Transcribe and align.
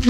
Ja, 0.00 0.06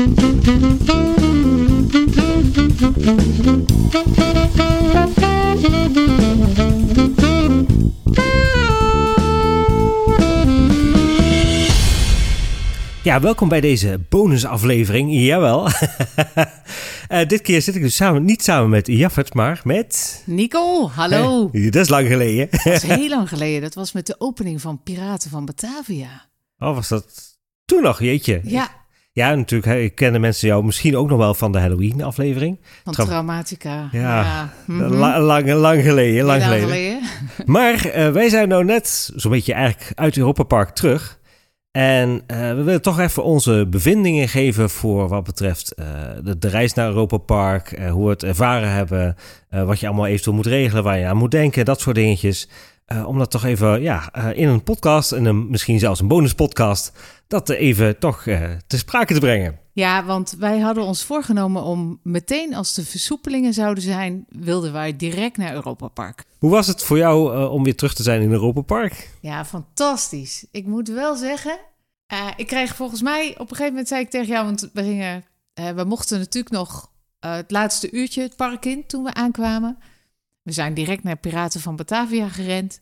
welkom 13.21 13.49
bij 13.49 13.61
deze 13.61 14.01
bonusaflevering. 14.09 15.13
Jawel. 15.13 15.69
uh, 15.69 17.27
dit 17.29 17.41
keer 17.41 17.63
zit 17.63 17.75
ik 17.75 17.83
dus 17.83 17.97
samen, 17.97 18.25
niet 18.25 18.43
samen 18.43 18.71
met 18.71 18.87
Jaffert, 18.87 19.35
maar 19.35 19.61
met... 19.65 20.23
Nico, 20.27 20.89
hallo. 20.89 21.49
Hey, 21.53 21.71
dat 21.71 21.83
is 21.83 21.89
lang 21.89 22.07
geleden. 22.07 22.49
dat 22.51 22.67
is 22.67 22.83
heel 22.99 23.09
lang 23.09 23.29
geleden. 23.29 23.61
Dat 23.61 23.75
was 23.75 23.93
met 23.93 24.07
de 24.07 24.15
opening 24.19 24.61
van 24.61 24.83
Piraten 24.83 25.31
van 25.31 25.45
Batavia. 25.45 26.29
Oh, 26.59 26.75
was 26.75 26.89
dat 26.89 27.39
toen 27.65 27.83
nog? 27.83 28.01
Jeetje. 28.01 28.41
Ja. 28.45 28.80
Ja, 29.13 29.35
natuurlijk. 29.35 29.83
Ik 29.83 29.95
kennen 29.95 30.21
mensen 30.21 30.49
jou 30.49 30.65
misschien 30.65 30.97
ook 30.97 31.09
nog 31.09 31.19
wel 31.19 31.35
van 31.35 31.53
de 31.53 31.59
Halloween-aflevering. 31.59 32.59
Van 32.85 32.93
Traumatica. 32.93 33.89
Ja, 33.93 34.21
ja. 34.21 34.53
Mhm. 34.67 34.95
lang, 34.95 35.53
lang 35.53 35.83
geleden. 35.83 36.25
Lang, 36.25 36.43
geleden. 36.43 36.69
geleden. 36.69 37.01
maar 37.55 37.87
uh, 37.87 38.09
wij 38.09 38.29
zijn 38.29 38.49
nou 38.49 38.65
net 38.65 39.13
zo'n 39.17 39.31
beetje 39.31 39.53
eigenlijk 39.53 39.99
uit 39.99 40.17
Europa 40.17 40.43
Park 40.43 40.71
terug. 40.71 41.19
En 41.71 42.11
uh, 42.11 42.37
we 42.37 42.63
willen 42.63 42.83
toch 42.83 42.99
even 42.99 43.25
onze 43.25 43.67
bevindingen 43.71 44.29
geven 44.29 44.71
voor 44.71 45.09
wat 45.09 45.25
betreft 45.25 45.75
uh, 45.79 45.87
de, 46.25 46.39
de, 46.39 46.49
reis 46.49 46.75
naar 46.75 46.89
Europa 46.89 47.17
Park, 47.17 47.79
hoe 47.91 48.05
we 48.05 48.11
het 48.11 48.23
ervaren 48.23 48.71
hebben, 48.71 49.17
wat 49.49 49.81
je 49.81 49.87
allemaal 49.87 50.07
eventueel 50.07 50.37
moet 50.37 50.47
regelen, 50.47 50.83
waar 50.83 50.99
je 50.99 51.07
aan 51.07 51.17
moet 51.17 51.31
denken, 51.31 51.65
dat 51.65 51.81
soort 51.81 51.97
dingetjes. 51.97 52.49
Om 53.07 53.19
dat 53.19 53.31
toch 53.31 53.45
even 53.45 53.83
ja, 53.83 54.13
in 54.33 54.49
een 54.49 54.63
podcast 54.63 55.13
en 55.13 55.25
een, 55.25 55.51
misschien 55.51 55.79
zelfs 55.79 56.01
een 56.01 56.09
bonuspodcast, 56.09 56.93
dat 57.27 57.49
even 57.49 57.99
toch 57.99 58.23
te 58.67 58.79
sprake 58.79 59.15
te 59.15 59.21
brengen. 59.21 59.59
Ja, 59.73 60.05
want 60.05 60.37
wij 60.39 60.59
hadden 60.59 60.85
ons 60.85 61.05
voorgenomen 61.05 61.63
om 61.63 62.01
meteen 62.03 62.55
als 62.55 62.75
de 62.75 62.85
versoepelingen 62.85 63.53
zouden 63.53 63.83
zijn, 63.83 64.27
wilden 64.29 64.73
wij 64.73 64.97
direct 64.97 65.37
naar 65.37 65.55
Europa 65.55 65.89
Park. 65.89 66.25
Hoe 66.39 66.51
was 66.51 66.67
het 66.67 66.83
voor 66.83 66.99
jou 66.99 67.49
om 67.49 67.65
weer 67.65 67.77
terug 67.77 67.95
te 67.95 68.03
zijn 68.03 68.23
in 68.23 68.33
Europa 68.33 68.61
Park? 68.61 69.11
Ja, 69.21 69.45
fantastisch. 69.45 70.47
Ik 70.51 70.67
moet 70.67 70.89
wel 70.89 71.17
zeggen, 71.17 71.59
ik 72.37 72.47
kreeg 72.47 72.77
volgens 72.77 73.03
mij 73.03 73.31
op 73.31 73.41
een 73.41 73.47
gegeven 73.49 73.69
moment 73.69 73.89
zei 73.89 74.01
ik 74.01 74.11
tegen 74.11 74.29
jou, 74.29 74.45
want 74.45 74.71
we 74.73 74.83
gingen, 74.83 75.25
we 75.75 75.85
mochten 75.85 76.19
natuurlijk 76.19 76.55
nog 76.55 76.91
het 77.21 77.51
laatste 77.51 77.91
uurtje 77.91 78.23
het 78.23 78.37
park 78.37 78.65
in 78.65 78.87
toen 78.87 79.05
we 79.05 79.15
aankwamen. 79.15 79.79
We 80.43 80.53
zijn 80.53 80.75
direct 80.75 81.03
naar 81.03 81.17
Piraten 81.17 81.61
van 81.61 81.77
Batavia 81.77 82.29
gerend 82.29 82.81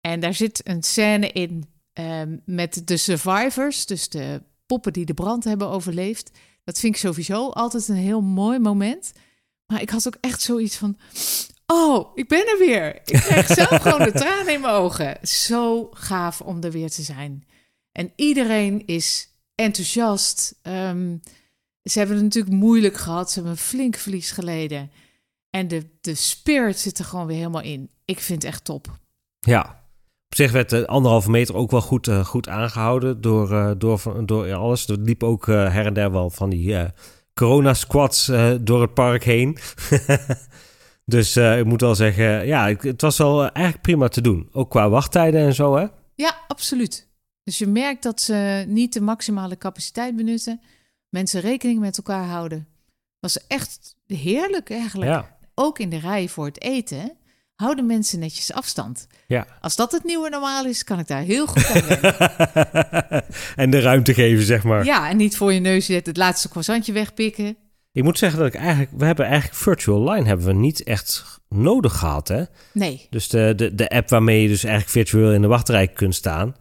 en 0.00 0.20
daar 0.20 0.34
zit 0.34 0.68
een 0.68 0.82
scène 0.82 1.32
in 1.32 1.74
met 2.44 2.82
de 2.84 2.96
survivors, 2.96 3.86
dus 3.86 4.08
de 4.08 4.42
poppen 4.66 4.92
die 4.92 5.04
de 5.04 5.14
brand 5.14 5.44
hebben 5.44 5.68
overleefd. 5.68 6.30
Dat 6.64 6.78
vind 6.78 6.94
ik 6.94 7.00
sowieso 7.00 7.48
altijd 7.48 7.88
een 7.88 7.96
heel 7.96 8.20
mooi 8.20 8.58
moment. 8.58 9.12
Maar 9.66 9.82
ik 9.82 9.90
had 9.90 10.06
ook 10.06 10.16
echt 10.20 10.42
zoiets 10.42 10.76
van: 10.76 10.98
Oh, 11.66 12.10
ik 12.14 12.28
ben 12.28 12.46
er 12.46 12.58
weer. 12.58 12.96
Ik 12.96 13.20
krijg 13.20 13.46
zelf 13.46 13.80
gewoon 13.82 14.02
de 14.02 14.12
tranen 14.12 14.52
in 14.52 14.60
mijn 14.60 14.74
ogen. 14.74 15.18
Zo 15.22 15.88
gaaf 15.90 16.40
om 16.40 16.62
er 16.62 16.70
weer 16.70 16.90
te 16.90 17.02
zijn. 17.02 17.44
En 17.92 18.12
iedereen 18.16 18.86
is 18.86 19.28
enthousiast. 19.54 20.54
Um, 20.62 21.20
ze 21.82 21.98
hebben 21.98 22.16
het 22.16 22.24
natuurlijk 22.24 22.54
moeilijk 22.54 22.96
gehad. 22.96 23.28
Ze 23.28 23.34
hebben 23.34 23.52
een 23.52 23.58
flink 23.58 23.96
verlies 23.96 24.30
geleden. 24.30 24.90
En 25.50 25.68
de, 25.68 25.86
de 26.00 26.14
spirit 26.14 26.78
zit 26.78 26.98
er 26.98 27.04
gewoon 27.04 27.26
weer 27.26 27.36
helemaal 27.36 27.62
in. 27.62 27.90
Ik 28.04 28.20
vind 28.20 28.42
het 28.42 28.52
echt 28.52 28.64
top. 28.64 28.98
Ja, 29.38 29.84
op 30.28 30.34
zich 30.34 30.52
werd 30.52 30.70
de 30.70 30.86
anderhalve 30.86 31.30
meter 31.30 31.54
ook 31.54 31.70
wel 31.70 31.80
goed, 31.80 32.06
uh, 32.06 32.24
goed 32.24 32.48
aangehouden 32.48 33.20
door, 33.20 33.52
uh, 33.52 33.70
door, 33.78 34.22
door 34.26 34.54
alles. 34.54 34.88
Er 34.88 34.98
liep 34.98 35.22
ook 35.22 35.46
uh, 35.46 35.72
her 35.72 35.86
en 35.86 35.94
der 35.94 36.12
wel 36.12 36.30
van 36.30 36.50
die 36.50 36.76
corona-squads 37.34 38.26
door 38.60 38.80
het 38.80 38.94
park 38.94 39.24
heen. 39.24 39.58
dus 41.04 41.36
ik 41.36 41.64
moet 41.64 41.80
wel 41.80 41.94
zeggen, 41.94 42.46
ja, 42.46 42.74
het 42.78 43.00
was 43.00 43.18
wel 43.18 43.42
eigenlijk 43.42 43.82
prima 43.82 44.08
te 44.08 44.20
doen. 44.20 44.48
Ook 44.52 44.70
qua 44.70 44.88
wachttijden 44.88 45.40
en 45.40 45.54
zo, 45.54 45.76
hè? 45.76 45.86
Ja, 46.14 46.36
absoluut. 46.48 47.08
Dus 47.42 47.58
je 47.58 47.66
merkt 47.66 48.02
dat 48.02 48.20
ze 48.20 48.64
niet 48.68 48.92
de 48.92 49.00
maximale 49.00 49.58
capaciteit 49.58 50.16
benutten. 50.16 50.60
Mensen 51.08 51.40
rekening 51.40 51.80
met 51.80 51.96
elkaar 51.96 52.24
houden. 52.24 52.68
was 53.20 53.46
echt 53.46 53.96
heerlijk 54.06 54.70
eigenlijk. 54.70 55.10
Ja. 55.10 55.35
Ook 55.58 55.78
in 55.78 55.88
de 55.88 55.98
rij 55.98 56.28
voor 56.28 56.46
het 56.46 56.62
eten 56.62 57.12
houden 57.54 57.86
mensen 57.86 58.18
netjes 58.18 58.52
afstand. 58.52 59.06
Ja. 59.26 59.46
Als 59.60 59.76
dat 59.76 59.92
het 59.92 60.04
nieuwe 60.04 60.28
normaal 60.28 60.66
is, 60.66 60.84
kan 60.84 60.98
ik 60.98 61.06
daar 61.06 61.22
heel 61.22 61.46
goed 61.46 61.66
aan 61.66 61.82
en 63.64 63.70
de 63.70 63.80
ruimte 63.80 64.14
geven, 64.14 64.44
zeg 64.44 64.62
maar. 64.62 64.84
Ja, 64.84 65.10
en 65.10 65.16
niet 65.16 65.36
voor 65.36 65.52
je 65.52 65.60
neus 65.60 65.86
zetten, 65.86 66.12
het 66.12 66.22
laatste 66.22 66.48
croissantje 66.48 66.92
wegpikken. 66.92 67.56
Ik 67.92 68.02
moet 68.02 68.18
zeggen 68.18 68.38
dat 68.38 68.48
ik 68.48 68.54
eigenlijk... 68.54 68.90
We 68.96 69.04
hebben 69.04 69.26
eigenlijk 69.26 69.60
virtual 69.60 70.10
line 70.10 70.26
hebben 70.26 70.46
we 70.46 70.52
niet 70.52 70.82
echt 70.82 71.40
nodig 71.48 71.98
gehad, 71.98 72.28
hè? 72.28 72.42
Nee. 72.72 73.06
Dus 73.10 73.28
de, 73.28 73.52
de, 73.56 73.74
de 73.74 73.88
app 73.88 74.08
waarmee 74.08 74.42
je 74.42 74.48
dus 74.48 74.64
eigenlijk 74.64 74.92
virtueel 74.92 75.32
in 75.32 75.42
de 75.42 75.48
wachtrij 75.48 75.88
kunt 75.88 76.14
staan... 76.14 76.54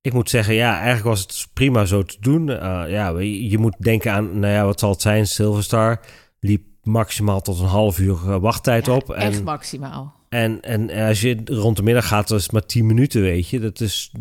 Ik 0.00 0.12
moet 0.12 0.30
zeggen, 0.30 0.54
ja, 0.54 0.74
eigenlijk 0.74 1.04
was 1.04 1.20
het 1.20 1.46
prima 1.52 1.84
zo 1.84 2.02
te 2.02 2.16
doen. 2.20 2.48
Uh, 2.48 2.84
ja, 2.88 3.08
je, 3.18 3.48
je 3.48 3.58
moet 3.58 3.74
denken 3.78 4.12
aan, 4.12 4.38
nou 4.38 4.52
ja, 4.52 4.64
wat 4.64 4.80
zal 4.80 4.90
het 4.90 5.00
zijn? 5.00 5.26
Silverstar 5.26 6.00
liep 6.40 6.67
maximaal 6.88 7.40
tot 7.40 7.60
een 7.60 7.66
half 7.66 7.98
uur 7.98 8.18
eh, 8.26 8.36
wachttijd 8.40 8.86
ja, 8.86 8.94
op. 8.94 9.10
Echt 9.10 9.44
maximaal. 9.44 10.16
En, 10.28 10.60
en 10.60 10.90
als 10.90 11.20
je 11.20 11.40
rond 11.44 11.76
de 11.76 11.82
middag 11.82 12.08
gaat, 12.08 12.28
dat 12.28 12.40
is 12.40 12.50
maar 12.50 12.66
10 12.66 12.86
minuten, 12.86 13.20
weet 13.20 13.48
je. 13.48 13.60
Dat, 13.60 13.80
is, 13.80 14.12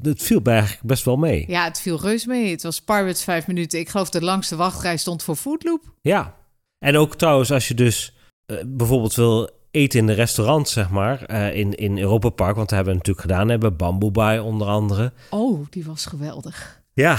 dat, 0.00 0.22
viel 0.22 0.40
eigenlijk 0.42 0.82
best 0.82 1.04
wel 1.04 1.16
mee. 1.16 1.44
Ja, 1.48 1.64
het 1.64 1.80
viel 1.80 2.00
reus 2.00 2.26
mee. 2.26 2.50
Het 2.50 2.62
was 2.62 2.80
Pirates 2.80 3.24
vijf 3.24 3.46
minuten. 3.46 3.78
Ik 3.78 3.88
geloof 3.88 4.10
de 4.10 4.22
langste 4.22 4.56
wachtrij 4.56 4.96
stond 4.96 5.22
voor 5.22 5.36
Foodloop. 5.36 5.92
Ja. 6.00 6.36
En 6.78 6.96
ook 6.96 7.16
trouwens, 7.16 7.52
als 7.52 7.68
je 7.68 7.74
dus 7.74 8.14
uh, 8.46 8.58
bijvoorbeeld 8.66 9.14
wil 9.14 9.50
eten 9.70 9.98
in 9.98 10.06
de 10.06 10.12
restaurant, 10.12 10.68
zeg 10.68 10.90
maar, 10.90 11.30
uh, 11.30 11.56
in, 11.56 11.74
in 11.74 11.98
Europa 11.98 12.28
Park. 12.28 12.56
Want 12.56 12.68
dat 12.68 12.76
hebben 12.76 12.92
we 12.92 12.98
natuurlijk 12.98 13.26
gedaan. 13.26 13.44
We 13.44 13.50
hebben 13.50 13.76
Bamboo 13.76 14.10
Bay 14.10 14.38
onder 14.38 14.66
andere. 14.66 15.12
Oh, 15.30 15.66
die 15.70 15.84
was 15.84 16.06
geweldig. 16.06 16.79
Ja. 16.92 17.12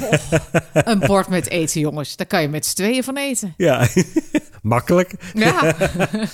Oh, 0.00 0.12
een 0.92 0.98
bord 0.98 1.28
met 1.28 1.48
eten, 1.48 1.80
jongens. 1.80 2.16
Daar 2.16 2.26
kan 2.26 2.42
je 2.42 2.48
met 2.48 2.66
z'n 2.66 2.74
tweeën 2.74 3.04
van 3.04 3.16
eten. 3.16 3.54
Ja, 3.56 3.88
makkelijk. 4.62 5.32
Ja. 5.34 5.76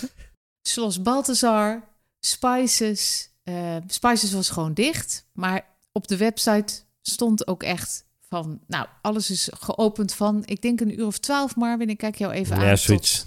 Zoals 0.62 1.03
Balthazar, 1.03 1.88
Spices. 2.20 3.30
Uh, 3.44 3.76
Spices 3.86 4.32
was 4.32 4.50
gewoon 4.50 4.75
dicht. 4.75 5.26
Maar 5.32 5.66
op 5.92 6.09
de 6.09 6.16
website 6.16 6.75
stond 7.03 7.47
ook 7.47 7.62
echt 7.62 8.04
van... 8.28 8.60
Nou, 8.66 8.86
alles 9.03 9.30
is 9.30 9.48
geopend 9.53 10.14
van, 10.14 10.42
ik 10.44 10.62
denk 10.62 10.80
een 10.80 10.98
uur 10.98 11.06
of 11.06 11.19
twaalf, 11.19 11.56
Marvin. 11.56 11.88
Ik 11.88 11.98
kijk 11.98 12.14
jou 12.14 12.32
even 12.32 12.60
ja, 12.60 12.70
aan. 12.70 12.78
Zoiets. 12.78 13.26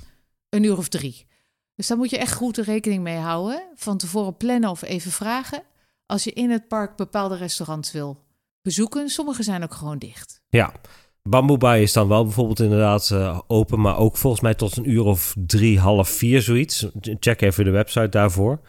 Een 0.49 0.63
uur 0.63 0.77
of 0.77 0.87
drie. 0.87 1.27
Dus 1.75 1.87
daar 1.87 1.97
moet 1.97 2.09
je 2.09 2.17
echt 2.17 2.33
goed 2.33 2.57
rekening 2.57 3.03
mee 3.03 3.17
houden. 3.17 3.63
Van 3.75 3.97
tevoren 3.97 4.37
plannen 4.37 4.69
of 4.69 4.81
even 4.81 5.11
vragen. 5.11 5.63
Als 6.05 6.23
je 6.23 6.31
in 6.31 6.51
het 6.51 6.67
park 6.67 6.95
bepaalde 6.95 7.35
restaurants 7.35 7.91
wil 7.91 8.22
bezoeken. 8.63 9.09
Sommige 9.09 9.43
zijn 9.43 9.63
ook 9.63 9.73
gewoon 9.73 9.97
dicht. 9.97 10.41
Ja, 10.49 10.73
Bamboe 11.21 11.57
Bay 11.57 11.81
is 11.81 11.93
dan 11.93 12.07
wel 12.07 12.23
bijvoorbeeld 12.23 12.59
inderdaad 12.59 13.09
uh, 13.13 13.39
open, 13.47 13.81
maar 13.81 13.97
ook 13.97 14.17
volgens 14.17 14.41
mij 14.41 14.53
tot 14.53 14.77
een 14.77 14.89
uur 14.89 15.03
of 15.03 15.35
drie, 15.45 15.79
half 15.79 16.09
vier 16.09 16.41
zoiets. 16.41 16.87
Check 17.19 17.41
even 17.41 17.63
de 17.63 17.71
website 17.71 18.09
daarvoor. 18.09 18.59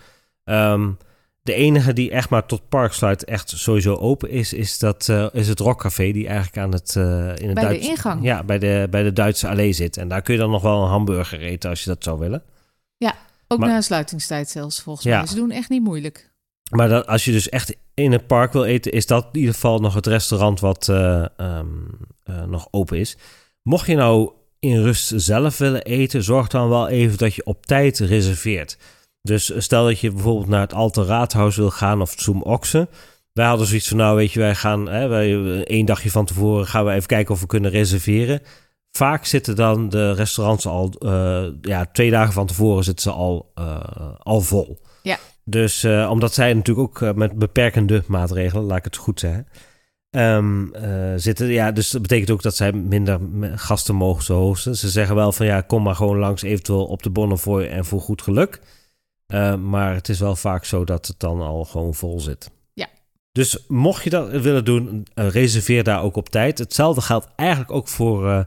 Um, 0.44 0.98
de 1.42 1.54
enige 1.54 1.92
die 1.92 2.10
echt 2.10 2.30
maar 2.30 2.46
tot 2.46 2.68
parksluit 2.68 3.24
echt 3.24 3.50
sowieso 3.50 3.94
open 3.94 4.30
is, 4.30 4.52
is, 4.52 4.78
dat, 4.78 5.08
uh, 5.10 5.26
is 5.32 5.48
het 5.48 5.58
Rockcafé, 5.58 6.12
die 6.12 6.26
eigenlijk 6.26 6.58
aan 6.58 6.72
het, 6.72 6.94
uh, 6.94 7.04
in 7.36 7.46
het 7.46 7.54
bij 7.54 7.64
Duits, 7.64 7.84
de 7.84 7.90
ingang. 7.90 8.22
Ja, 8.22 8.44
bij 8.44 8.58
de, 8.58 8.86
bij 8.90 9.02
de 9.02 9.12
Duitse 9.12 9.48
allee 9.48 9.72
zit. 9.72 9.96
En 9.96 10.08
daar 10.08 10.22
kun 10.22 10.34
je 10.34 10.40
dan 10.40 10.50
nog 10.50 10.62
wel 10.62 10.82
een 10.82 10.88
hamburger 10.88 11.40
eten 11.40 11.70
als 11.70 11.84
je 11.84 11.90
dat 11.90 12.04
zou 12.04 12.18
willen. 12.18 12.42
Ja, 12.96 13.14
ook 13.48 13.58
maar, 13.58 13.68
na 13.68 13.80
sluitingstijd 13.80 14.48
zelfs 14.48 14.82
volgens 14.82 15.06
ja. 15.06 15.18
mij. 15.18 15.26
Ze 15.26 15.34
doen 15.34 15.50
echt 15.50 15.68
niet 15.68 15.82
moeilijk. 15.82 16.32
Maar 16.70 16.88
dat, 16.88 17.06
als 17.06 17.24
je 17.24 17.32
dus 17.32 17.48
echt 17.48 17.76
in 17.94 18.12
het 18.12 18.26
park 18.26 18.52
wil 18.52 18.64
eten, 18.64 18.92
is 18.92 19.06
dat 19.06 19.28
in 19.32 19.38
ieder 19.38 19.54
geval 19.54 19.78
nog 19.78 19.94
het 19.94 20.06
restaurant 20.06 20.60
wat 20.60 20.88
uh, 20.90 21.24
um, 21.36 21.88
uh, 22.24 22.44
nog 22.44 22.68
open 22.70 22.98
is. 22.98 23.16
Mocht 23.62 23.86
je 23.86 23.94
nou 23.94 24.30
in 24.58 24.82
rust 24.82 25.12
zelf 25.16 25.58
willen 25.58 25.82
eten, 25.82 26.22
zorg 26.22 26.48
dan 26.48 26.68
wel 26.68 26.88
even 26.88 27.18
dat 27.18 27.34
je 27.34 27.44
op 27.44 27.66
tijd 27.66 27.98
reserveert. 27.98 28.78
Dus 29.22 29.52
stel 29.56 29.84
dat 29.84 30.00
je 30.00 30.10
bijvoorbeeld 30.10 30.48
naar 30.48 30.60
het 30.60 30.72
Alte 30.72 31.04
Raadhuis 31.04 31.56
wil 31.56 31.70
gaan 31.70 32.00
of 32.00 32.14
Zoom 32.16 32.42
Oxen. 32.42 32.88
Wij 33.32 33.46
hadden 33.46 33.66
zoiets 33.66 33.88
van, 33.88 33.96
nou 33.96 34.16
weet 34.16 34.32
je, 34.32 34.38
wij 34.40 34.54
gaan 34.54 34.88
hè, 34.88 35.08
wij, 35.08 35.62
één 35.64 35.86
dagje 35.86 36.10
van 36.10 36.24
tevoren 36.24 36.66
gaan 36.66 36.84
we 36.84 36.92
even 36.92 37.06
kijken 37.06 37.34
of 37.34 37.40
we 37.40 37.46
kunnen 37.46 37.70
reserveren. 37.70 38.40
Vaak 38.90 39.24
zitten 39.24 39.56
dan 39.56 39.88
de 39.88 40.12
restaurants 40.12 40.66
al, 40.66 40.92
uh, 40.98 41.44
ja, 41.60 41.86
twee 41.92 42.10
dagen 42.10 42.32
van 42.32 42.46
tevoren 42.46 42.84
zitten 42.84 43.02
ze 43.02 43.10
al, 43.10 43.52
al 44.18 44.40
vol. 44.40 44.78
Ja. 45.02 45.18
Dus 45.44 45.84
uh, 45.84 46.10
omdat 46.10 46.34
zij 46.34 46.54
natuurlijk 46.54 46.88
ook 46.88 47.00
uh, 47.00 47.12
met 47.12 47.38
beperkende 47.38 48.02
maatregelen, 48.06 48.64
laat 48.64 48.78
ik 48.78 48.84
het 48.84 48.96
goed 48.96 49.20
zeggen, 49.20 49.46
um, 50.10 50.74
uh, 50.74 51.12
zitten. 51.16 51.46
Ja, 51.46 51.72
dus 51.72 51.90
dat 51.90 52.02
betekent 52.02 52.30
ook 52.30 52.42
dat 52.42 52.56
zij 52.56 52.72
minder 52.72 53.20
gasten 53.54 53.94
mogen 53.94 54.34
hosten. 54.34 54.76
Ze 54.76 54.88
zeggen 54.88 55.16
wel 55.16 55.32
van 55.32 55.46
ja, 55.46 55.60
kom 55.60 55.82
maar 55.82 55.94
gewoon 55.94 56.18
langs 56.18 56.42
eventueel 56.42 56.86
op 56.86 57.02
de 57.02 57.10
Bonnefoy 57.10 57.64
en 57.64 57.84
voor 57.84 58.00
goed 58.00 58.22
geluk. 58.22 58.60
maar 59.60 59.94
het 59.94 60.08
is 60.08 60.20
wel 60.20 60.36
vaak 60.36 60.64
zo 60.64 60.84
dat 60.84 61.06
het 61.06 61.20
dan 61.20 61.40
al 61.40 61.64
gewoon 61.64 61.94
vol 61.94 62.20
zit. 62.20 62.50
Ja, 62.72 62.88
Dus 63.32 63.64
mocht 63.68 64.04
je 64.04 64.10
dat 64.10 64.30
willen 64.30 64.64
doen, 64.64 65.06
uh, 65.14 65.28
reserveer 65.28 65.84
daar 65.84 66.02
ook 66.02 66.16
op 66.16 66.28
tijd. 66.28 66.58
Hetzelfde 66.58 67.00
geldt 67.00 67.28
eigenlijk 67.36 67.70
ook 67.70 67.88
voor 67.88 68.26
uh, 68.26 68.40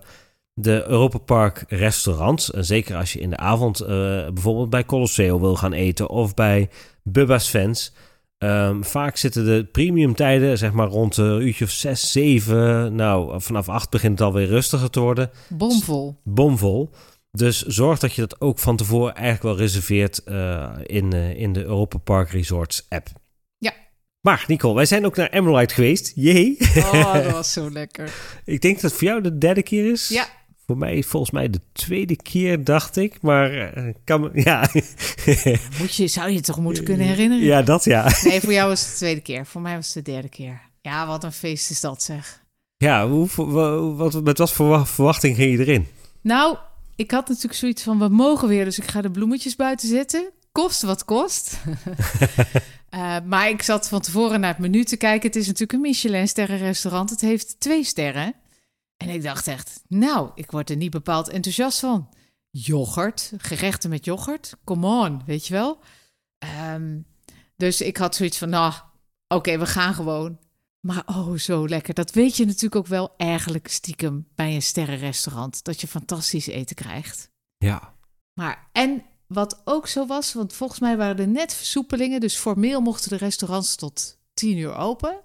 de 0.60 0.84
Europa 0.88 1.18
Park 1.18 1.64
restaurants. 1.68 2.52
Uh, 2.52 2.62
zeker 2.62 2.96
als 2.96 3.14
je 3.14 3.20
in 3.20 3.30
de 3.30 3.38
avond 3.38 3.86
bijvoorbeeld 4.34 4.70
bij 4.70 4.86
Colosseo 4.86 5.40
wil 5.40 5.56
gaan 5.56 5.74
eten 5.74 6.10
of 6.10 6.34
bij 6.34 6.70
Bubba's 7.04 7.50
Fans. 7.50 7.94
Um, 8.38 8.84
vaak 8.84 9.18
zitten 9.18 9.46
de 9.46 9.68
premium 9.72 10.16
tijden 10.16 10.58
zeg 10.58 10.72
maar 10.72 10.88
rond 10.88 11.18
een 11.18 11.42
uurtje 11.42 11.66
of 11.66 11.72
6, 11.72 12.12
7. 12.12 12.96
Nou, 12.96 13.42
vanaf 13.42 13.70
8 13.70 13.90
begint 13.90 14.20
het 14.20 14.28
alweer 14.28 14.48
rustiger 14.48 14.90
te 14.90 15.00
worden. 15.00 15.30
Bomvol. 15.50 16.16
Bomvol. 16.24 16.90
Dus 17.32 17.62
zorg 17.62 18.00
dat 18.00 18.14
je 18.14 18.22
dat 18.22 18.42
ook 18.42 18.60
van 18.60 18.76
tevoren 18.76 19.16
eigenlijk 19.16 19.44
wel 19.44 19.58
reserveert 19.58 20.22
in, 20.84 21.14
in 21.14 21.54
de 21.54 21.64
Europa 21.64 21.98
Park 21.98 22.30
Resorts 22.30 22.86
app. 22.90 23.10
Maar 24.28 24.44
Nicole, 24.48 24.76
wij 24.76 24.86
zijn 24.86 25.06
ook 25.06 25.16
naar 25.16 25.30
Emerald 25.30 25.72
geweest. 25.72 26.12
Jee. 26.16 26.58
Oh, 26.76 27.14
dat 27.14 27.32
was 27.42 27.54
zo 27.54 27.72
lekker. 27.72 28.14
ik 28.46 28.62
denk 28.62 28.74
dat 28.74 28.84
het 28.84 28.94
voor 28.94 29.08
jou 29.08 29.22
de 29.22 29.38
derde 29.38 29.64
keer 29.64 29.92
is. 29.92 30.08
Ja. 30.08 30.28
Voor 30.68 30.78
mij 30.78 31.04
volgens 31.04 31.32
mij 31.32 31.50
de 31.50 31.62
tweede 31.72 32.16
keer, 32.16 32.64
dacht 32.64 32.98
ik. 32.98 33.22
Maar 33.22 33.78
uh, 33.78 33.94
kan 34.04 34.30
ja. 34.50 34.70
Moet 35.80 35.96
je, 35.96 36.08
zou 36.08 36.30
je 36.30 36.36
het 36.36 36.46
toch 36.46 36.60
moeten 36.60 36.84
kunnen 36.84 37.08
herinneren? 37.08 37.46
Ja, 37.46 37.62
dat 37.62 37.84
ja. 37.84 38.12
Nee, 38.24 38.42
voor 38.42 38.54
jou 38.54 38.70
was 38.70 38.82
het 38.82 38.90
de 38.90 38.96
tweede 38.96 39.22
keer. 39.22 39.46
Voor 39.46 39.62
mij 39.62 39.76
was 39.76 39.94
het 39.94 40.06
de 40.06 40.12
derde 40.12 40.30
keer. 40.30 40.62
Ja, 40.82 41.08
wat 41.08 41.24
een 41.24 41.32
feest 41.32 41.70
is 41.70 41.82
dat 41.82 42.04
zeg. 42.04 42.44
Ja, 42.78 43.08
hoe, 43.08 43.28
wat, 43.96 44.24
met 44.24 44.38
wat 44.38 44.54
voor 44.54 44.88
verwachting 44.88 45.36
ging 45.36 45.52
je 45.52 45.60
erin? 45.66 45.88
Nou, 46.22 46.58
ik 46.96 47.12
had 47.12 47.28
natuurlijk 47.28 47.60
zoiets 47.60 47.84
van, 47.84 48.00
we 48.00 48.08
mogen 48.08 48.48
weer, 48.48 48.66
dus 48.66 48.78
ik 48.78 48.88
ga 48.88 49.02
de 49.02 49.12
bloemetjes 49.12 49.56
buiten 49.56 49.88
zetten. 49.88 50.30
Kost 50.52 50.82
wat 50.82 51.06
kost. 51.06 51.58
Uh, 52.94 53.18
maar 53.32 53.50
ik 53.50 53.62
zat 53.62 53.90
van 53.90 54.02
tevoren 54.02 54.40
naar 54.40 54.50
het 54.50 54.60
menu 54.60 54.84
te 54.84 54.98
kijken. 54.98 55.28
Het 55.28 55.36
is 55.36 55.46
natuurlijk 55.46 55.74
een 55.74 55.82
Michelin-sterrenrestaurant. 55.82 57.10
Het 57.10 57.22
heeft 57.22 57.60
twee 57.60 57.84
sterren. 57.84 58.34
En 58.98 59.10
ik 59.10 59.24
dacht 59.24 59.48
echt, 59.48 59.84
nou, 59.88 60.32
ik 60.36 60.52
word 60.52 60.70
er 60.70 60.76
niet 60.76 60.92
bepaald 60.92 61.30
enthousiast 61.30 61.80
van. 61.80 62.10
Yoghurt, 62.50 63.34
gerechten 63.38 63.90
met 63.90 64.06
yoghurt, 64.06 64.56
come 64.64 64.88
on, 64.88 65.22
weet 65.26 65.48
je 65.48 65.54
wel. 65.54 65.80
Um, 66.74 67.06
dus 67.56 67.82
ik 67.82 67.98
had 67.98 68.16
zoiets 68.16 68.38
van, 68.38 68.50
nou, 68.50 68.74
oké, 69.28 69.58
we 69.58 69.66
gaan 69.66 69.94
gewoon. 69.94 70.40
Maar 70.80 71.04
oh, 71.06 71.34
zo 71.34 71.68
lekker. 71.68 71.94
Dat 71.94 72.12
weet 72.12 72.38
je 72.38 72.46
natuurlijk 72.46 72.76
ook 72.76 72.88
wel 72.88 73.14
eigenlijk 73.18 73.68
stiekem 73.68 74.28
bij 74.36 74.56
een 74.56 74.62
sterrenrestaurant. 74.62 75.64
Dat 75.64 75.82
je 75.82 75.88
fantastisch 75.88 76.48
eten 76.48 76.76
krijgt. 76.76 77.32
Ja. 77.58 77.94
Maar, 78.34 78.70
en 78.72 79.04
wat 79.28 79.62
ook 79.66 79.88
zo 79.88 80.06
was, 80.06 80.34
want 80.34 80.54
volgens 80.54 80.80
mij 80.80 80.98
waren 80.98 81.20
er 81.20 81.28
net 81.28 81.54
versoepelingen. 81.54 82.20
Dus 82.20 82.36
formeel 82.36 82.82
mochten 82.82 83.10
de 83.10 83.18
restaurants 83.18 83.76
tot 83.76 84.20
tien 84.34 84.58
uur 84.58 84.76
open. 84.76 85.22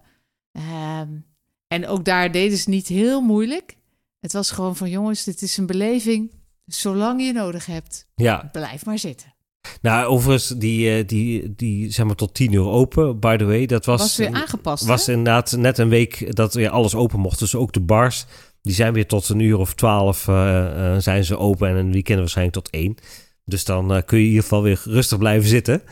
Um, 0.52 1.26
en 1.72 1.86
ook 1.86 2.04
daar 2.04 2.32
deden 2.32 2.58
ze 2.58 2.70
niet 2.70 2.86
heel 2.86 3.20
moeilijk. 3.20 3.76
Het 4.20 4.32
was 4.32 4.50
gewoon 4.50 4.76
van 4.76 4.90
jongens, 4.90 5.24
dit 5.24 5.42
is 5.42 5.56
een 5.56 5.66
beleving. 5.66 6.30
Zolang 6.66 7.22
je 7.26 7.32
nodig 7.32 7.66
hebt, 7.66 8.06
ja. 8.14 8.48
blijf 8.52 8.84
maar 8.84 8.98
zitten. 8.98 9.34
Nou, 9.82 10.06
overigens, 10.06 10.48
die, 10.48 10.96
eh, 10.96 11.06
die, 11.06 11.54
die 11.56 11.90
zeg 11.90 12.06
maar 12.06 12.14
tot 12.14 12.34
tien 12.34 12.52
uur 12.52 12.66
open, 12.66 13.20
by 13.20 13.36
the 13.36 13.44
way. 13.44 13.66
Dat 13.66 13.84
was, 13.84 14.00
was 14.00 14.16
weer 14.16 14.32
aangepast. 14.32 14.84
Was 14.84 15.08
inderdaad 15.08 15.56
net 15.56 15.78
een 15.78 15.88
week 15.88 16.36
dat 16.36 16.54
weer 16.54 16.70
alles 16.70 16.94
open 16.94 17.20
mocht. 17.20 17.38
Dus 17.38 17.54
ook 17.54 17.72
de 17.72 17.80
bars, 17.80 18.24
die 18.62 18.74
zijn 18.74 18.92
weer 18.92 19.06
tot 19.06 19.28
een 19.28 19.40
uur 19.40 19.58
of 19.58 19.74
twaalf 19.74 20.26
uh, 20.26 20.34
uh, 20.34 20.96
zijn 20.98 21.24
ze 21.24 21.38
open. 21.38 21.68
En 21.68 21.76
een 21.76 21.92
weekend 21.92 22.18
waarschijnlijk 22.18 22.56
tot 22.56 22.70
één. 22.70 22.96
Dus 23.44 23.64
dan 23.64 23.96
uh, 23.96 24.02
kun 24.04 24.18
je 24.18 24.22
in 24.22 24.28
ieder 24.28 24.42
geval 24.42 24.62
weer 24.62 24.80
rustig 24.84 25.18
blijven 25.18 25.48
zitten. 25.48 25.82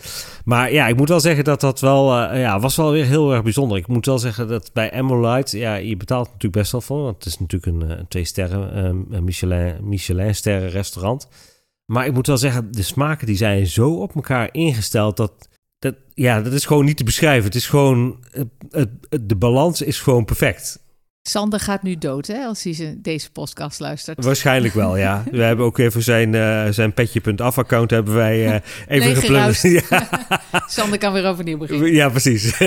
Maar 0.44 0.72
ja, 0.72 0.88
ik 0.88 0.96
moet 0.96 1.08
wel 1.08 1.20
zeggen 1.20 1.44
dat 1.44 1.60
dat 1.60 1.80
wel, 1.80 2.22
uh, 2.22 2.40
ja, 2.40 2.60
was 2.60 2.76
wel 2.76 2.90
weer 2.90 3.04
heel 3.04 3.32
erg 3.32 3.42
bijzonder. 3.42 3.78
Ik 3.78 3.86
moet 3.86 4.06
wel 4.06 4.18
zeggen 4.18 4.48
dat 4.48 4.70
bij 4.72 4.92
Emolite, 4.92 5.58
ja, 5.58 5.74
je 5.74 5.96
betaalt 5.96 6.26
natuurlijk 6.26 6.52
best 6.52 6.72
wel 6.72 6.80
voor. 6.80 7.02
Want 7.02 7.16
het 7.16 7.26
is 7.26 7.38
natuurlijk 7.38 7.72
een, 7.72 7.90
een 7.90 7.98
eh, 7.98 8.04
twee 8.08 8.24
sterren, 8.24 8.84
een 9.14 9.24
Michelin, 9.24 9.76
Michelin 9.82 10.34
sterren 10.34 10.70
restaurant. 10.70 11.28
Maar 11.92 12.06
ik 12.06 12.12
moet 12.12 12.26
wel 12.26 12.38
zeggen, 12.38 12.72
de 12.72 12.82
smaken 12.82 13.26
die 13.26 13.36
zijn 13.36 13.66
zo 13.66 13.90
op 13.90 14.14
elkaar 14.14 14.48
ingesteld 14.52 15.16
dat, 15.16 15.48
dat 15.78 15.94
ja, 16.14 16.40
dat 16.40 16.52
is 16.52 16.64
gewoon 16.64 16.84
niet 16.84 16.96
te 16.96 17.04
beschrijven. 17.04 17.44
Het 17.44 17.54
is 17.54 17.68
gewoon, 17.68 18.24
het, 18.30 18.48
het, 19.08 19.28
de 19.28 19.36
balans 19.36 19.82
is 19.82 20.00
gewoon 20.00 20.24
perfect. 20.24 20.79
Sander 21.22 21.60
gaat 21.60 21.82
nu 21.82 21.98
dood, 21.98 22.26
hè, 22.26 22.44
als 22.44 22.62
hij 22.62 22.98
deze 22.98 23.30
podcast 23.30 23.80
luistert. 23.80 24.24
Waarschijnlijk 24.24 24.74
wel, 24.74 24.96
ja. 24.96 25.24
We 25.30 25.42
hebben 25.42 25.66
ook 25.66 25.78
even 25.78 26.02
zijn, 26.02 26.32
uh, 26.32 26.66
zijn 26.70 26.94
petje.af-account 26.94 27.90
hebben 27.90 28.14
wij 28.14 28.46
uh, 28.46 28.60
even 28.88 29.16
geplunderd. 29.16 29.60
ja. 29.90 30.08
Sander 30.66 30.98
kan 30.98 31.12
weer 31.12 31.26
overnieuw 31.26 31.58
beginnen. 31.58 31.92
Ja, 31.92 32.08
precies. 32.08 32.60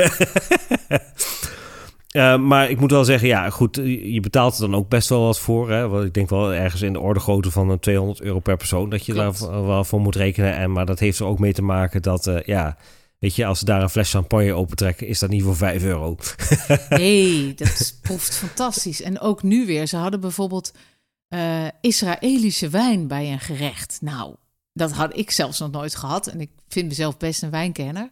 uh, 2.12 2.38
maar 2.38 2.70
ik 2.70 2.80
moet 2.80 2.92
wel 2.92 3.04
zeggen, 3.04 3.28
ja, 3.28 3.50
goed, 3.50 3.76
je 4.04 4.20
betaalt 4.22 4.56
er 4.56 4.62
dan 4.62 4.76
ook 4.76 4.90
best 4.90 5.10
wel 5.10 5.22
wat 5.26 5.40
voor. 5.40 5.72
Hè? 5.72 5.88
Want 5.88 6.06
ik 6.06 6.14
denk 6.14 6.30
wel 6.30 6.54
ergens 6.54 6.82
in 6.82 6.94
de 6.94 7.00
orde 7.00 7.20
grootte 7.20 7.52
van 7.52 7.80
200 7.80 8.22
euro 8.22 8.40
per 8.40 8.58
persoon 8.58 8.90
dat 8.90 9.06
je 9.06 9.14
Klopt. 9.14 9.40
daar 9.40 9.66
wel 9.66 9.84
voor 9.84 10.00
moet 10.02 10.16
rekenen. 10.16 10.56
En, 10.56 10.72
maar 10.72 10.86
dat 10.86 11.00
heeft 11.00 11.20
er 11.20 11.26
ook 11.26 11.40
mee 11.40 11.54
te 11.54 11.64
maken 11.64 12.02
dat, 12.02 12.42
ja 12.46 12.78
Weet 13.24 13.36
je, 13.36 13.46
als 13.46 13.60
ze 13.60 13.66
daar 13.66 13.82
een 13.82 13.90
fles 13.90 14.10
champagne 14.10 14.54
opentrekken, 14.54 15.08
is 15.08 15.20
dat 15.20 15.30
niet 15.30 15.44
voor 15.44 15.56
5 15.56 15.84
euro. 15.84 16.18
nee, 16.90 17.54
dat 17.54 17.98
proeft 18.02 18.36
fantastisch. 18.36 19.02
En 19.02 19.20
ook 19.20 19.44
nu 19.44 19.66
weer. 19.66 19.88
Ze 19.88 19.98
hadden 19.98 20.20
bijvoorbeeld 20.20 20.74
uh, 21.30 21.68
Israëlische 21.82 22.70
wijn 22.70 23.08
bij 23.08 23.32
een 23.32 23.40
gerecht. 23.40 23.98
Nou, 24.02 24.36
dat 24.74 24.92
had 24.92 25.18
ik 25.18 25.32
zelfs 25.32 25.60
nog 25.60 25.72
nooit 25.72 25.96
gehad. 25.96 26.28
En 26.28 26.42
ik 26.42 26.50
vind 26.68 26.88
mezelf 26.88 27.18
best 27.18 27.44
een 27.44 27.50
wijnkenner. 27.50 28.10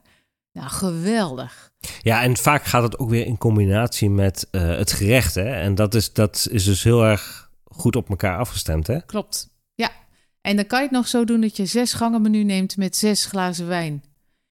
Nou, 0.54 0.70
geweldig. 0.70 1.72
Ja, 2.02 2.22
en 2.24 2.38
vaak 2.38 2.66
gaat 2.66 2.84
het 2.84 3.00
ook 3.00 3.10
weer 3.10 3.26
in 3.26 3.38
combinatie 3.38 4.10
met 4.10 4.48
uh, 4.52 4.62
het 4.62 4.92
gerecht. 4.92 5.36
Hè? 5.36 5.52
En 5.54 5.76
dat 5.76 5.94
is, 5.94 6.14
dat 6.14 6.48
is 6.52 6.64
dus 6.64 6.84
heel 6.84 7.06
erg 7.06 7.52
goed 7.64 7.96
op 7.96 8.10
elkaar 8.10 8.38
afgestemd. 8.38 8.88
Hè? 8.88 9.02
Klopt. 9.06 9.50
Ja. 9.74 9.92
En 10.42 10.56
dan 10.56 10.68
kan 10.68 10.80
je 10.80 10.86
het 10.86 10.96
nog 10.96 11.08
zo 11.08 11.24
doen 11.24 11.42
dat 11.42 11.58
je 11.58 11.66
zes 11.66 11.94
gangen 11.94 12.22
menu 12.22 12.44
neemt 12.44 12.78
met 12.78 12.96
zes 12.96 13.26
glazen 13.26 13.68
wijn 13.68 14.04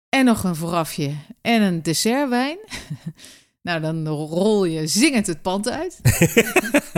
en 0.08 0.24
nog 0.24 0.44
een 0.44 0.56
voorafje 0.56 1.14
en 1.40 1.62
een 1.62 1.82
dessertwijn. 1.82 2.58
nou, 3.62 3.80
dan 3.80 4.08
rol 4.08 4.64
je 4.64 4.86
zingend 4.86 5.26
het 5.26 5.42
pand 5.42 5.70
uit. 5.70 6.00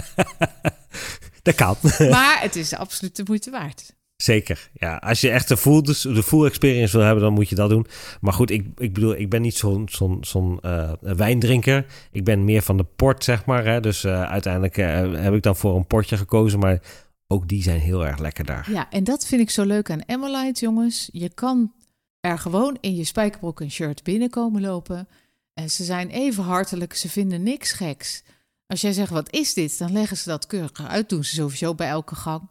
dat 1.43 1.55
kan. 1.55 1.77
maar 2.11 2.39
het 2.41 2.57
is 2.57 2.75
absoluut 2.75 3.17
de 3.17 3.23
moeite 3.27 3.51
waard. 3.51 3.99
Zeker. 4.17 4.71
Ja, 4.73 4.97
als 4.97 5.21
je 5.21 5.31
echt 5.31 5.49
de 5.49 5.57
full, 5.57 5.83
de 5.83 6.23
full 6.23 6.47
experience 6.47 6.97
wil 6.97 7.07
hebben, 7.07 7.25
dan 7.25 7.33
moet 7.33 7.49
je 7.49 7.55
dat 7.55 7.69
doen. 7.69 7.87
Maar 8.21 8.33
goed, 8.33 8.51
ik, 8.51 8.67
ik 8.77 8.93
bedoel, 8.93 9.17
ik 9.17 9.31
ben 9.31 9.43
niet 9.43 9.57
zo'n 9.57 9.89
zo'n 9.91 10.19
zo'n 10.21 10.59
uh, 10.63 10.93
wijndrinker. 11.01 11.87
Ik 12.11 12.25
ben 12.25 12.45
meer 12.45 12.63
van 12.63 12.77
de 12.77 12.87
port, 12.97 13.25
zeg 13.25 13.45
maar. 13.45 13.65
Hè. 13.65 13.81
Dus 13.81 14.05
uh, 14.05 14.23
uiteindelijk 14.23 14.77
uh, 14.77 15.23
heb 15.23 15.35
ik 15.35 15.43
dan 15.43 15.57
voor 15.57 15.77
een 15.77 15.87
portje 15.87 16.17
gekozen. 16.17 16.59
Maar 16.59 16.81
ook 17.27 17.49
die 17.49 17.63
zijn 17.63 17.81
heel 17.81 18.07
erg 18.07 18.19
lekker 18.19 18.45
daar. 18.45 18.71
Ja, 18.71 18.91
en 18.91 19.05
dat 19.05 19.27
vind 19.27 19.41
ik 19.41 19.51
zo 19.51 19.65
leuk 19.65 19.91
aan 19.91 20.03
Emolite, 20.07 20.65
jongens. 20.65 21.09
Je 21.13 21.35
kan 21.35 21.73
er 22.21 22.39
gewoon 22.39 22.77
in 22.81 22.95
je 22.95 23.05
spijkerbroek 23.05 23.61
en 23.61 23.71
shirt 23.71 24.03
binnenkomen 24.03 24.61
lopen. 24.61 25.09
En 25.55 25.71
ze 25.71 25.85
zijn 25.85 26.09
even 26.09 26.45
hartelijk, 26.45 26.95
ze 26.95 27.09
vinden 27.09 27.43
niks 27.43 27.73
geks. 27.73 28.23
Als 28.67 28.81
jij 28.81 28.93
zegt, 28.93 29.11
wat 29.11 29.33
is 29.33 29.55
dit? 29.55 29.79
Dan 29.79 29.93
leggen 29.93 30.17
ze 30.17 30.29
dat 30.29 30.47
keurig 30.47 30.89
uit. 30.89 31.09
Doen 31.09 31.25
ze 31.25 31.35
sowieso 31.35 31.75
bij 31.75 31.89
elke 31.89 32.15
gang. 32.15 32.49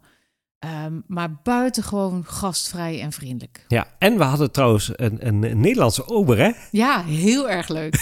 Um, 0.65 1.03
maar 1.07 1.35
buitengewoon 1.43 2.25
gastvrij 2.25 3.01
en 3.01 3.11
vriendelijk. 3.11 3.65
Ja, 3.67 3.87
en 3.99 4.17
we 4.17 4.23
hadden 4.23 4.51
trouwens 4.51 4.91
een, 4.95 5.27
een, 5.27 5.39
Nederlandse 5.39 6.07
ober, 6.07 6.37
hè? 6.37 6.51
Ja, 6.71 7.03
heel 7.03 7.49
erg 7.49 7.67
leuk. 7.67 7.95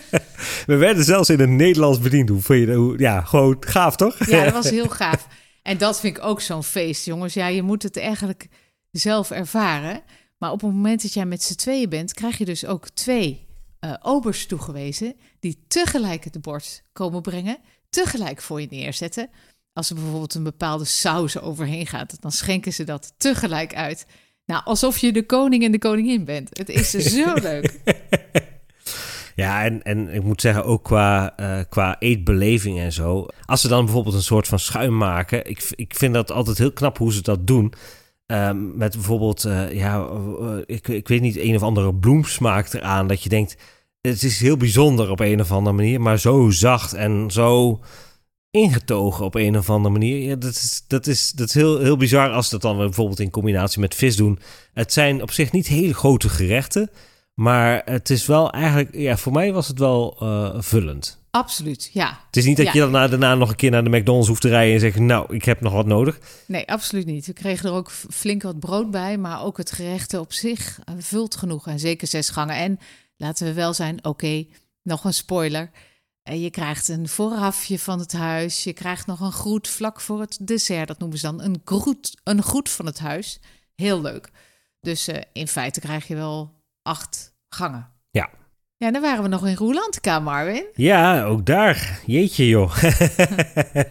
we 0.66 0.76
werden 0.76 1.04
zelfs 1.04 1.30
in 1.30 1.40
het 1.40 1.48
Nederlands 1.48 1.98
bediend. 1.98 2.28
Hoe 2.28 2.42
vind 2.42 2.68
je 2.68 2.74
dat? 2.74 2.98
Ja, 2.98 3.20
gewoon 3.20 3.56
gaaf, 3.60 3.96
toch? 3.96 4.26
ja, 4.26 4.44
dat 4.44 4.52
was 4.52 4.70
heel 4.70 4.88
gaaf. 4.88 5.26
En 5.62 5.78
dat 5.78 6.00
vind 6.00 6.16
ik 6.16 6.24
ook 6.24 6.40
zo'n 6.40 6.64
feest, 6.64 7.04
jongens. 7.04 7.34
Ja, 7.34 7.46
je 7.46 7.62
moet 7.62 7.82
het 7.82 7.96
eigenlijk 7.96 8.48
zelf 8.90 9.30
ervaren. 9.30 10.02
Maar 10.40 10.52
op 10.52 10.60
het 10.60 10.72
moment 10.72 11.02
dat 11.02 11.12
jij 11.12 11.26
met 11.26 11.42
z'n 11.42 11.54
tweeën 11.54 11.88
bent, 11.88 12.14
krijg 12.14 12.38
je 12.38 12.44
dus 12.44 12.66
ook 12.66 12.88
twee 12.88 13.46
uh, 13.80 13.94
obers 14.02 14.46
toegewezen 14.46 15.14
die 15.40 15.64
tegelijk 15.68 16.24
het 16.24 16.40
bord 16.40 16.82
komen 16.92 17.22
brengen, 17.22 17.58
tegelijk 17.90 18.40
voor 18.40 18.60
je 18.60 18.66
neerzetten. 18.70 19.30
Als 19.72 19.88
er 19.88 19.94
bijvoorbeeld 19.94 20.34
een 20.34 20.42
bepaalde 20.42 20.84
saus 20.84 21.38
overheen 21.38 21.86
gaat, 21.86 22.20
dan 22.20 22.32
schenken 22.32 22.72
ze 22.72 22.84
dat 22.84 23.14
tegelijk 23.16 23.74
uit. 23.74 24.06
Nou, 24.46 24.64
alsof 24.64 24.98
je 24.98 25.12
de 25.12 25.26
koning 25.26 25.64
en 25.64 25.72
de 25.72 25.78
koningin 25.78 26.24
bent. 26.24 26.58
Het 26.58 26.68
is 26.68 26.90
zo 26.90 27.34
leuk. 27.50 27.80
Ja, 29.34 29.64
en, 29.64 29.82
en 29.82 30.14
ik 30.14 30.22
moet 30.22 30.40
zeggen, 30.40 30.64
ook 30.64 30.84
qua, 30.84 31.40
uh, 31.40 31.60
qua 31.68 31.96
eetbeleving 31.98 32.78
en 32.78 32.92
zo. 32.92 33.26
Als 33.44 33.60
ze 33.60 33.68
dan 33.68 33.84
bijvoorbeeld 33.84 34.14
een 34.14 34.22
soort 34.22 34.48
van 34.48 34.58
schuim 34.58 34.96
maken. 34.96 35.44
Ik, 35.46 35.72
ik 35.74 35.94
vind 35.94 36.14
dat 36.14 36.30
altijd 36.30 36.58
heel 36.58 36.72
knap 36.72 36.98
hoe 36.98 37.12
ze 37.12 37.22
dat 37.22 37.46
doen. 37.46 37.74
Um, 38.30 38.76
met 38.76 38.92
bijvoorbeeld, 38.92 39.44
uh, 39.44 39.72
ja, 39.72 40.08
uh, 40.40 40.56
ik, 40.66 40.88
ik 40.88 41.08
weet 41.08 41.20
niet, 41.20 41.36
een 41.36 41.54
of 41.54 41.62
andere 41.62 41.94
bloemsmaak 41.94 42.72
eraan. 42.72 43.06
Dat 43.06 43.22
je 43.22 43.28
denkt, 43.28 43.56
het 44.00 44.22
is 44.22 44.40
heel 44.40 44.56
bijzonder 44.56 45.10
op 45.10 45.20
een 45.20 45.40
of 45.40 45.52
andere 45.52 45.76
manier, 45.76 46.00
maar 46.00 46.18
zo 46.18 46.50
zacht 46.50 46.92
en 46.92 47.30
zo 47.30 47.80
ingetogen 48.50 49.24
op 49.24 49.34
een 49.34 49.58
of 49.58 49.70
andere 49.70 49.92
manier. 49.92 50.38
Dat 50.38 50.50
is, 50.50 50.84
dat 50.86 51.06
is, 51.06 51.30
dat 51.30 51.48
is 51.48 51.54
heel, 51.54 51.78
heel 51.78 51.96
bizar 51.96 52.30
als 52.30 52.50
dat 52.50 52.62
dan 52.62 52.76
bijvoorbeeld 52.76 53.20
in 53.20 53.30
combinatie 53.30 53.80
met 53.80 53.94
vis 53.94 54.16
doen. 54.16 54.38
Het 54.72 54.92
zijn 54.92 55.22
op 55.22 55.30
zich 55.30 55.52
niet 55.52 55.66
hele 55.66 55.94
grote 55.94 56.28
gerechten, 56.28 56.90
Maar 57.34 57.82
het 57.84 58.10
is 58.10 58.26
wel 58.26 58.50
eigenlijk, 58.52 58.94
ja, 58.94 59.16
voor 59.16 59.32
mij 59.32 59.52
was 59.52 59.68
het 59.68 59.78
wel 59.78 60.16
eh, 60.20 60.54
vullend. 60.58 61.19
Absoluut, 61.30 61.90
ja. 61.92 62.20
Het 62.26 62.36
is 62.36 62.44
niet 62.44 62.56
dat 62.56 62.66
Ja. 62.66 62.72
je 62.72 62.78
daarna, 62.80 63.08
daarna 63.08 63.34
nog 63.34 63.50
een 63.50 63.56
keer 63.56 63.70
naar 63.70 63.84
de 63.84 63.90
McDonald's 63.98 64.28
hoeft 64.28 64.40
te 64.40 64.48
rijden 64.48 64.74
en 64.74 64.80
zeggen, 64.80 65.06
nou, 65.06 65.34
ik 65.34 65.44
heb 65.44 65.60
nog 65.60 65.72
wat 65.72 65.86
nodig. 65.86 66.18
Nee, 66.46 66.68
absoluut 66.68 67.06
niet. 67.06 67.26
We 67.26 67.32
kregen 67.32 67.68
er 67.68 67.74
ook 67.74 67.90
flink 67.90 68.42
wat 68.42 68.58
brood 68.60 68.90
bij, 68.90 69.18
maar 69.18 69.42
ook 69.42 69.56
het 69.56 69.72
gerecht 69.72 70.14
op 70.14 70.32
zich 70.32 70.78
eh, 70.84 70.94
vult 70.98 71.36
genoeg. 71.36 71.66
En 71.66 71.78
zeker 71.78 72.06
zes 72.06 72.28
gangen. 72.28 72.56
En 72.56 72.78
laten 73.16 73.46
we 73.46 73.52
wel 73.52 73.74
zijn, 73.74 74.04
oké, 74.04 74.46
nog 74.82 75.04
een 75.04 75.14
spoiler. 75.14 75.70
Eh, 76.22 76.42
Je 76.42 76.50
krijgt 76.50 76.88
een 76.88 77.08
voorafje 77.08 77.78
van 77.78 77.98
het 77.98 78.12
huis. 78.12 78.64
Je 78.64 78.72
krijgt 78.72 79.06
nog 79.06 79.20
een 79.20 79.32
groet 79.32 79.68
vlak 79.68 80.00
voor 80.00 80.20
het 80.20 80.38
dessert. 80.40 80.88
Dat 80.88 80.98
noemen 80.98 81.18
ze 81.18 81.26
dan 81.26 81.42
een 81.42 81.60
groet, 81.64 82.20
een 82.24 82.42
groet 82.42 82.68
van 82.68 82.86
het 82.86 82.98
huis. 82.98 83.40
Heel 83.74 84.00
leuk. 84.00 84.30
Dus 84.80 85.08
eh, 85.08 85.20
in 85.32 85.48
feite 85.48 85.80
krijg 85.80 86.06
je 86.08 86.14
wel 86.14 86.54
acht 86.82 87.34
gangen. 87.48 87.90
Ja. 88.80 88.90
Dan 88.90 89.02
waren 89.02 89.22
we 89.22 89.28
nog 89.28 89.46
in 89.46 89.54
Roelantica, 89.56 90.20
Marvin. 90.20 90.64
Ja, 90.74 91.24
ook 91.24 91.46
daar. 91.46 92.00
Jeetje 92.06 92.48
joh. 92.48 92.76
Het 92.76 93.88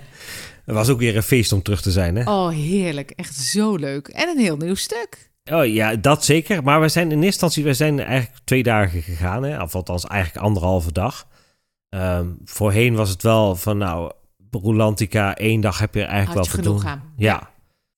was 0.79 0.89
ook 0.89 0.99
weer 0.99 1.15
een 1.15 1.23
feest 1.23 1.51
om 1.51 1.61
terug 1.61 1.81
te 1.81 1.91
zijn, 1.91 2.15
hè? 2.15 2.31
Oh, 2.31 2.49
heerlijk. 2.49 3.11
Echt 3.11 3.35
zo 3.35 3.75
leuk. 3.75 4.07
En 4.07 4.29
een 4.29 4.37
heel 4.37 4.57
nieuw 4.57 4.75
stuk. 4.75 5.31
Oh 5.51 5.65
ja, 5.65 5.95
dat 5.95 6.25
zeker. 6.25 6.63
Maar 6.63 6.81
we 6.81 6.87
zijn 6.87 7.05
in 7.05 7.11
eerste 7.11 7.25
instantie, 7.25 7.63
we 7.63 7.73
zijn 7.73 7.99
eigenlijk 7.99 8.39
twee 8.43 8.63
dagen 8.63 9.01
gegaan, 9.01 9.43
hè? 9.43 9.61
Of 9.61 9.75
althans 9.75 10.05
eigenlijk 10.05 10.45
anderhalve 10.45 10.91
dag. 10.91 11.27
Ehm, 11.89 12.27
voorheen 12.45 12.95
was 12.95 13.09
het 13.09 13.23
wel 13.23 13.55
van, 13.55 13.77
nou, 13.77 14.11
Rolantica, 14.51 15.35
één 15.35 15.61
dag 15.61 15.79
heb 15.79 15.93
je 15.93 16.01
er 16.01 16.07
eigenlijk 16.07 16.47
Had 16.47 16.55
je 16.55 16.61
wel 16.61 16.71
doen. 16.71 16.79
genoeg 16.81 16.93
aan. 16.93 17.13
Ja. 17.17 17.49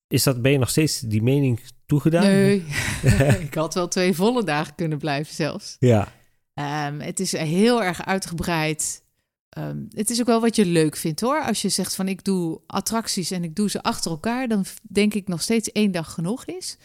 Is 0.08 0.24
dat, 0.24 0.42
ben 0.42 0.52
je 0.52 0.58
nog 0.58 0.70
steeds 0.70 1.00
die 1.00 1.24
mening 1.24 1.60
toegedaan? 1.86 2.24
Nee, 2.24 2.64
ik 3.48 3.54
had 3.54 3.74
wel 3.74 3.88
twee 3.88 4.14
volle 4.14 4.44
dagen 4.44 4.76
kunnen 4.76 4.98
blijven 4.98 5.34
zelfs. 5.36 5.76
Ja. 5.80 6.08
Ehm, 6.54 7.00
het 7.00 7.20
is 7.20 7.32
heel 7.32 7.84
erg 7.84 8.06
uitgebreid. 8.06 9.04
Ehm, 9.50 9.84
het 9.90 10.10
is 10.10 10.20
ook 10.20 10.26
wel 10.26 10.42
wat 10.42 10.56
je 10.56 10.66
leuk 10.66 10.96
vindt 10.96 11.22
hoor. 11.22 11.44
Als 11.44 11.62
je 11.62 11.70
zegt 11.70 11.96
van 11.96 12.08
ik 12.08 12.24
doe 12.24 12.62
attracties 12.68 13.32
en 13.32 13.44
ik 13.44 13.56
doe 13.56 13.70
ze 13.70 13.84
achter 13.84 14.12
elkaar, 14.12 14.48
dan 14.48 14.66
denk 14.82 15.14
ik 15.14 15.28
nog 15.28 15.42
steeds 15.42 15.72
één 15.72 15.92
dag 15.92 16.14
genoeg 16.14 16.46
is. 16.46 16.78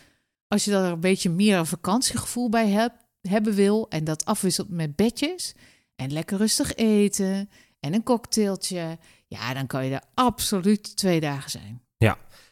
Als 0.48 0.64
je 0.64 0.70
daar 0.70 0.92
een 0.92 1.00
beetje 1.00 1.30
meer 1.30 1.58
een 1.58 1.66
vakantiegevoel 1.66 2.48
bij 2.48 2.68
hebt, 2.68 3.04
hebben 3.20 3.54
wil 3.54 3.88
en 3.88 4.04
dat 4.04 4.24
afwisselt 4.24 4.68
met 4.68 4.96
bedjes 4.96 5.54
en 5.96 6.12
lekker 6.12 6.38
rustig 6.38 6.74
eten 6.74 7.50
en 7.80 7.94
een 7.94 8.02
cocktailtje, 8.02 8.98
ja, 9.26 9.54
dan 9.54 9.66
kan 9.66 9.84
je 9.84 9.94
er 9.94 10.04
absoluut 10.14 10.96
twee 10.96 11.20
dagen 11.20 11.50
zijn. 11.50 11.82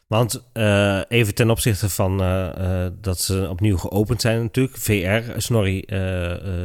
Want 0.07 0.43
eh, 0.53 0.99
even 1.07 1.35
ten 1.35 1.49
opzichte 1.49 1.89
van 1.89 2.21
eh, 2.21 2.85
eh, 2.85 2.91
dat 3.01 3.19
ze 3.19 3.47
opnieuw 3.49 3.77
geopend 3.77 4.21
zijn 4.21 4.41
natuurlijk. 4.41 4.77
VR, 4.77 5.39
Snorri, 5.39 5.83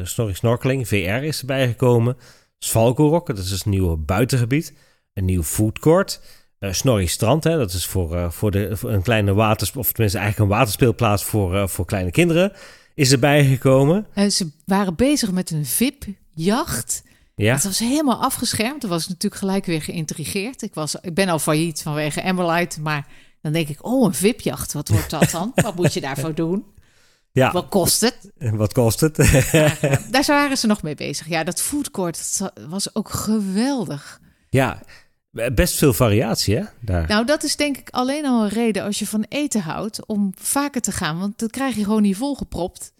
Snorri 0.03 0.35
Snorkeling, 0.35 0.89
VR 0.89 0.95
is 0.95 1.41
erbij 1.41 1.67
gekomen. 1.67 2.17
Svalkorok, 2.59 3.27
dat 3.27 3.39
is 3.39 3.49
dus 3.49 3.65
een 3.65 3.71
nieuw 3.71 3.97
buitengebied. 3.97 4.75
Een 5.15 5.25
nieuw 5.25 5.43
foodcourt. 5.43 6.21
Snorri 6.61 7.07
Strand, 7.07 7.45
hè, 7.45 7.57
dat 7.57 7.73
is 7.73 7.87
voor, 7.87 8.33
voor, 8.33 8.51
de, 8.51 8.77
voor 8.77 8.91
een 8.91 9.03
kleine 9.03 9.35
waters... 9.35 9.77
of 9.77 9.93
tenminste 9.93 10.19
eigenlijk 10.19 10.51
een 10.51 10.57
waterspeelplaats 10.57 11.25
voor, 11.25 11.69
voor 11.69 11.85
kleine 11.85 12.11
kinderen... 12.11 12.53
is 12.95 13.13
erbij 13.13 13.45
gekomen. 13.45 14.07
En 14.15 14.33
ze 14.33 14.51
waren 14.65 14.95
bezig 14.95 15.31
met 15.33 15.51
een 15.51 15.67
VIP-jacht. 15.67 17.03
Ja, 17.35 17.55
Het 17.55 17.65
was 17.65 17.79
helemaal 17.79 18.23
afgeschermd. 18.23 18.81
Toen 18.81 18.91
was 18.91 19.09
natuurlijk 19.09 19.41
gelijk 19.41 19.67
weer 19.67 19.83
geïntrigeerd. 19.83 20.63
Ik, 20.63 20.75
was, 20.75 20.95
ik 20.95 21.15
ben 21.15 21.29
al 21.29 21.39
failliet 21.39 21.83
vanwege 21.83 22.23
Amberlight, 22.23 22.79
maar 22.79 23.07
dan 23.41 23.53
denk 23.53 23.69
ik, 23.69 23.87
oh, 23.87 24.07
een 24.07 24.15
VIP-jacht, 24.15 24.73
wat 24.73 24.89
wordt 24.89 25.11
dat 25.11 25.31
dan? 25.31 25.53
wat 25.55 25.77
moet 25.77 25.95
je 25.95 26.01
daarvoor 26.01 26.35
doen? 26.35 26.65
ja. 27.33 27.53
Wat 27.53 27.69
kost 27.69 28.01
het? 28.01 28.31
En 28.39 28.57
wat 28.57 28.73
kost 28.73 29.01
het? 29.01 29.17
Daar 30.11 30.25
waren 30.27 30.59
ze 30.59 30.67
nog 30.67 30.83
mee 30.83 30.95
bezig. 30.95 31.29
Ja, 31.29 31.45
dat 31.45 31.63
foodcourt 31.63 32.39
dat 32.39 32.53
was 32.69 32.95
ook 32.95 33.09
geweldig. 33.09 34.21
ja, 34.49 34.83
best 35.31 35.77
veel 35.77 35.93
variatie 35.93 36.57
hè, 36.57 36.65
daar. 36.81 37.09
Nou, 37.09 37.27
dat 37.27 37.43
is 37.43 37.57
denk 37.57 37.77
ik 37.77 37.91
alleen 37.91 38.27
al 38.27 38.43
een 38.43 38.49
reden 38.49 38.83
als 38.83 38.99
je 38.99 39.07
van 39.07 39.27
eten 39.29 39.61
houdt 39.61 40.07
om 40.07 40.33
vaker 40.39 40.81
te 40.81 40.93
gaan. 40.93 41.19
Want 41.19 41.39
dat 41.39 41.51
krijg 41.51 41.75
je 41.75 41.85
gewoon 41.85 42.03
niet 42.03 42.17
volgepropt 42.17 42.93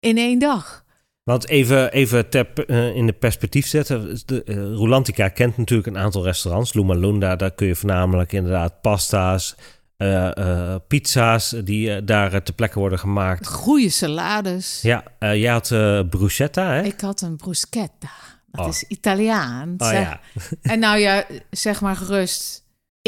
in 0.00 0.18
één 0.18 0.38
dag. 0.38 0.86
Want 1.28 1.48
even, 1.48 1.92
even 1.92 2.28
ter, 2.28 2.46
eh, 2.66 2.96
in 2.96 3.06
de 3.06 3.12
perspectief 3.12 3.66
zetten. 3.66 4.18
De, 4.26 4.44
eh, 4.44 4.54
Rulantica 4.54 5.28
kent 5.28 5.56
natuurlijk 5.56 5.88
een 5.88 5.98
aantal 5.98 6.24
restaurants. 6.24 6.74
Luma 6.74 6.94
Lunda, 6.94 7.36
daar 7.36 7.50
kun 7.50 7.66
je 7.66 7.74
voornamelijk 7.74 8.32
inderdaad 8.32 8.80
pasta's, 8.80 9.56
eh, 9.98 10.36
eh, 10.36 10.80
pizza's 10.88 11.54
die 11.64 11.94
eh, 11.94 12.02
daar 12.04 12.32
eh, 12.32 12.40
ter 12.40 12.54
plekke 12.54 12.78
worden 12.78 12.98
gemaakt. 12.98 13.46
Goeie 13.46 13.90
salades. 13.90 14.82
Ja, 14.82 15.04
jij 15.18 15.50
had 15.52 15.68
bruschetta, 16.10 16.72
hè? 16.72 16.82
Ik 16.82 17.00
had 17.00 17.20
een 17.20 17.36
bruschetta. 17.36 18.10
Dat 18.50 18.64
Oh. 18.64 18.68
is 18.72 18.82
Italiaans. 18.82 19.82
oh 19.86 19.92
ja, 19.92 20.20
En 20.62 20.78
nou 20.78 20.98
ja, 20.98 21.24
zeg 21.50 21.80
maar 21.80 21.96
gerust 21.96 22.64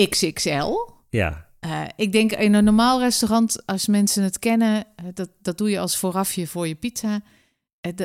XXL. 0.08 0.72
ja. 1.10 1.48
Ik 1.96 2.12
denk 2.12 2.32
in 2.32 2.54
een 2.54 2.64
normaal 2.64 3.00
restaurant, 3.00 3.66
als 3.66 3.86
mensen 3.86 4.22
het 4.22 4.38
kennen, 4.38 4.84
dat, 5.14 5.28
dat 5.42 5.58
doe 5.58 5.70
je 5.70 5.78
als 5.78 5.96
voorafje 5.96 6.46
voor 6.46 6.68
je 6.68 6.74
pizza. 6.74 7.20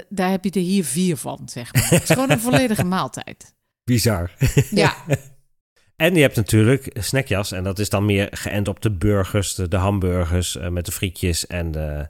Daar 0.09 0.29
heb 0.29 0.43
je 0.43 0.49
er 0.51 0.59
hier 0.61 0.85
vier 0.85 1.17
van, 1.17 1.41
zeg 1.45 1.73
maar. 1.73 1.89
Het 1.89 2.01
is 2.03 2.09
gewoon 2.09 2.29
een 2.31 2.39
volledige 2.49 2.83
maaltijd. 2.83 3.53
Bizar. 3.83 4.31
Ja, 4.71 4.95
En 5.95 6.15
je 6.15 6.21
hebt 6.21 6.35
natuurlijk 6.35 6.89
snackjas. 6.93 7.51
En 7.51 7.63
dat 7.63 7.79
is 7.79 7.89
dan 7.89 8.05
meer 8.05 8.27
geënt 8.31 8.67
op 8.67 8.81
de 8.81 8.91
burgers, 8.91 9.55
de, 9.55 9.67
de 9.67 9.77
hamburgers 9.77 10.57
eh, 10.57 10.69
met 10.69 10.85
de 10.85 10.91
frietjes 10.91 11.47
en 11.47 11.71
de, 11.71 12.07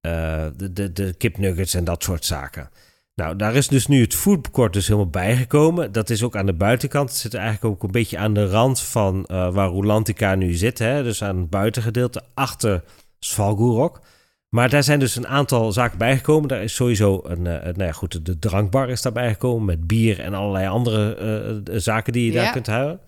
eh, 0.00 0.46
de, 0.56 0.72
de, 0.72 0.92
de 0.92 1.14
kipnuggets 1.14 1.74
en 1.74 1.84
dat 1.84 2.02
soort 2.02 2.24
zaken. 2.24 2.70
Nou, 3.14 3.36
daar 3.36 3.54
is 3.54 3.68
dus 3.68 3.86
nu 3.86 4.00
het 4.00 4.14
foodcourt 4.14 4.72
dus 4.72 4.86
helemaal 4.86 5.10
bijgekomen. 5.10 5.92
Dat 5.92 6.10
is 6.10 6.22
ook 6.22 6.36
aan 6.36 6.46
de 6.46 6.52
buitenkant. 6.52 7.08
Het 7.08 7.18
zit 7.18 7.34
eigenlijk 7.34 7.64
ook 7.64 7.82
een 7.82 7.90
beetje 7.90 8.18
aan 8.18 8.34
de 8.34 8.46
rand 8.46 8.80
van 8.80 9.24
eh, 9.26 9.52
waar 9.52 9.68
Rolantica 9.68 10.34
nu 10.34 10.52
zit. 10.54 10.78
Hè? 10.78 11.02
Dus 11.02 11.22
aan 11.22 11.38
het 11.38 11.50
buitengedeelte 11.50 12.22
achter 12.34 12.82
Svalgurok. 13.18 14.00
Maar 14.48 14.68
daar 14.68 14.82
zijn 14.82 14.98
dus 14.98 15.16
een 15.16 15.26
aantal 15.26 15.72
zaken 15.72 15.98
bijgekomen. 15.98 16.48
Daar 16.48 16.62
is 16.62 16.74
sowieso 16.74 17.20
een, 17.24 17.42
nou 17.42 17.84
ja, 17.84 17.92
goed, 17.92 18.26
de 18.26 18.38
drankbar 18.38 18.88
is 18.90 19.02
daarbij 19.02 19.28
gekomen 19.28 19.64
met 19.64 19.86
bier 19.86 20.20
en 20.20 20.34
allerlei 20.34 20.66
andere 20.66 21.62
zaken 21.72 22.12
die 22.12 22.26
je 22.26 22.32
daar 22.32 22.44
Ja. 22.44 22.52
kunt 22.52 22.66
houden. 22.66 23.00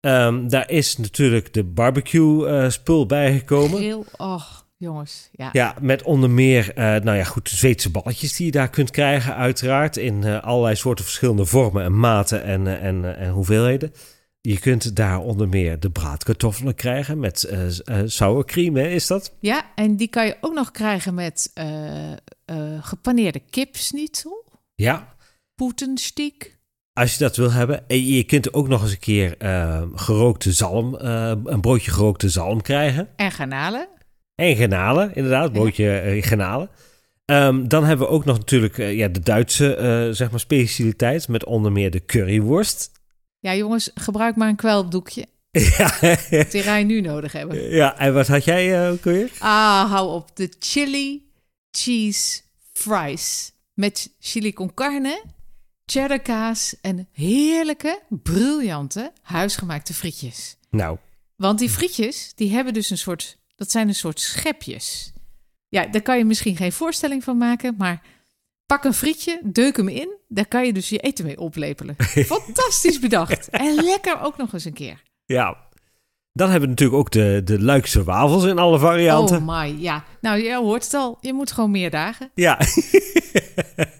Ehm, 0.00 0.48
daar 0.48 0.70
is 0.70 0.96
natuurlijk 0.96 1.54
de 1.54 1.64
barbecue 1.64 2.46
eh, 2.48 2.70
spul 2.70 3.06
bijgekomen. 3.06 3.80
heel, 3.80 4.04
oh, 4.16 4.44
jongens. 4.76 5.28
Ja. 5.32 5.48
Ja, 5.52 5.74
met 5.80 6.02
onder 6.02 6.30
meer, 6.30 6.72
eh, 6.74 6.84
nou 6.84 7.16
ja, 7.16 7.24
goed, 7.24 7.48
Zweedse 7.48 7.90
balletjes 7.90 8.36
die 8.36 8.46
je 8.46 8.52
daar 8.52 8.70
kunt 8.70 8.90
krijgen, 8.90 9.34
uiteraard. 9.34 9.96
In 9.96 10.24
eh, 10.24 10.42
allerlei 10.42 10.76
soorten 10.76 11.04
verschillende 11.04 11.44
vormen 11.44 11.84
en 11.84 11.98
maten 11.98 12.42
en, 12.44 12.80
en, 12.80 13.16
en 13.16 13.30
hoeveelheden. 13.30 13.92
Je 14.40 14.58
kunt 14.58 14.96
daar 14.96 15.18
onder 15.20 15.48
meer 15.48 15.80
de 15.80 15.90
braadkartoffelen 15.90 16.74
krijgen 16.74 17.18
met 17.18 17.38
s- 17.68 17.82
sour 18.04 18.44
cream, 18.44 18.76
hè, 18.76 18.88
is 18.88 19.06
dat? 19.06 19.36
ja, 19.40 19.62
en 19.74 19.96
die 19.96 20.08
kan 20.08 20.26
je 20.26 20.36
ook 20.40 20.54
nog 20.54 20.70
krijgen 20.70 21.14
met 21.14 21.52
gepaneerde 22.80 23.38
kipsnitzel, 23.50 24.44
Ja, 24.74 25.16
poetenstiek. 25.54 26.57
Als 26.98 27.12
je 27.12 27.18
dat 27.18 27.36
wil 27.36 27.52
hebben. 27.52 27.88
En 27.88 28.06
je 28.06 28.24
kunt 28.24 28.52
ook 28.52 28.68
nog 28.68 28.82
eens 28.82 28.90
een 28.90 28.98
keer 28.98 29.34
eh, 29.38 29.82
gerookte 29.94 30.52
zalm, 30.52 30.96
eh, 30.96 31.32
een 31.44 31.60
broodje 31.60 31.90
gerookte 31.90 32.28
zalm 32.28 32.62
krijgen. 32.62 33.08
En 33.16 33.32
garnalen. 33.32 33.88
En 34.34 34.56
granalen, 34.56 35.14
inderdaad, 35.14 35.52
broodje 35.52 35.98
eh, 35.98 36.22
granalen. 36.22 36.70
Ehm, 37.24 37.66
dan 37.66 37.84
hebben 37.84 38.06
we 38.06 38.12
ook 38.12 38.24
nog 38.24 38.38
natuurlijk 38.38 38.78
eh, 38.78 38.96
ja, 38.96 39.08
de 39.08 39.20
Duitse 39.20 39.74
eh, 39.74 40.14
zeg 40.14 40.30
maar 40.30 40.40
specialiteit 40.40 41.28
met 41.28 41.44
onder 41.44 41.72
meer 41.72 41.90
de 41.90 42.04
curryworst. 42.04 42.90
Ja, 43.38 43.54
jongens, 43.54 43.90
gebruik 43.94 44.36
maar 44.36 44.48
een 44.48 44.56
kweldoekje. 44.56 45.26
ja, 45.78 45.88
ga 46.62 46.76
je 46.76 46.84
nu 46.84 47.00
nodig 47.00 47.32
hebben. 47.32 47.70
ja, 47.70 47.98
en 47.98 48.14
wat 48.14 48.26
had 48.26 48.44
jij 48.44 48.90
ook 48.90 49.04
weer? 49.04 49.30
Ah, 49.38 49.90
hou 49.90 50.10
op. 50.10 50.36
De 50.36 50.52
chili 50.58 51.30
cheese 51.70 52.40
fries. 52.72 53.52
Met 53.74 54.14
chili 54.20 54.52
con 54.52 54.74
carne, 54.74 55.22
cheddar 55.90 56.20
kaas 56.20 56.74
en 56.80 57.08
heerlijke, 57.12 58.00
briljante 58.08 59.12
huisgemaakte 59.22 59.94
frietjes. 59.94 60.56
Nou, 60.70 60.98
Want 61.36 61.58
die 61.58 61.70
frietjes, 61.70 62.32
die 62.34 62.52
hebben 62.52 62.72
dus 62.72 62.90
een 62.90 62.98
soort... 62.98 63.38
Dat 63.56 63.70
zijn 63.70 63.88
een 63.88 63.94
soort 63.94 64.20
schepjes. 64.20 65.12
Ja, 65.68 65.86
daar 65.86 66.02
kan 66.02 66.18
je 66.18 66.24
misschien 66.24 66.56
geen 66.56 66.72
voorstelling 66.72 67.24
van 67.24 67.36
maken, 67.36 67.74
maar... 67.78 68.02
Pak 68.66 68.84
een 68.84 68.94
frietje, 68.94 69.40
deuk 69.44 69.76
hem 69.76 69.88
in. 69.88 70.16
Daar 70.28 70.46
kan 70.46 70.66
je 70.66 70.72
dus 70.72 70.88
je 70.88 70.98
eten 70.98 71.24
mee 71.24 71.38
oplepelen. 71.38 71.96
Fantastisch 72.36 72.98
bedacht. 72.98 73.48
En 73.48 73.74
lekker 73.74 74.20
ook 74.20 74.36
nog 74.36 74.52
eens 74.52 74.64
een 74.64 74.72
keer. 74.72 75.02
ja. 75.24 75.66
Dan 76.32 76.50
hebben 76.50 76.68
we 76.68 76.74
natuurlijk 76.74 76.98
ook 76.98 77.10
de, 77.10 77.40
de 77.44 77.60
Luikse 77.62 78.04
wafels 78.04 78.44
in 78.44 78.58
alle 78.58 78.78
varianten. 78.78 79.36
Oh 79.36 79.58
my, 79.60 79.76
ja. 79.78 80.04
Nou, 80.20 80.42
je 80.42 80.54
hoort 80.56 80.84
het 80.84 80.94
al. 80.94 81.18
Je 81.20 81.32
moet 81.32 81.52
gewoon 81.52 81.70
meer 81.70 81.90
dagen. 81.90 82.30
Ja, 82.34 82.58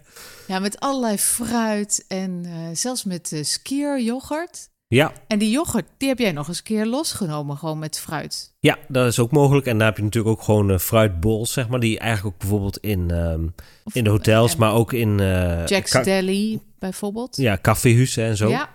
Ja, 0.49 0.59
met 0.59 0.79
allerlei 0.79 1.17
fruit 1.17 2.05
en 2.07 2.41
eh, 2.45 2.51
zelfs 2.73 3.03
met 3.03 3.31
uh, 3.31 3.43
skier 3.43 4.01
yoghurt. 4.01 4.69
Ja, 4.87 5.11
En 5.27 5.39
die 5.39 5.49
yoghurt, 5.49 5.85
die 5.97 6.07
heb 6.07 6.19
jij 6.19 6.31
nog 6.31 6.47
eens 6.47 6.57
een 6.57 6.63
keer 6.63 6.85
losgenomen, 6.85 7.57
gewoon 7.57 7.79
met 7.79 7.99
fruit. 7.99 8.53
ja, 8.59 8.77
dat 8.87 9.07
is 9.07 9.19
ook 9.19 9.31
mogelijk. 9.31 9.65
En 9.67 9.77
daar 9.77 9.87
heb 9.87 9.97
je 9.97 10.03
natuurlijk 10.03 10.37
ook 10.37 10.43
gewoon 10.43 10.71
eh, 10.71 10.77
fruitbowls, 10.77 11.53
zeg 11.53 11.67
maar, 11.67 11.79
die 11.79 11.99
eigenlijk 11.99 12.35
ook 12.35 12.41
bijvoorbeeld 12.41 12.77
in, 12.77 13.11
ehm, 13.11 13.43
Of- 13.83 13.95
in 13.95 14.03
de 14.03 14.09
hotels, 14.09 14.55
maar 14.55 14.73
ook 14.73 14.93
in 14.93 15.19
eh, 15.19 15.65
Jack's 15.65 15.91
Deli 15.91 16.59
bijvoorbeeld. 16.79 17.35
ja, 17.37 17.57
caféhuizen 17.61 18.23
en 18.25 18.37
zo. 18.37 18.49
Ja, 18.49 18.69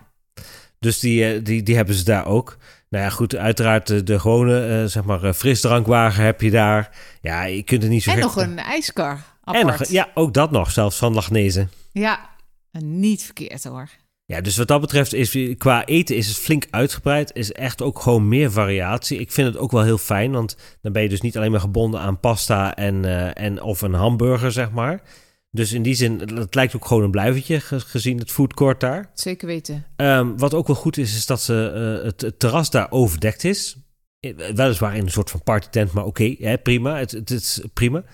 Dus 0.79 0.99
die, 1.01 1.25
eh, 1.35 1.45
die, 1.45 1.63
die 1.63 1.77
hebben 1.77 1.95
ze 1.95 2.05
daar 2.05 2.27
ook. 2.27 2.57
Nou 2.89 3.05
ja, 3.05 3.11
goed, 3.11 3.37
uiteraard 3.37 3.87
de, 3.87 4.03
de 4.03 4.21
gewone, 4.21 4.67
eh, 4.67 4.85
zeg 4.85 5.05
maar, 5.05 5.25
eh, 5.25 5.33
frisdrankwagen 5.33 6.25
heb 6.25 6.41
je 6.41 6.51
daar. 6.51 6.91
Ja, 7.21 7.43
je 7.45 7.63
kunt 7.63 7.83
er 7.83 7.89
niet 7.89 8.03
zo 8.03 8.11
en 8.11 8.19
nog 8.19 8.37
een 8.37 8.59
ijskar 8.59 9.33
apart. 9.45 9.65
En 9.65 9.79
nog, 9.79 9.89
ja, 9.89 10.09
ook 10.15 10.35
dat 10.35 10.51
nog, 10.51 10.71
zelfs 10.71 10.97
van 10.97 11.15
Lagnezen. 11.15 11.71
Ja, 11.93 12.31
niet 12.79 13.23
verkeerd 13.23 13.65
hoor. 13.65 13.89
Ja, 14.27 14.41
dus 14.41 14.57
wat 14.57 14.69
dat 14.69 14.81
betreft 14.81 15.13
is 15.13 15.37
qua 15.59 15.85
eten 15.87 16.17
is 16.17 16.29
het 16.29 16.37
flink 16.37 16.67
uitgebreid. 16.71 17.31
Is 17.35 17.53
echt 17.53 17.83
ook 17.83 18.01
gewoon 18.01 18.29
meer 18.29 18.51
variatie. 18.53 19.19
Ik 19.19 19.33
vind 19.33 19.47
het 19.47 19.57
ook 19.57 19.71
wel 19.73 19.83
heel 19.83 19.99
fijn, 19.99 20.33
want 20.33 20.57
dan 20.81 20.93
ben 20.93 21.03
je 21.03 21.09
dus 21.09 21.21
niet 21.21 21.37
alleen 21.37 21.51
maar 21.51 21.61
gebonden 21.61 22.01
aan 22.01 22.21
pasta 22.21 22.75
en, 22.77 23.05
eh, 23.05 23.45
en 23.45 23.63
of 23.63 23.81
een 23.83 23.95
hamburger, 23.95 24.53
zeg 24.53 24.71
maar. 24.71 25.03
Dus 25.51 25.73
in 25.73 25.83
die 25.83 25.95
zin, 25.95 26.21
het 26.35 26.55
lijkt 26.55 26.77
ook 26.77 26.85
gewoon 26.87 27.03
een 27.03 27.11
blijvertje 27.11 27.61
ge- 27.61 27.81
gezien 27.81 28.19
het 28.19 28.31
foodcourt 28.31 28.81
daar. 28.81 29.11
Zeker 29.15 29.47
weten. 29.47 29.85
Ehm, 29.97 30.37
wat 30.37 30.55
ook 30.55 30.67
wel 30.67 30.77
goed 30.77 30.97
is, 30.97 31.17
is 31.17 31.27
dat 31.27 31.43
ze, 31.43 31.71
eh, 31.99 32.05
het, 32.07 32.21
het 32.21 32.39
terras 32.39 32.71
daar 32.71 32.91
overdekt 32.91 33.45
is. 33.45 33.77
Eh, 34.21 34.35
Weliswaar 34.55 34.97
in 34.97 35.03
een 35.05 35.11
soort 35.11 35.31
van 35.31 35.43
partytent, 35.43 35.93
maar 35.93 36.05
oké, 36.05 36.59
prima. 36.63 36.97
Het, 36.99 37.11
het 37.11 37.31
is 37.31 37.63
prima. 37.73 38.05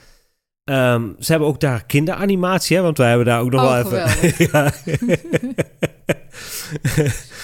Ehm, 0.71 1.13
ze 1.19 1.31
hebben 1.31 1.49
ook 1.49 1.61
daar 1.61 1.85
kinderanimatie, 1.85 2.77
hè, 2.77 2.83
want 2.83 2.99
wij 2.99 3.09
hebben 3.09 3.27
daar 3.27 3.41
ook 3.41 3.51
nog 3.51 3.63
Oh, 3.63 3.91
wel 3.91 4.07
even... 4.07 4.49
ja. 4.53 4.73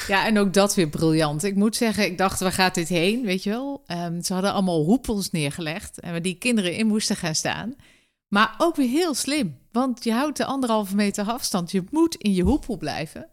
Ja, 0.08 0.26
en 0.26 0.38
ook 0.38 0.52
dat 0.52 0.74
weer 0.74 0.88
briljant. 0.88 1.44
Ik 1.44 1.54
moet 1.54 1.76
zeggen, 1.76 2.04
ik 2.04 2.18
dacht, 2.18 2.40
waar 2.40 2.52
gaat 2.52 2.74
dit 2.74 2.88
heen, 2.88 3.24
weet 3.24 3.42
je 3.42 3.50
wel? 3.50 3.82
Ehm, 3.86 4.22
ze 4.22 4.32
hadden 4.32 4.52
allemaal 4.52 4.84
hoepels 4.84 5.30
neergelegd 5.30 6.00
en 6.00 6.10
waar 6.10 6.22
die 6.22 6.38
kinderen 6.38 6.76
in 6.76 6.86
moesten 6.86 7.16
gaan 7.16 7.34
staan. 7.34 7.74
Maar 8.28 8.54
ook 8.58 8.76
weer 8.76 8.88
heel 8.88 9.14
slim, 9.14 9.58
want 9.72 10.04
je 10.04 10.12
houdt 10.12 10.36
de 10.36 10.44
anderhalve 10.44 10.94
meter 10.94 11.24
afstand. 11.24 11.70
Je 11.70 11.84
moet 11.90 12.14
in 12.14 12.34
je 12.34 12.42
hoepel 12.42 12.76
blijven. 12.76 13.30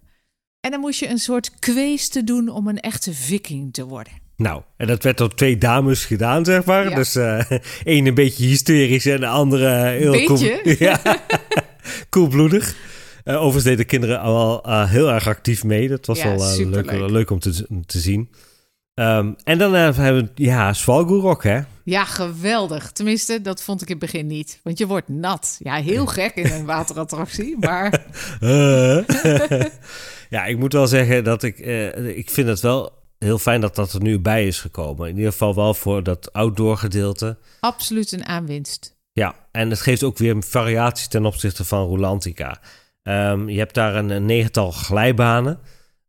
En 0.59 0.71
dan 0.71 0.79
moest 0.79 0.99
je 0.99 1.09
een 1.09 1.19
soort 1.19 1.59
kweeste 1.59 2.23
doen 2.23 2.49
om 2.49 2.67
een 2.67 2.79
echte 2.79 3.13
viking 3.13 3.73
te 3.73 3.85
worden. 3.85 4.22
Nou, 4.35 4.61
en 4.77 4.87
dat 4.87 5.03
werd 5.03 5.17
door 5.17 5.35
twee 5.35 5.57
dames 5.57 6.05
gedaan, 6.05 6.45
zeg 6.45 6.65
maar. 6.65 6.89
Ja. 6.89 6.95
Dus 6.95 7.15
eh 7.15 7.51
één 7.83 8.05
een 8.05 8.13
beetje 8.13 8.45
hysterisch 8.45 9.05
en 9.05 9.19
de 9.19 9.27
andere 9.27 9.85
heel 9.85 10.11
Beetje? 10.11 10.61
Cool, 10.63 10.75
ja, 10.89 10.99
koelbloedig. 12.09 12.75
Eh 13.23 13.35
overigens 13.35 13.63
deden 13.63 13.79
de 13.79 13.85
kinderen 13.85 14.19
al 14.19 14.63
eh, 14.63 14.89
heel 14.89 15.09
erg 15.11 15.27
actief 15.27 15.63
mee. 15.63 15.87
Dat 15.87 16.05
was 16.05 16.17
Ja, 16.21 16.35
wel 16.35 16.49
eh, 16.49 16.65
leuk, 16.69 16.91
leuk 16.91 17.29
om 17.29 17.39
te, 17.39 17.99
zien. 17.99 18.29
Ehm, 18.93 19.31
en 19.43 19.57
dan 19.57 19.75
eh, 19.75 19.95
hebben 19.97 20.31
we, 20.35 20.43
ja, 20.43 20.73
Svalgoerok, 20.73 21.43
hè. 21.43 21.59
Ja, 21.83 22.05
geweldig. 22.05 22.91
Tenminste, 22.91 23.41
dat 23.41 23.63
vond 23.63 23.81
ik 23.81 23.87
in 23.89 23.95
het 23.95 24.11
begin 24.11 24.27
niet. 24.27 24.59
Want 24.63 24.77
je 24.77 24.87
wordt 24.87 25.09
nat. 25.09 25.55
Ja, 25.59 25.75
heel 25.75 26.05
gek 26.05 26.35
in 26.35 26.51
een 26.51 26.65
waterattractie, 26.65 27.55
maar 27.59 28.05
Eh. 28.39 28.97
ja, 30.29 30.45
ik 30.45 30.57
moet 30.57 30.73
wel 30.73 30.87
zeggen 30.87 31.23
dat 31.23 31.43
ik, 31.43 31.59
eh, 31.59 32.17
ik 32.17 32.29
vind 32.29 32.47
het 32.47 32.59
wel 32.59 33.02
heel 33.23 33.39
fijn 33.39 33.61
dat 33.61 33.75
dat 33.75 33.93
er 33.93 34.01
nu 34.01 34.19
bij 34.19 34.47
is 34.47 34.59
gekomen. 34.59 35.09
In 35.09 35.15
ieder 35.15 35.31
geval 35.31 35.55
wel 35.55 35.73
voor 35.73 36.03
dat 36.03 36.33
outdoor 36.33 36.77
gedeelte. 36.77 37.37
absoluut 37.59 38.11
een 38.11 38.25
aanwinst. 38.25 38.95
Ja, 39.11 39.35
en 39.51 39.69
het 39.69 39.81
geeft 39.81 40.03
ook 40.03 40.17
weer 40.17 40.43
variatie 40.43 41.07
ten 41.07 41.25
opzichte 41.25 41.63
van 41.63 41.87
Rolantica. 41.87 42.59
Ehm, 43.03 43.49
je 43.49 43.57
hebt 43.57 43.73
daar 43.73 43.95
een, 43.95 44.09
een 44.09 44.25
negental 44.25 44.71
glijbanen. 44.71 45.59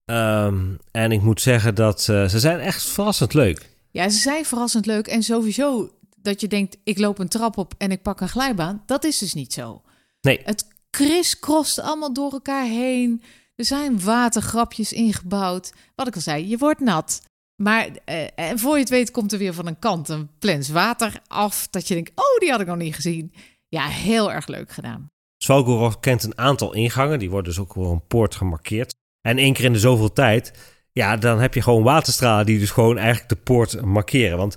Ehm, 0.04 0.64
en 0.90 1.12
ik 1.12 1.22
moet 1.22 1.40
zeggen 1.40 1.74
dat 1.74 2.08
eh, 2.08 2.28
ze 2.28 2.38
zijn 2.38 2.60
echt 2.60 2.82
verrassend 2.82 3.34
leuk. 3.34 3.70
Ja, 3.90 4.08
ze 4.08 4.18
zijn 4.18 4.44
verrassend 4.44 4.86
leuk. 4.86 5.06
En 5.06 5.22
sowieso 5.22 5.90
dat 6.16 6.40
je 6.40 6.48
denkt, 6.48 6.76
ik 6.84 6.98
loop 6.98 7.18
een 7.18 7.28
trap 7.28 7.58
op 7.58 7.74
en 7.78 7.90
ik 7.90 8.02
pak 8.02 8.20
een 8.20 8.28
glijbaan. 8.28 8.82
Dat 8.86 9.04
is 9.04 9.18
dus 9.18 9.34
niet 9.34 9.52
zo. 9.52 9.82
Nee. 10.20 10.40
Het 10.44 10.66
kriskrost 10.90 11.80
allemaal 11.80 12.12
door 12.12 12.32
elkaar 12.32 12.66
heen. 12.66 13.22
Er 13.54 13.64
zijn 13.64 14.00
watergrapjes 14.00 14.92
ingebouwd. 14.92 15.72
Wat 15.94 16.06
ik 16.06 16.14
al 16.14 16.20
zei, 16.20 16.48
je 16.48 16.58
wordt 16.58 16.80
nat. 16.80 17.22
Maar 17.62 17.88
eh, 18.04 18.26
en 18.34 18.58
voor 18.58 18.74
je 18.74 18.80
het 18.80 18.88
weet 18.88 19.10
komt 19.10 19.32
er 19.32 19.38
weer 19.38 19.54
van 19.54 19.66
een 19.66 19.78
kant 19.78 20.08
een 20.08 20.28
plens 20.38 20.68
water 20.68 21.20
af. 21.26 21.68
Dat 21.68 21.88
je 21.88 21.94
denkt, 21.94 22.10
oh, 22.14 22.38
die 22.38 22.50
had 22.50 22.60
ik 22.60 22.66
nog 22.66 22.76
niet 22.76 22.94
gezien. 22.94 23.32
Ja, 23.68 23.86
heel 23.86 24.32
erg 24.32 24.46
leuk 24.46 24.70
gedaan. 24.70 25.10
Svalgorod 25.42 26.00
kent 26.00 26.22
een 26.22 26.38
aantal 26.38 26.74
ingangen. 26.74 27.18
Die 27.18 27.30
worden 27.30 27.52
dus 27.52 27.62
ook 27.62 27.74
door 27.74 27.92
een 27.92 28.06
poort 28.06 28.34
gemarkeerd. 28.34 28.94
En 29.20 29.38
één 29.38 29.52
keer 29.52 29.64
in 29.64 29.72
de 29.72 29.78
zoveel 29.78 30.12
tijd, 30.12 30.52
ja, 30.92 31.16
dan 31.16 31.40
heb 31.40 31.54
je 31.54 31.62
gewoon 31.62 31.82
waterstralen 31.82 32.46
die 32.46 32.58
dus 32.58 32.70
gewoon 32.70 32.98
eigenlijk 32.98 33.28
de 33.28 33.36
poort 33.36 33.84
markeren. 33.84 34.38
Want 34.38 34.56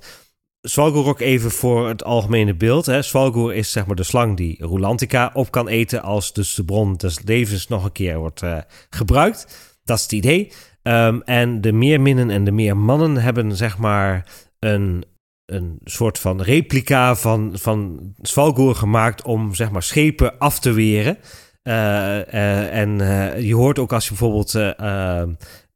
Svalgorok 0.69 1.19
even 1.19 1.51
voor 1.51 1.88
het 1.88 2.03
algemene 2.03 2.56
beeld. 2.56 2.86
Hè. 2.86 2.99
Is 3.53 3.71
zeg 3.71 3.86
maar 3.86 3.95
de 3.95 4.03
slang 4.03 4.38
die 4.38 4.65
Rulantica 4.65 5.32
op 5.34 5.51
kan 5.51 5.67
eten 5.67 6.01
als 6.01 6.34
dus 6.34 6.56
de 6.56 6.65
bron 6.65 6.95
des 6.95 7.21
levens 7.23 7.67
nog 7.67 7.84
een 7.84 7.91
keer 7.91 8.17
wordt 8.17 8.41
eh, 8.41 8.58
gebruikt. 8.89 9.75
Dat 9.84 9.97
is 9.97 10.03
het 10.03 10.12
idee. 10.12 10.51
Ehm, 10.82 11.19
en 11.19 11.62
de 11.62 11.71
meerminnen 11.71 12.30
en 12.30 12.43
de 12.43 12.51
meermannen 12.51 13.17
hebben 13.17 13.56
zeg 13.56 13.77
maar 13.77 14.25
een, 14.60 15.06
een 15.45 15.80
soort 15.84 16.19
van 16.19 16.41
replica 16.41 17.15
van, 17.15 17.51
van 17.53 17.99
Svalgoor 18.21 18.75
gemaakt 18.75 19.23
om 19.23 19.56
zeg 19.56 19.71
maar 19.71 19.84
schepen 19.84 20.38
af 20.38 20.60
te 20.60 20.71
weren. 20.71 21.17
Eh, 21.63 22.34
eh, 22.34 22.80
en 22.82 22.97
je 23.43 23.56
hoort 23.56 23.80
ook 23.80 23.93
als 23.93 24.03
je 24.03 24.10
bijvoorbeeld 24.10 24.51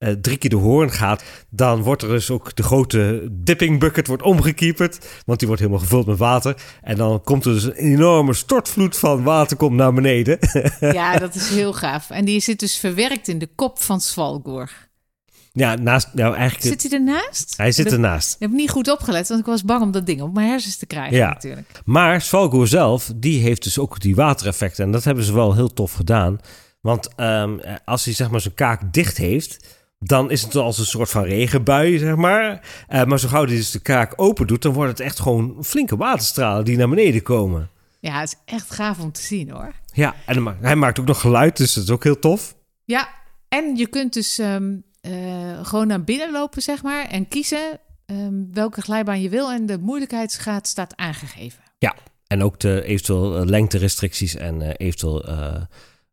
eh, 0.02 0.12
drie 0.22 0.38
keer 0.38 0.50
de 0.50 0.56
hoorn 0.56 0.92
gaat, 0.92 1.24
dan 1.50 1.82
wordt 1.82 2.02
er 2.02 2.10
dus 2.10 2.30
ook 2.30 2.56
de 2.56 2.64
grote 2.64 3.28
dipping 3.32 3.80
bucket 3.80 4.08
wordt 4.08 4.24
omgekieperd, 4.24 5.22
want 5.26 5.40
die 5.40 5.48
wordt 5.48 5.64
helemaal 5.64 5.84
gevuld 5.84 6.06
met 6.06 6.18
water. 6.18 6.56
En 6.82 6.96
dan 6.98 7.24
komt 7.24 7.46
er 7.46 7.54
dus 7.54 7.64
een 7.64 7.74
enorme 7.74 8.34
stortvloed 8.34 8.98
van 8.98 9.24
water 9.24 9.58
komt 9.58 9.76
naar 9.76 9.94
beneden. 9.94 10.38
Ja, 10.80 11.18
dat 11.18 11.36
is 11.36 11.50
heel 11.50 11.74
gaaf. 11.74 12.10
En 12.10 12.26
die 12.26 12.40
zit 12.40 12.60
dus 12.60 12.78
verwerkt 12.78 13.28
in 13.28 13.40
de 13.40 13.50
kop 13.56 13.82
van 13.82 14.02
Svalgoor. 14.02 14.70
ja, 15.52 15.76
naast, 15.76 16.08
nou 16.14 16.36
eigenlijk, 16.36 16.80
Zit 16.82 16.92
hij 16.92 17.00
ernaast? 17.00 17.54
hij 17.58 17.72
zit 17.72 17.92
ernaast. 17.92 18.34
Ik 18.34 18.40
heb 18.40 18.52
niet 18.52 18.70
goed 18.70 18.92
opgelet, 18.92 19.28
want 19.28 19.40
ik 19.40 19.46
was 19.46 19.64
bang 19.64 19.82
om 19.82 19.92
dat 19.92 20.06
ding 20.06 20.22
op 20.22 20.34
mijn 20.34 20.48
hersens 20.50 20.78
te 20.78 20.86
krijgen 20.86 21.18
Ja. 21.18 21.28
natuurlijk. 21.30 21.82
Maar 21.86 22.22
Svalgoor 22.22 22.68
zelf, 22.68 23.12
die 23.16 23.42
heeft 23.42 23.64
dus 23.64 23.80
ook 23.80 24.00
die 24.00 24.16
watereffecten. 24.16 24.86
En 24.86 24.92
dat 24.92 25.04
hebben 25.04 25.24
ze 25.24 25.34
wel 25.34 25.56
heel 25.56 25.74
tof 25.74 25.94
gedaan. 25.94 26.40
Want 26.82 27.10
ehm, 27.16 27.58
als 27.86 28.06
hij 28.06 28.14
zeg 28.14 28.30
maar 28.32 28.42
zijn 28.42 28.54
kaak 28.54 28.94
dicht 28.94 29.18
heeft, 29.18 29.80
dan 30.04 30.32
is 30.32 30.42
het 30.42 30.56
als 30.56 30.78
een 30.78 30.86
soort 30.86 31.10
van 31.10 31.24
regenbui, 31.24 31.98
zeg 31.98 32.16
maar. 32.16 32.62
Eh, 32.88 33.04
maar 33.04 33.20
zo 33.20 33.28
gauw 33.28 33.46
hij 33.46 33.56
dus 33.56 33.72
de 33.72 33.80
kaak 33.80 34.14
open 34.16 34.48
doet, 34.48 34.62
dan 34.62 34.74
wordt 34.74 34.92
het 34.92 35.00
echt 35.00 35.20
gewoon 35.20 35.58
flinke 35.62 35.98
waterstralen 35.98 36.66
die 36.66 36.78
naar 36.78 36.90
beneden 36.90 37.22
komen. 37.22 37.70
Ja, 38.00 38.20
het 38.20 38.28
is 38.30 38.54
echt 38.54 38.72
gaaf 38.72 39.00
om 39.00 39.12
te 39.12 39.22
zien 39.22 39.50
hoor. 39.50 39.74
Ja, 39.94 40.16
en 40.26 40.56
hij 40.62 40.76
maakt- 40.76 41.00
ook 41.00 41.06
nog 41.06 41.22
geluid, 41.22 41.58
dus 41.58 41.74
dat 41.74 41.84
is 41.84 41.90
ook 41.90 42.04
heel 42.04 42.20
tof. 42.20 42.56
Ja, 42.86 43.10
en 43.50 43.76
je 43.76 43.88
kunt 43.88 44.14
dus 44.14 44.38
ehm, 44.38 44.74
eh, 45.02 45.12
gewoon 45.66 45.88
naar 45.88 46.04
binnen 46.04 46.32
lopen, 46.32 46.62
zeg 46.62 46.84
maar, 46.84 47.06
en 47.06 47.28
kiezen 47.28 47.80
ehm, 48.06 48.34
welke 48.52 48.82
glijbaan 48.82 49.22
je 49.22 49.30
wil. 49.30 49.52
En 49.52 49.66
de 49.66 49.78
moeilijkheidsgraad 49.78 50.68
staat 50.68 50.96
aangegeven. 50.96 51.64
En 52.28 52.44
ook 52.44 52.60
de 52.60 52.84
eventueel 52.84 53.38
eh, 53.38 53.46
lengterestricties 53.46 54.36
en 54.36 54.62
eh, 54.62 54.70
eventueel 54.88 55.26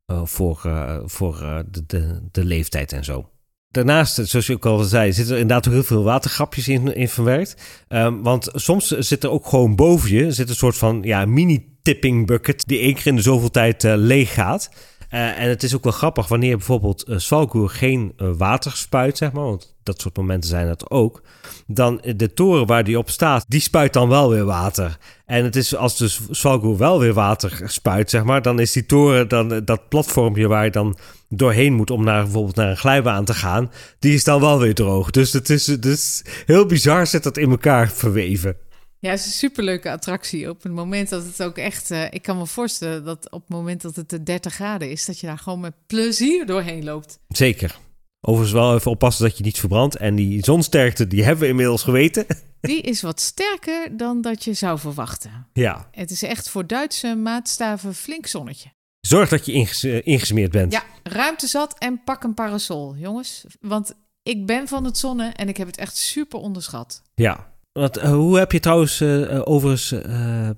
voor, 0.07 0.61
voor 1.05 1.65
de, 1.71 1.87
de, 1.87 2.21
de 2.33 2.45
leeftijd 2.45 2.93
en 2.93 3.05
zo. 3.05 3.29
Daarnaast, 3.71 4.21
zoals 4.29 4.47
je 4.47 4.55
ook 4.55 4.67
al 4.67 4.79
zei, 4.79 5.13
zitten 5.13 5.35
er 5.35 5.41
inderdaad 5.41 5.67
ook 5.67 5.75
heel 5.75 5.83
veel 5.83 6.03
watergrapjes 6.03 6.69
in, 6.69 6.95
in 6.95 7.09
verwerkt. 7.09 7.57
Ehm, 7.89 8.23
want 8.23 8.49
soms 8.55 8.87
zit 8.87 9.25
er 9.25 9.31
ook 9.31 9.47
gewoon 9.47 9.77
boven 9.77 10.11
je 10.11 10.33
zit 10.33 10.49
een 10.49 10.55
soort 10.55 10.77
van 10.77 11.01
ja, 11.03 11.27
mini-tipping 11.27 12.27
bucket 12.27 12.67
die 12.67 12.79
één 12.79 12.95
keer 12.95 13.07
in 13.07 13.17
de 13.17 13.23
zoveel 13.23 13.51
tijd 13.51 13.85
eh, 13.85 13.93
leeg 13.97 14.35
gaat. 14.35 14.71
Eh, 15.09 15.41
en 15.41 15.49
het 15.49 15.63
is 15.63 15.75
ook 15.75 15.85
wel 15.85 15.93
grappig 15.93 16.29
wanneer 16.29 16.57
bijvoorbeeld 16.57 17.09
uh, 17.09 17.67
geen 17.67 18.13
water 18.17 18.73
spuit, 18.77 19.17
zeg 19.17 19.33
maar, 19.33 19.45
want 19.45 19.77
dat 19.83 20.01
soort 20.01 20.17
momenten 20.17 20.51
zijn 20.51 20.69
het 20.69 20.91
ook. 20.91 21.23
Dan 21.67 22.01
de 22.17 22.33
toren 22.33 22.67
waar 22.67 22.85
die 22.85 22.99
op 22.99 23.11
staat, 23.11 23.45
die 23.49 23.61
spuit 23.61 23.93
dan 23.93 24.09
wel 24.09 24.31
weer 24.31 24.45
water. 24.45 24.99
En 25.27 25.45
het 25.45 25.57
is 25.57 25.77
als 25.77 25.97
dus 25.97 26.21
Svalkoer 26.31 26.79
wel 26.79 26.99
weer 26.99 27.15
water 27.15 27.61
spuit, 27.65 28.11
zeg 28.11 28.25
maar, 28.25 28.43
dan 28.43 28.61
is 28.61 28.73
die 28.73 28.87
toren, 28.87 29.29
dan, 29.29 29.65
dat 29.65 29.89
platformpje 29.89 30.49
waar 30.49 30.65
je 30.65 30.71
dan 30.71 30.99
doorheen 31.29 31.73
moet 31.73 31.91
om 31.91 32.05
naar 32.05 32.23
bijvoorbeeld 32.23 32.57
naar 32.57 32.71
een 32.71 32.77
glijbaan 32.77 33.25
te 33.25 33.35
gaan, 33.35 33.71
die 33.99 34.15
is 34.15 34.25
dan 34.25 34.41
wel 34.41 34.59
weer 34.59 34.75
droog. 34.75 35.11
Dus 35.11 35.33
het 35.33 35.51
is, 35.51 35.65
dus 35.65 36.23
heel 36.47 36.67
bizar 36.67 37.07
zit 37.07 37.23
dat 37.23 37.37
in 37.37 37.51
elkaar 37.51 37.91
verweven. 37.91 38.57
Ja, 39.01 39.11
het 39.11 39.19
is 39.19 39.27
een 39.27 39.33
superleuke 39.33 39.91
attractie. 39.91 40.51
Op 40.51 40.63
het 40.63 40.73
moment 40.73 41.09
dat 41.09 41.25
het 41.25 41.43
ook 41.43 41.59
echt... 41.59 41.91
Uh, 41.91 42.05
ik 42.11 42.23
kan 42.23 42.39
me 42.39 42.47
voorstellen 42.47 43.05
dat 43.05 43.31
op 43.31 43.41
het 43.41 43.51
moment 43.51 43.83
dat 43.83 43.97
het 43.97 44.27
30 44.27 44.55
graden 44.55 44.91
is... 44.91 45.05
dat 45.05 45.21
je 45.21 45.27
daar 45.27 45.39
gewoon 45.39 45.61
met 45.61 45.75
plezier 45.87 46.47
doorheen 46.47 46.85
loopt. 46.85 47.19
Zeker. 47.29 47.77
Overigens 48.21 48.53
wel 48.53 48.75
even 48.75 48.91
oppassen 48.91 49.25
dat 49.25 49.39
je 49.39 49.45
niet 49.45 49.59
verbrandt. 49.59 49.97
En 49.97 50.15
die 50.15 50.45
zonsterkte, 50.45 51.07
die 51.07 51.25
hebben 51.25 51.43
we 51.43 51.49
inmiddels 51.51 51.83
geweten. 51.83 52.27
Die 52.61 52.81
is 52.81 53.03
wat 53.03 53.21
sterker 53.21 53.97
dan 53.97 54.21
dat 54.21 54.45
je 54.45 54.53
zou 54.55 54.79
verwachten. 54.79 55.47
Ja. 55.53 55.89
Het 55.91 56.11
is 56.11 56.23
echt 56.23 56.51
voor 56.51 56.67
Duitse 56.67 57.15
maatstaven 57.15 57.95
flink 57.95 58.27
zonnetje. 58.27 58.69
Zorg 59.09 59.29
dat 59.29 59.47
je 59.47 59.53
inges 59.53 59.85
ingesmeerd 59.85 60.51
bent. 60.51 60.73
Ja, 60.73 60.83
ruimte 61.03 61.47
zat 61.47 61.79
en 61.79 62.01
pak 62.05 62.25
een 62.25 62.35
parasol, 62.35 62.95
jongens. 62.97 63.45
Want 63.61 63.95
ik 64.23 64.47
ben 64.47 64.69
van 64.69 64.85
het 64.85 64.99
zonnen 64.99 65.35
en 65.35 65.49
ik 65.49 65.57
heb 65.57 65.67
het 65.67 65.77
echt 65.77 65.97
super 65.97 66.39
onderschat. 66.39 67.03
Ja. 67.15 67.57
Wat, 67.73 67.97
eh, 67.97 68.11
hoe 68.11 68.39
heb 68.39 68.53
je 68.53 68.61
trouwens 68.61 69.01
eh, 69.01 69.37
eh, 69.37 69.43
overigens 69.45 69.93
eh 69.93 70.49
eh, 70.49 70.55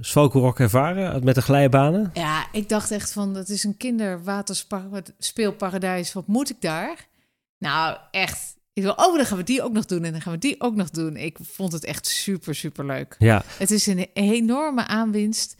Svalkenrock 0.00 0.60
ervaren 0.60 1.24
met 1.24 1.34
de 1.34 1.42
glijbanen? 1.42 2.10
Ja, 2.14 2.46
ik 2.52 2.68
dacht 2.68 2.90
echt 2.90 3.12
van, 3.12 3.34
dat 3.34 3.48
is 3.48 3.64
een 3.64 3.76
kinderwaterspeelparadijs. 3.76 6.12
Wat 6.12 6.26
moet 6.26 6.50
ik 6.50 6.60
daar? 6.60 7.08
Nou, 7.58 7.96
echt. 8.10 8.58
Ik 8.72 8.82
wil, 8.82 8.92
oh, 8.92 9.16
dan 9.16 9.26
gaan 9.26 9.36
we 9.36 9.44
die 9.44 9.62
ook 9.62 9.72
nog 9.72 9.84
doen 9.84 10.04
en 10.04 10.12
dan 10.12 10.20
gaan 10.20 10.32
we 10.32 10.38
die 10.38 10.60
ook 10.60 10.74
nog 10.74 10.90
doen. 10.90 11.16
Ik 11.16 11.38
vond 11.42 11.72
het 11.72 11.84
echt 11.84 12.06
super, 12.06 12.54
super 12.54 12.86
leuk. 12.86 13.14
Ja, 13.18 13.42
Het 13.58 13.70
is 13.70 13.86
een 13.86 14.06
enorme 14.12 14.86
aanwinst. 14.86 15.56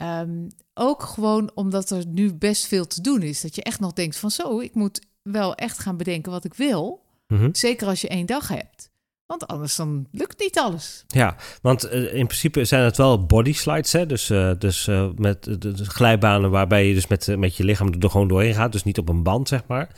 Ehm, 0.00 0.48
ook 0.74 1.02
gewoon 1.02 1.50
omdat 1.54 1.90
er 1.90 2.06
nu 2.06 2.34
best 2.34 2.66
veel 2.66 2.86
te 2.86 3.00
doen 3.00 3.22
is. 3.22 3.40
Dat 3.40 3.54
je 3.54 3.62
echt 3.62 3.80
nog 3.80 3.92
denkt 3.92 4.16
van 4.16 4.30
zo, 4.30 4.60
ik 4.60 4.74
moet 4.74 5.00
wel 5.22 5.54
echt 5.54 5.78
gaan 5.78 5.96
bedenken 5.96 6.32
wat 6.32 6.44
ik 6.44 6.54
wil. 6.54 7.02
Mhm. 7.26 7.48
Zeker 7.52 7.86
als 7.86 8.00
je 8.00 8.08
één 8.08 8.26
dag 8.26 8.48
hebt. 8.48 8.90
Want 9.26 9.46
anders 9.46 9.76
dan 9.76 10.06
lukt 10.12 10.40
niet 10.40 10.58
alles. 10.58 11.04
ja. 11.08 11.36
want 11.62 11.84
eh, 11.84 12.14
in 12.14 12.26
principe 12.26 12.64
zijn 12.64 12.84
het 12.84 12.96
wel 12.96 13.26
body 13.26 13.52
slides, 13.52 13.92
hè? 13.92 14.06
Dus, 14.06 14.30
eh, 14.30 14.52
dus 14.58 14.86
eh, 14.88 15.08
met 15.16 15.44
de, 15.44 15.58
de 15.58 15.84
glijbanen 15.84 16.50
waarbij 16.50 16.86
je 16.86 16.94
dus 16.94 17.06
met, 17.06 17.36
met 17.36 17.56
je 17.56 17.64
lichaam 17.64 17.92
er 18.00 18.10
gewoon 18.10 18.28
doorheen 18.28 18.54
gaat. 18.54 18.72
Dus 18.72 18.84
niet 18.84 18.98
op 18.98 19.08
een 19.08 19.22
band, 19.22 19.48
zeg 19.48 19.66
maar. 19.66 19.88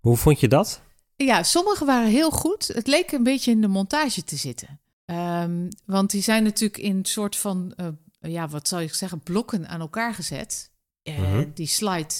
Hoe 0.00 0.16
vond 0.16 0.40
je 0.40 0.48
dat? 0.48 0.82
Ja, 1.16 1.42
sommige 1.42 1.84
waren 1.84 2.10
heel 2.10 2.30
goed. 2.30 2.68
Het 2.68 2.86
leek 2.86 3.12
een 3.12 3.22
beetje 3.22 3.50
in 3.50 3.60
de 3.60 3.68
montage 3.68 4.24
te 4.24 4.36
zitten. 4.36 4.80
Ehm, 5.04 5.68
want 5.84 6.10
die 6.10 6.22
zijn 6.22 6.42
natuurlijk 6.42 6.82
in 6.82 6.96
een 6.96 7.04
soort 7.04 7.36
van, 7.36 7.74
ja, 8.20 8.48
wat 8.48 8.68
zou 8.68 8.82
ik 8.82 8.94
zeggen, 8.94 9.20
blokken 9.20 9.68
aan 9.68 9.80
elkaar 9.80 10.14
gezet. 10.14 10.70
Eh, 11.02 11.18
Mhm. 11.18 11.44
Die 11.54 11.66
slide 11.66 12.14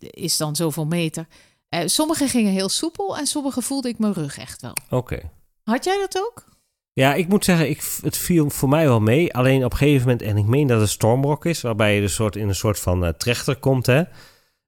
is 0.00 0.36
dan 0.36 0.56
zoveel 0.56 0.86
meter. 0.86 1.26
Eh, 1.68 1.80
sommige 1.86 2.28
gingen 2.28 2.52
heel 2.52 2.68
soepel 2.68 3.18
en 3.18 3.26
sommige 3.26 3.62
voelde 3.62 3.88
ik 3.88 3.98
mijn 3.98 4.12
rug 4.12 4.38
echt 4.38 4.60
wel. 4.60 4.76
Oké. 4.90 5.30
Had 5.62 5.84
jij 5.84 5.98
dat 5.98 6.18
ook? 6.18 6.44
Ja, 6.92 7.14
ik 7.14 7.28
moet 7.28 7.44
zeggen, 7.44 7.68
ik, 7.70 7.98
het 8.02 8.16
viel 8.16 8.50
voor 8.50 8.68
mij 8.68 8.86
wel 8.86 9.00
mee. 9.00 9.34
Alleen 9.34 9.64
op 9.64 9.72
een 9.72 9.78
gegeven 9.78 10.00
moment, 10.00 10.22
en 10.22 10.36
ik 10.36 10.44
meen 10.46 10.66
dat 10.66 10.80
het 10.80 10.90
Stormrock 10.90 11.44
is, 11.44 11.60
waarbij 11.60 11.94
je 11.94 12.00
dus 12.00 12.14
soort, 12.14 12.36
in 12.36 12.48
een 12.48 12.54
soort 12.54 12.80
van 12.80 13.04
eh, 13.04 13.12
trechter 13.12 13.56
komt. 13.56 13.86
Hè? 13.86 14.02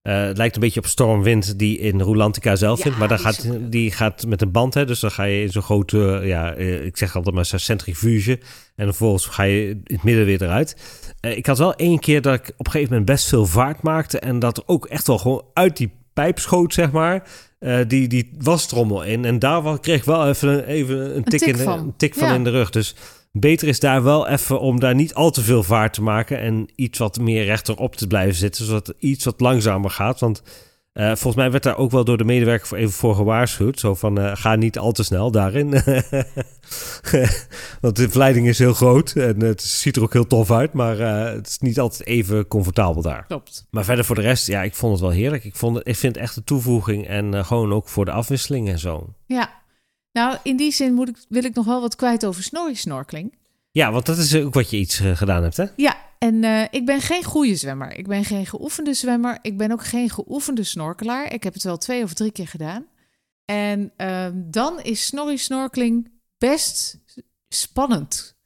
Eh, 0.06 0.20
het 0.22 0.36
lijkt 0.36 0.54
een 0.54 0.60
beetje 0.60 0.80
op 0.80 0.86
Stormwind 0.86 1.58
die 1.58 1.78
in 1.78 2.00
Rolantica 2.00 2.56
zelf 2.56 2.76
Ja, 2.78 2.82
vindt. 2.82 2.98
Maar 2.98 3.08
dan 3.08 3.18
gaat, 3.18 3.48
die 3.60 3.90
gaat 3.90 4.26
met 4.26 4.42
een 4.42 4.50
band, 4.50 4.74
hè? 4.74 4.84
dus 4.84 5.00
dan 5.00 5.10
ga 5.10 5.22
je 5.22 5.42
in 5.42 5.50
zo'n 5.50 5.62
grote, 5.62 6.18
eh, 6.22 6.26
ja, 6.28 6.54
eh, 6.54 6.84
ik 6.84 6.96
zeg 6.96 7.16
altijd 7.16 7.34
maar 7.34 7.44
centrifuge. 7.46 8.38
En 8.76 8.84
vervolgens 8.86 9.26
ga 9.26 9.42
je 9.42 9.68
in 9.68 9.82
het 9.94 10.02
midden 10.02 10.24
weer 10.24 10.42
eruit. 10.42 10.76
Ik 11.20 11.46
had 11.46 11.58
wel 11.58 11.74
één 11.74 11.98
keer 11.98 12.22
dat 12.22 12.34
ik 12.34 12.52
op 12.56 12.66
een 12.66 12.72
gegeven 12.72 12.92
moment 12.92 13.10
best 13.10 13.28
veel 13.28 13.46
vaart 13.46 13.82
maakte. 13.82 14.18
En 14.18 14.38
dat 14.38 14.56
er 14.56 14.62
ook 14.66 14.86
echt 14.86 15.06
wel 15.06 15.18
gewoon 15.18 15.42
uit 15.52 15.76
die 15.76 15.90
pijp 16.12 16.38
schoot, 16.38 16.74
zeg 16.74 16.90
maar. 16.90 17.28
eh, 17.58 17.78
die, 17.88 18.08
die 18.08 18.30
wastrommel 18.38 19.02
in. 19.02 19.24
En 19.24 19.38
daar 19.38 19.80
kreeg 19.80 19.96
ik 19.98 20.04
wel 20.04 20.28
even 20.28 20.48
een, 20.48 20.64
even 20.64 21.16
een, 21.16 21.24
tik, 21.24 21.38
tik 21.38 21.48
in 21.48 21.56
de, 21.56 21.62
van. 21.62 21.78
een 21.78 21.94
tik 21.96 22.14
van 22.14 22.28
Ja. 22.28 22.34
in 22.34 22.44
de 22.44 22.50
rug. 22.50 22.70
Dus 22.70 22.94
beter 23.40 23.68
is 23.68 23.80
daar 23.80 24.02
wel 24.02 24.28
even 24.28 24.60
om 24.60 24.80
daar 24.80 24.94
niet 24.94 25.14
al 25.14 25.30
te 25.30 25.42
veel 25.42 25.62
vaart 25.62 25.92
te 25.92 26.02
maken. 26.02 26.38
En 26.38 26.68
iets 26.74 26.98
wat 26.98 27.18
meer 27.18 27.44
rechterop 27.44 27.96
te 27.96 28.06
blijven 28.06 28.34
zitten. 28.34 28.64
Zodat 28.64 28.86
het 28.86 28.96
iets 28.98 29.24
wat 29.24 29.40
langzamer 29.40 29.90
gaat. 29.90 30.20
Want 30.20 30.42
eh, 30.92 31.06
volgens 31.06 31.34
mij 31.34 31.50
werd 31.50 31.62
daar 31.62 31.76
ook 31.76 31.90
wel 31.90 32.04
door 32.04 32.18
de 32.18 32.24
medewerker 32.24 32.66
voor 32.66 32.78
even 32.78 32.92
voor 32.92 33.14
gewaarschuwd. 33.14 33.78
Zo 33.78 33.94
van, 33.94 34.18
eh, 34.18 34.30
ga 34.34 34.54
niet 34.54 34.78
al 34.78 34.92
te 34.92 35.02
snel 35.02 35.30
daarin. 35.30 35.70
Want 37.80 37.96
de 37.96 38.08
verleiding 38.08 38.48
is 38.48 38.58
heel 38.58 38.74
groot. 38.74 39.12
En 39.12 39.40
het 39.40 39.62
ziet 39.62 39.96
er 39.96 40.02
ook 40.02 40.12
heel 40.12 40.26
tof 40.26 40.50
uit. 40.50 40.72
Maar 40.72 41.00
eh, 41.00 41.34
het 41.34 41.46
is 41.46 41.58
niet 41.58 41.80
altijd 41.80 42.08
even 42.08 42.48
comfortabel 42.48 43.02
daar. 43.02 43.24
Klopt. 43.26 43.66
Maar 43.70 43.84
verder 43.84 44.04
voor 44.04 44.14
de 44.14 44.20
rest, 44.20 44.46
ja, 44.46 44.62
ik 44.62 44.74
vond 44.74 44.92
het 44.92 45.00
wel 45.00 45.10
heerlijk. 45.10 45.44
Ik, 45.44 45.56
vond 45.56 45.76
het, 45.76 45.88
ik 45.88 45.96
vind 45.96 46.14
het 46.14 46.24
echt 46.24 46.36
een 46.36 46.44
toevoeging. 46.44 47.06
En 47.06 47.34
eh, 47.34 47.44
gewoon 47.44 47.72
ook 47.72 47.88
voor 47.88 48.04
de 48.04 48.10
afwisseling 48.10 48.68
en 48.68 48.78
zo. 48.78 49.14
Ja. 49.26 49.64
Nou, 50.16 50.36
in 50.42 50.56
die 50.56 50.72
zin 50.72 50.94
moet 50.94 51.08
ik, 51.08 51.16
wil 51.28 51.44
ik 51.44 51.54
nog 51.54 51.64
wel 51.64 51.80
wat 51.80 51.96
kwijt 51.96 52.26
over 52.26 52.42
snorri-snorkeling. 52.42 53.38
Ja, 53.70 53.92
want 53.92 54.06
dat 54.06 54.18
is 54.18 54.34
ook 54.34 54.54
wat 54.54 54.70
je 54.70 54.76
iets 54.76 55.00
eh, 55.00 55.16
gedaan 55.16 55.42
hebt, 55.42 55.56
hè? 55.56 55.64
Ja, 55.76 55.96
en 56.18 56.44
eh, 56.44 56.62
ik 56.70 56.86
ben 56.86 57.00
geen 57.00 57.24
goede 57.24 57.56
zwemmer. 57.56 57.98
Ik 57.98 58.06
ben 58.06 58.24
geen 58.24 58.46
geoefende 58.46 58.94
zwemmer. 58.94 59.38
Ik 59.42 59.56
ben 59.56 59.72
ook 59.72 59.84
geen 59.84 60.10
geoefende 60.10 60.64
snorkelaar. 60.64 61.32
Ik 61.32 61.42
heb 61.42 61.54
het 61.54 61.62
wel 61.62 61.76
twee 61.76 62.02
of 62.02 62.12
drie 62.12 62.30
keer 62.30 62.48
gedaan. 62.48 62.86
En 63.44 63.92
ehm, 63.96 64.32
dan 64.36 64.80
is 64.82 65.06
snorri-snorkeling 65.06 66.10
best 66.38 66.98
spannend. 67.48 68.36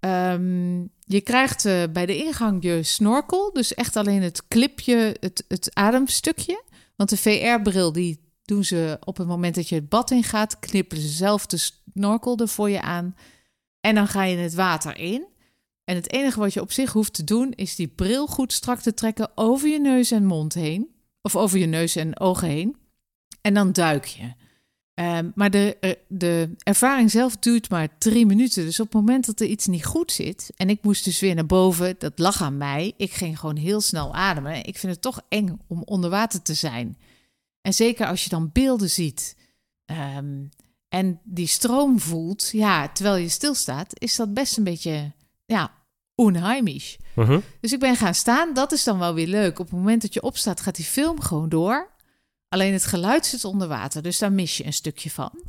Ehm, 0.00 0.80
je 1.04 1.20
krijgt 1.20 1.64
eh, 1.64 1.82
bij 1.92 2.06
de 2.06 2.16
ingang 2.16 2.62
je 2.62 2.82
snorkel, 2.82 3.52
dus 3.52 3.74
echt 3.74 3.96
alleen 3.96 4.22
het 4.22 4.48
clipje, 4.48 5.16
het, 5.20 5.44
het 5.48 5.74
ademstukje. 5.74 6.62
Want 6.96 7.10
de 7.10 7.16
VR-bril 7.16 7.92
die 7.92 8.27
doen 8.48 8.64
ze 8.64 8.98
op 9.04 9.16
het 9.16 9.26
moment 9.26 9.54
dat 9.54 9.68
je 9.68 9.74
het 9.74 9.88
bad 9.88 10.10
ingaat, 10.10 10.58
knippen 10.58 11.00
ze 11.00 11.08
zelf 11.08 11.46
de 11.46 11.70
snorkel 11.94 12.36
er 12.36 12.48
voor 12.48 12.70
je 12.70 12.80
aan. 12.80 13.16
En 13.80 13.94
dan 13.94 14.08
ga 14.08 14.24
je 14.24 14.36
het 14.36 14.54
water 14.54 14.98
in. 14.98 15.26
En 15.84 15.94
het 15.94 16.12
enige 16.12 16.40
wat 16.40 16.52
je 16.52 16.60
op 16.60 16.72
zich 16.72 16.92
hoeft 16.92 17.12
te 17.12 17.24
doen, 17.24 17.52
is 17.52 17.76
die 17.76 17.88
bril 17.88 18.26
goed 18.26 18.52
strak 18.52 18.80
te 18.80 18.94
trekken 18.94 19.30
over 19.34 19.68
je 19.68 19.80
neus 19.80 20.10
en 20.10 20.24
mond 20.24 20.54
heen. 20.54 20.88
Of 21.22 21.36
over 21.36 21.58
je 21.58 21.66
neus 21.66 21.96
en 21.96 22.20
ogen 22.20 22.48
heen. 22.48 22.76
En 23.40 23.54
dan 23.54 23.72
duik 23.72 24.04
je. 24.04 24.32
Ehm, 24.94 25.30
maar 25.34 25.50
de, 25.50 25.76
eh, 25.80 25.92
de 26.08 26.50
ervaring 26.58 27.10
zelf 27.10 27.36
duurt 27.36 27.70
maar 27.70 27.98
drie 27.98 28.26
minuten. 28.26 28.64
Dus 28.64 28.80
op 28.80 28.86
het 28.86 28.94
moment 28.94 29.26
dat 29.26 29.40
er 29.40 29.46
iets 29.46 29.66
niet 29.66 29.84
goed 29.84 30.12
zit. 30.12 30.50
En 30.56 30.70
ik 30.70 30.82
moest 30.82 31.04
dus 31.04 31.20
weer 31.20 31.34
naar 31.34 31.46
boven, 31.46 31.94
dat 31.98 32.18
lag 32.18 32.42
aan 32.42 32.56
mij. 32.56 32.92
Ik 32.96 33.12
ging 33.12 33.38
gewoon 33.38 33.56
heel 33.56 33.80
snel 33.80 34.14
ademen. 34.14 34.64
Ik 34.64 34.78
vind 34.78 34.92
het 34.92 35.02
toch 35.02 35.20
eng 35.28 35.58
om 35.66 35.82
onder 35.84 36.10
water 36.10 36.42
te 36.42 36.54
zijn. 36.54 36.96
En 37.60 37.74
zeker 37.74 38.06
als 38.06 38.24
je 38.24 38.28
dan 38.30 38.50
beelden 38.52 38.90
ziet. 38.90 39.36
ehm, 39.84 40.44
en 40.88 41.20
die 41.24 41.46
stroom 41.46 42.00
voelt, 42.00 42.48
ja, 42.52 42.88
terwijl 42.88 43.16
je 43.16 43.28
stilstaat, 43.28 44.00
is 44.00 44.16
dat 44.16 44.34
best 44.34 44.56
een 44.56 44.64
beetje, 44.64 45.12
ja, 45.46 45.72
onheimisch. 46.14 46.96
Mhm. 47.14 47.40
Dus 47.60 47.72
ik 47.72 47.78
ben 47.80 47.96
gaan 47.96 48.14
staan. 48.14 48.54
Dat 48.54 48.72
is 48.72 48.84
dan 48.84 48.98
wel 48.98 49.14
weer 49.14 49.26
leuk. 49.26 49.58
Op 49.58 49.66
het 49.66 49.74
moment 49.74 50.02
dat 50.02 50.14
je 50.14 50.22
opstaat, 50.22 50.60
gaat 50.60 50.76
die 50.76 50.84
film 50.84 51.20
gewoon 51.20 51.48
door. 51.48 51.90
Alleen 52.48 52.72
het 52.72 52.84
geluid 52.84 53.26
zit 53.26 53.44
onder 53.44 53.68
water, 53.68 54.02
dus 54.02 54.18
daar 54.18 54.32
mis 54.32 54.56
je 54.56 54.64
een 54.66 54.72
stukje 54.72 55.10
van. 55.10 55.42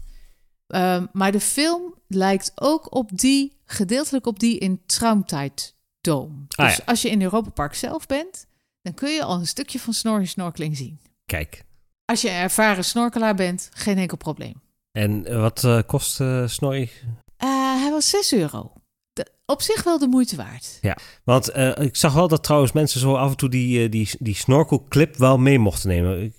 Ehm, 0.67 1.05
maar 1.11 1.31
de 1.31 1.39
film 1.39 1.93
lijkt 2.07 2.51
ook 2.55 2.95
op 2.95 3.17
die, 3.17 3.57
gedeeltelijk 3.65 4.25
op 4.25 4.39
die 4.39 4.57
in 4.57 4.81
Traumtijd 4.85 5.75
Dome. 6.01 6.35
Ah, 6.47 6.65
dus 6.67 6.77
ja. 6.77 6.83
als 6.85 7.01
je 7.01 7.09
in 7.09 7.21
Europa 7.21 7.49
Park 7.49 7.73
zelf 7.73 8.05
bent, 8.05 8.45
dan 8.81 8.93
kun 8.93 9.09
je 9.09 9.23
al 9.23 9.39
een 9.39 9.47
stukje 9.47 9.79
van 9.79 9.93
snorri 9.93 10.25
snorkeling 10.25 10.77
zien. 10.77 10.99
Kijk. 11.25 11.67
Als 12.09 12.21
je 12.21 12.29
een 12.29 12.35
ervaren 12.35 12.83
snorkelaar 12.85 13.35
bent, 13.35 13.69
geen 13.73 13.97
enkel 13.97 14.17
probleem. 14.17 14.53
En 14.91 15.25
eh, 15.25 15.39
wat 15.41 15.63
eh, 15.63 15.79
kost 15.85 16.21
Snorri? 16.45 16.89
Eh, 17.37 17.47
hij 17.81 17.89
was 17.91 18.09
6 18.09 18.33
euro. 18.33 18.71
De- 19.13 19.27
op 19.45 19.61
zich 19.61 19.83
wel 19.83 19.99
de 19.99 20.07
moeite 20.07 20.35
waard. 20.35 20.79
Want 21.23 21.49
eh, 21.49 21.77
ik 21.77 21.95
zag 21.95 22.13
wel 22.13 22.27
dat 22.27 22.43
trouwens 22.43 22.71
mensen 22.71 22.99
zo 22.99 23.15
af 23.15 23.29
en 23.31 23.37
toe 23.37 23.49
die, 23.49 23.89
die, 23.89 24.09
die 24.19 24.35
snorkelclip 24.35 25.15
wel 25.15 25.37
mee 25.37 25.59
mochten 25.59 25.89
nemen. 25.89 26.23
Ik- 26.23 26.38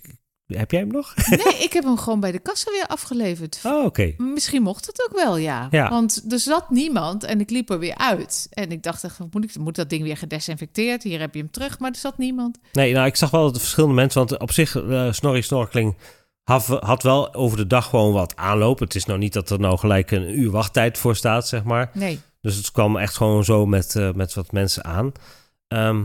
heb 0.57 0.71
jij 0.71 0.79
hem 0.79 0.91
nog? 0.91 1.13
Nee, 1.29 1.63
ik 1.63 1.73
heb 1.73 1.83
hem 1.83 1.97
gewoon 1.97 2.19
bij 2.19 2.31
de 2.31 2.39
kassa 2.39 2.71
weer 2.71 2.87
afgeleverd. 2.87 3.59
Oh, 3.63 3.85
oké. 3.85 4.13
Misschien 4.17 4.61
mocht 4.61 4.85
het 4.85 5.07
ook 5.09 5.23
wel, 5.23 5.37
ja. 5.37 5.67
Ja. 5.71 5.89
Want 5.89 6.25
er 6.29 6.39
zat 6.39 6.69
niemand 6.69 7.23
en 7.23 7.39
ik 7.39 7.49
liep 7.49 7.69
er 7.69 7.79
weer 7.79 7.97
uit. 7.97 8.47
En 8.51 8.71
ik 8.71 8.83
dacht, 8.83 9.03
echt, 9.03 9.19
moet, 9.31 9.43
ik, 9.43 9.57
moet 9.57 9.75
dat 9.75 9.89
ding 9.89 10.03
weer 10.03 10.17
gedesinfecteerd? 10.17 11.03
Hier 11.03 11.19
heb 11.19 11.33
je 11.33 11.39
hem 11.39 11.51
terug, 11.51 11.79
maar 11.79 11.91
er 11.91 11.97
zat 11.97 12.17
niemand. 12.17 12.59
Nee, 12.71 12.93
nou, 12.93 13.05
ik 13.05 13.15
zag 13.15 13.29
wel 13.29 13.51
dat 13.51 13.59
verschillende 13.61 13.95
mensen, 13.95 14.19
want 14.19 14.41
op 14.41 14.51
zich, 14.51 14.75
eh 14.75 15.11
Snorri 15.11 15.41
Snorkeling 15.41 15.95
had, 16.43 16.65
had 16.65 17.03
wel 17.03 17.33
over 17.33 17.57
de 17.57 17.67
dag 17.67 17.89
gewoon 17.89 18.13
wat 18.13 18.35
aanloop. 18.35 18.79
Het 18.79 18.95
is 18.95 19.05
nou 19.05 19.19
niet 19.19 19.33
dat 19.33 19.49
er 19.49 19.59
nou 19.59 19.77
gelijk 19.77 20.11
een 20.11 20.39
uur 20.39 20.51
wachttijd 20.51 20.97
voor 20.97 21.15
staat, 21.15 21.47
zeg 21.47 21.63
maar. 21.63 21.89
Nee. 21.93 22.19
Dus 22.41 22.55
het 22.55 22.71
kwam 22.71 22.97
echt 22.97 23.15
gewoon 23.15 23.43
zo 23.43 23.65
met, 23.65 23.95
eh, 23.95 24.11
met 24.11 24.33
wat 24.33 24.51
mensen 24.51 24.83
aan. 24.83 25.11
Ehm, 25.67 26.03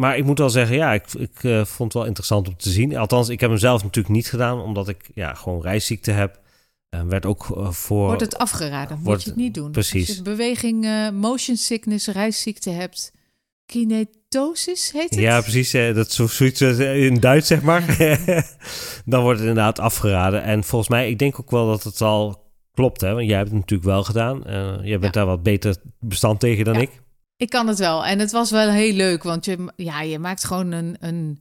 maar 0.00 0.16
ik 0.16 0.24
moet 0.24 0.38
wel 0.38 0.50
zeggen, 0.50 0.76
ja, 0.76 0.92
ik, 0.92 1.04
ik 1.18 1.44
eh, 1.44 1.64
vond 1.64 1.92
het 1.92 1.92
wel 1.92 2.04
interessant 2.04 2.48
om 2.48 2.56
te 2.56 2.70
zien. 2.70 2.96
Althans, 2.96 3.28
ik 3.28 3.40
heb 3.40 3.50
hem 3.50 3.58
zelf 3.58 3.82
natuurlijk 3.82 4.14
niet 4.14 4.28
gedaan, 4.28 4.60
omdat 4.60 4.88
ik 4.88 5.10
ja, 5.14 5.34
gewoon 5.34 5.62
reisziekte 5.62 6.10
heb. 6.10 6.40
En 6.88 7.08
werd 7.08 7.26
ook 7.26 7.56
eh, 7.56 7.70
voor... 7.70 8.06
Wordt 8.06 8.20
het 8.20 8.38
afgeraden, 8.38 9.00
moet 9.02 9.22
je 9.22 9.28
het 9.28 9.38
niet 9.38 9.54
doen. 9.54 9.70
precies. 9.70 10.08
Als 10.08 10.16
je 10.16 10.22
beweging, 10.22 10.84
eh, 10.84 11.10
motion 11.10 11.56
sickness, 11.56 12.06
reisziekte 12.08 12.70
hebt. 12.70 13.12
Kinetosis 13.66 14.92
heet 14.92 15.10
het? 15.10 15.18
Ja, 15.18 15.40
precies. 15.40 15.72
eh, 15.72 15.94
Dat 15.94 16.06
is 16.06 16.14
zo- 16.14 16.26
zoiets 16.26 16.60
eh, 16.60 17.04
in 17.04 17.20
Duits, 17.20 17.46
zeg 17.46 17.62
maar. 17.62 17.84
Dan 19.04 19.22
wordt 19.22 19.38
het 19.38 19.48
inderdaad 19.48 19.78
afgeraden. 19.78 20.42
En 20.42 20.64
volgens 20.64 20.90
mij, 20.90 21.10
ik 21.10 21.18
denk 21.18 21.40
ook 21.40 21.50
wel 21.50 21.66
dat 21.66 21.82
het 21.82 22.00
al 22.00 22.48
klopt, 22.72 23.00
hè. 23.00 23.14
Want 23.14 23.26
jij 23.26 23.36
hebt 23.36 23.48
het 23.50 23.58
natuurlijk 23.58 23.88
wel 23.90 24.04
gedaan. 24.04 24.44
Eh, 24.46 24.74
jij 24.82 24.98
bent 24.98 25.14
Ja. 25.14 25.20
daar 25.20 25.26
wat 25.26 25.42
beter 25.42 25.76
bestand 25.98 26.40
tegen 26.40 26.64
dan 26.64 26.74
Ja. 26.74 26.80
ik. 26.80 26.90
Ik 27.40 27.50
kan 27.50 27.66
het 27.66 27.78
wel. 27.78 28.04
En 28.04 28.18
het 28.18 28.30
was 28.30 28.50
wel 28.50 28.70
heel 28.70 28.92
leuk, 28.92 29.22
want 29.22 29.44
je, 29.44 29.72
ja, 29.76 30.02
je 30.02 30.18
maakt 30.18 30.44
gewoon 30.44 30.72
een... 30.72 30.96
een 31.00 31.40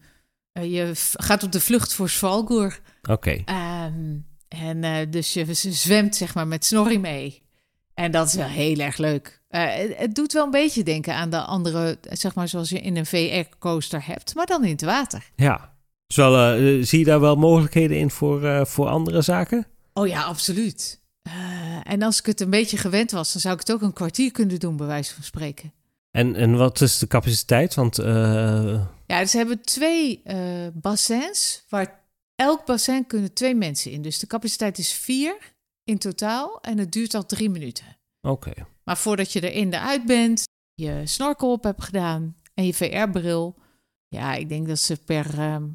eh, 0.51 0.73
je 0.73 0.91
gaat 1.13 1.43
op 1.43 1.51
de 1.51 1.59
vlucht 1.59 1.93
voor 1.93 2.09
Svalgoer. 2.09 2.79
Oké. 3.09 3.41
Ehm, 3.45 4.17
en 4.47 4.83
eh, 4.83 5.05
dus 5.09 5.33
je 5.33 5.53
zwemt 5.53 6.15
zeg 6.15 6.35
maar 6.35 6.47
met 6.47 6.65
Snorri 6.65 6.99
mee. 6.99 7.41
En 7.93 8.11
dat 8.11 8.27
is 8.27 8.33
wel 8.33 8.47
heel 8.47 8.77
erg 8.77 8.97
leuk. 8.97 9.41
Eh, 9.47 9.75
het, 9.75 9.97
het 9.97 10.15
doet 10.15 10.33
wel 10.33 10.45
een 10.45 10.51
beetje 10.51 10.83
denken 10.83 11.15
aan 11.15 11.29
de 11.29 11.41
andere, 11.41 11.97
zeg 12.01 12.35
maar 12.35 12.47
zoals 12.47 12.69
je 12.69 12.79
in 12.79 12.97
een 12.97 13.05
VR-coaster 13.05 14.05
hebt, 14.05 14.35
maar 14.35 14.45
dan 14.45 14.63
in 14.63 14.71
het 14.71 14.81
water. 14.81 15.29
Ja. 15.35 15.73
Dus 16.07 16.15
wel, 16.15 16.57
zie 16.83 16.99
je 16.99 17.05
daar 17.05 17.19
wel 17.19 17.35
mogelijkheden 17.35 17.97
in 17.97 18.09
voor, 18.09 18.67
voor 18.67 18.87
andere 18.87 19.21
zaken? 19.21 19.67
Oh 19.93 20.07
ja, 20.07 20.23
absoluut. 20.23 21.01
En 21.83 22.01
als 22.01 22.19
ik 22.19 22.25
het 22.25 22.41
een 22.41 22.49
beetje 22.49 22.77
gewend 22.77 23.11
was, 23.11 23.31
dan 23.31 23.41
zou 23.41 23.53
ik 23.53 23.59
het 23.59 23.71
ook 23.71 23.81
een 23.81 23.93
kwartier 23.93 24.31
kunnen 24.31 24.59
doen, 24.59 24.77
bij 24.77 24.87
wijze 24.87 25.13
van 25.13 25.23
spreken. 25.23 25.73
En, 26.11 26.35
en 26.35 26.57
wat 26.57 26.81
is 26.81 26.97
de 26.97 27.07
capaciteit? 27.07 27.73
Want 27.73 27.97
eh, 27.99 28.85
Ja, 29.05 29.25
ze 29.25 29.37
hebben 29.37 29.61
twee 29.61 30.21
eh, 30.23 30.67
bassins, 30.73 31.65
waar 31.69 31.99
elk 32.35 32.65
bassin 32.65 33.07
kunnen 33.07 33.33
twee 33.33 33.55
mensen 33.55 33.91
in. 33.91 34.01
Dus 34.01 34.19
de 34.19 34.27
capaciteit 34.27 34.77
is 34.77 34.93
vier 34.93 35.37
in 35.83 35.97
totaal 35.97 36.61
en 36.61 36.77
het 36.77 36.91
duurt 36.91 37.13
al 37.13 37.25
drie 37.25 37.49
minuten. 37.49 37.97
oké. 38.21 38.53
Maar 38.83 38.97
voordat 38.97 39.33
je 39.33 39.51
erin 39.51 39.73
eruit 39.73 40.05
bent, 40.05 40.43
je 40.73 41.01
snorkel 41.05 41.51
op 41.51 41.63
hebt 41.63 41.83
gedaan 41.83 42.35
en 42.53 42.65
je 42.65 42.73
VR-bril. 42.73 43.55
Ja, 44.07 44.33
ik 44.33 44.49
denk 44.49 44.67
dat 44.67 44.79
ze 44.79 44.97
per 45.05 45.39
ehm, 45.39 45.67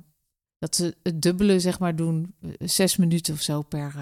dat 0.58 0.76
ze 0.76 0.96
het 1.02 1.22
dubbele 1.22 1.60
zeg 1.60 1.78
maar 1.78 1.96
doen, 1.96 2.34
eh, 2.40 2.50
zes 2.58 2.96
minuten 2.96 3.34
of 3.34 3.40
zo 3.40 3.62
per, 3.62 3.94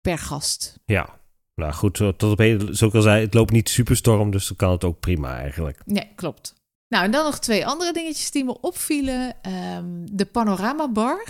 per 0.00 0.18
gast. 0.18 0.78
Ja. 0.84 1.20
Nou 1.60 1.72
goed, 1.72 1.94
tot 1.94 2.22
op 2.22 2.38
heden, 2.38 2.76
zoals 2.76 2.92
ik 2.92 2.94
al 2.94 3.02
zei, 3.02 3.24
het 3.24 3.34
loopt 3.34 3.52
niet 3.52 3.68
superstorm, 3.68 4.30
dus 4.30 4.46
dan 4.46 4.56
kan 4.56 4.70
het 4.70 4.84
ook 4.84 5.00
prima 5.00 5.38
eigenlijk. 5.38 5.80
Nee, 5.84 6.08
klopt. 6.14 6.54
Nou, 6.88 7.04
en 7.04 7.10
dan 7.10 7.24
nog 7.24 7.38
twee 7.38 7.66
andere 7.66 7.92
dingetjes 7.92 8.30
die 8.30 8.44
me 8.44 8.60
opvielen. 8.60 9.42
Ehm, 9.42 10.06
de 10.12 10.26
Panorama 10.26 10.88
Bar, 10.88 11.24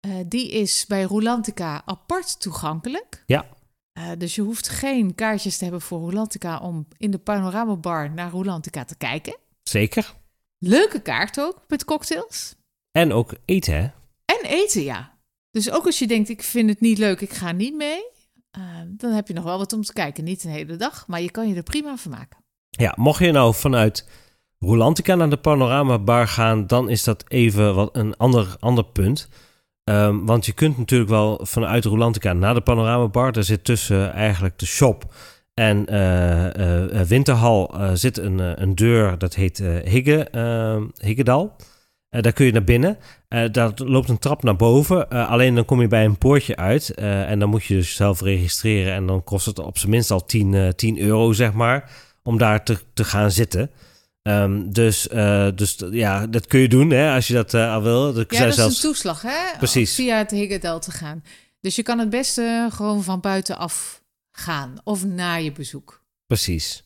eh, 0.00 0.12
die 0.26 0.50
is 0.50 0.84
bij 0.86 1.02
Rolantica 1.02 1.82
apart 1.84 2.40
toegankelijk. 2.40 3.22
Ja. 3.26 3.46
Eh, 3.92 4.10
dus 4.18 4.34
je 4.34 4.42
hoeft 4.42 4.68
geen 4.68 5.14
kaartjes 5.14 5.56
te 5.56 5.64
hebben 5.64 5.82
voor 5.82 6.00
Rolantica 6.00 6.58
om 6.58 6.86
in 6.96 7.10
de 7.10 7.18
Panorama 7.18 7.76
Bar 7.76 8.10
naar 8.10 8.30
Rolantica 8.30 8.84
te 8.84 8.96
kijken. 8.96 9.36
Zeker. 9.62 10.14
Leuke 10.58 11.00
kaart 11.00 11.40
ook 11.40 11.64
met 11.68 11.84
cocktails. 11.84 12.54
En 12.90 13.12
ook 13.12 13.34
eten, 13.44 13.74
hè? 13.74 13.88
En 14.24 14.50
eten, 14.50 14.82
ja. 14.82 15.18
Dus 15.50 15.70
ook 15.70 15.86
als 15.86 15.98
je 15.98 16.06
denkt, 16.06 16.28
ik 16.28 16.42
vind 16.42 16.68
het 16.68 16.80
niet 16.80 16.98
leuk, 16.98 17.20
ik 17.20 17.32
ga 17.32 17.52
niet 17.52 17.74
mee. 17.74 18.12
Eh, 18.54 18.62
dan 18.86 19.12
heb 19.12 19.28
je 19.28 19.34
nog 19.34 19.44
wel 19.44 19.58
wat 19.58 19.72
om 19.72 19.82
te 19.82 19.92
kijken. 19.92 20.24
Niet 20.24 20.44
een 20.44 20.50
hele 20.50 20.76
dag, 20.76 21.06
maar 21.06 21.20
je 21.20 21.30
kan 21.30 21.48
je 21.48 21.54
er 21.54 21.62
prima 21.62 21.96
van 21.96 22.10
maken. 22.10 22.38
Ja, 22.70 22.94
mocht 22.96 23.18
je 23.18 23.32
nou 23.32 23.54
vanuit 23.54 24.08
Rolantica 24.58 25.14
naar 25.14 25.30
de 25.30 25.36
Panorama 25.36 25.98
Bar 25.98 26.28
gaan, 26.28 26.66
dan 26.66 26.88
is 26.88 27.04
dat 27.04 27.24
even 27.28 27.74
wat 27.74 27.96
een 27.96 28.16
ander, 28.16 28.56
ander 28.60 28.84
punt. 28.84 29.28
Ehm, 29.84 30.24
want 30.24 30.46
je 30.46 30.52
kunt 30.52 30.78
natuurlijk 30.78 31.10
wel 31.10 31.40
vanuit 31.42 31.84
Rolantica 31.84 32.32
naar 32.32 32.54
de 32.54 32.60
Panorama 32.60 33.08
Bar. 33.08 33.32
Daar 33.32 33.44
zit 33.44 33.64
tussen 33.64 34.12
eigenlijk 34.12 34.58
de 34.58 34.66
shop 34.66 35.12
en 35.54 35.86
eh, 35.86 36.54
eh, 36.54 37.00
eh, 37.00 37.06
Winterhal 37.06 37.74
zit 37.94 38.18
een, 38.18 38.62
een 38.62 38.74
deur, 38.74 39.18
dat 39.18 39.34
heet 39.34 39.58
Higge, 39.84 40.28
eh, 40.30 40.82
Higgedal. 41.06 41.56
Eh, 42.14 42.22
daar 42.22 42.32
kun 42.32 42.46
je 42.46 42.52
naar 42.52 42.64
binnen. 42.64 42.98
Eh, 43.28 43.44
daar 43.52 43.72
loopt 43.74 44.08
een 44.08 44.18
trap 44.18 44.42
naar 44.42 44.56
boven. 44.56 45.10
Eh, 45.10 45.28
alleen 45.28 45.54
dan 45.54 45.64
kom 45.64 45.80
je 45.80 45.88
bij 45.88 46.04
een 46.04 46.18
poortje 46.18 46.56
uit. 46.56 46.94
en 46.94 47.38
dan 47.38 47.48
moet 47.48 47.64
je 47.64 47.74
dus 47.74 47.94
zelf 47.94 48.20
registreren. 48.20 48.94
En 48.94 49.06
dan 49.06 49.24
kost 49.24 49.46
het 49.46 49.58
op 49.58 49.78
zijn 49.78 49.90
minst 49.90 50.10
al 50.10 50.24
10, 50.24 50.54
eh, 50.54 50.68
10 50.68 50.98
euro, 50.98 51.32
zeg 51.32 51.52
maar. 51.52 51.90
Om 52.22 52.38
daar 52.38 52.64
te, 52.64 52.78
te 52.94 53.04
gaan 53.04 53.30
zitten. 53.30 53.70
Ehm, 54.22 54.70
dus, 54.70 55.08
dus 55.54 55.76
ja, 55.90 56.26
dat 56.26 56.46
kun 56.46 56.60
je 56.60 56.68
doen 56.68 56.90
hè, 56.90 57.14
als 57.14 57.26
je 57.26 57.34
dat 57.34 57.54
al 57.54 57.82
wil. 57.82 58.08
Er 58.08 58.26
Ja, 58.28 58.38
dat 58.38 58.48
is 58.48 58.54
zelfs... 58.54 58.76
een 58.76 58.82
toeslag, 58.82 59.22
hè? 59.22 59.58
Precies. 59.58 59.94
Via 59.94 60.18
het 60.18 60.30
Higgedal 60.30 60.80
te 60.80 60.90
gaan. 60.90 61.22
Dus 61.60 61.76
je 61.76 61.82
kan 61.82 61.98
het 61.98 62.10
beste 62.10 62.68
gewoon 62.72 63.02
van 63.02 63.20
buitenaf 63.20 64.02
gaan. 64.32 64.74
Of 64.84 65.04
na 65.04 65.34
je 65.34 65.52
bezoek. 65.52 66.02
Precies. 66.26 66.84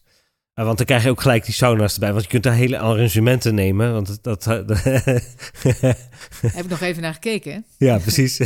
Want 0.64 0.76
dan 0.76 0.86
krijg 0.86 1.02
je 1.02 1.10
ook 1.10 1.20
gelijk 1.20 1.44
die 1.44 1.54
sauna's 1.54 1.94
erbij. 1.94 2.10
Want 2.10 2.22
je 2.22 2.28
kunt 2.28 2.42
daar 2.42 2.52
hele 2.52 2.78
arrangementen 2.78 3.54
nemen. 3.54 3.92
Want 3.92 4.22
dat... 4.22 4.44
heb 6.56 6.64
ik 6.64 6.68
nog 6.68 6.80
even 6.80 7.02
naar 7.02 7.12
gekeken. 7.12 7.64
ja, 7.76 7.98
precies. 7.98 8.36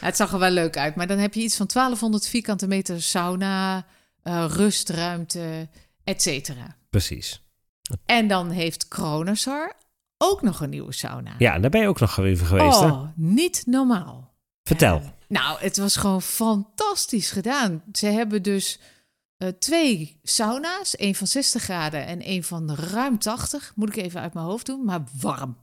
Ja, 0.00 0.06
het 0.06 0.16
zag 0.16 0.32
er 0.32 0.38
wel 0.38 0.50
leuk 0.50 0.76
uit. 0.76 0.94
Maar 0.94 1.06
dan 1.06 1.18
heb 1.18 1.34
je 1.34 1.40
iets 1.40 1.56
van 1.56 1.66
1200 1.66 2.28
vierkante 2.28 2.66
meter 2.66 3.02
sauna, 3.02 3.86
eh, 4.22 4.44
rustruimte, 4.48 5.68
et 6.04 6.22
cetera. 6.22 6.76
precies. 6.90 7.42
En 8.06 8.28
dan 8.28 8.50
heeft 8.50 8.88
Kronosar 8.88 9.72
ook 10.18 10.42
nog 10.42 10.60
een 10.60 10.70
nieuwe 10.70 10.92
sauna. 10.92 11.34
Ja, 11.38 11.58
daar 11.58 11.70
ben 11.70 11.80
je 11.80 11.88
ook 11.88 12.00
nog 12.00 12.18
even 12.18 12.46
geweest, 12.46 12.80
hè? 12.80 12.86
Oh, 12.86 13.08
niet 13.14 13.62
normaal. 13.66 14.34
Vertel. 14.62 14.96
Eh, 14.96 15.04
nou, 15.28 15.58
het 15.60 15.76
was 15.76 15.96
gewoon 15.96 16.22
fantastisch 16.22 17.30
gedaan. 17.30 17.82
Ze 17.92 18.06
hebben 18.06 18.42
dus 18.42 18.80
eh, 19.36 19.48
twee 19.48 20.20
sauna's. 20.22 20.96
één 20.96 21.14
van 21.14 21.26
60 21.26 21.62
graden 21.62 22.06
en 22.06 22.20
één 22.22 22.42
van 22.44 22.74
ruim 22.74 23.18
80. 23.18 23.72
Moet 23.74 23.88
ik 23.88 23.96
even 23.96 24.20
uit 24.20 24.34
mijn 24.34 24.46
hoofd 24.46 24.66
doen, 24.66 24.84
maar 24.84 25.04
warm. 25.20 25.56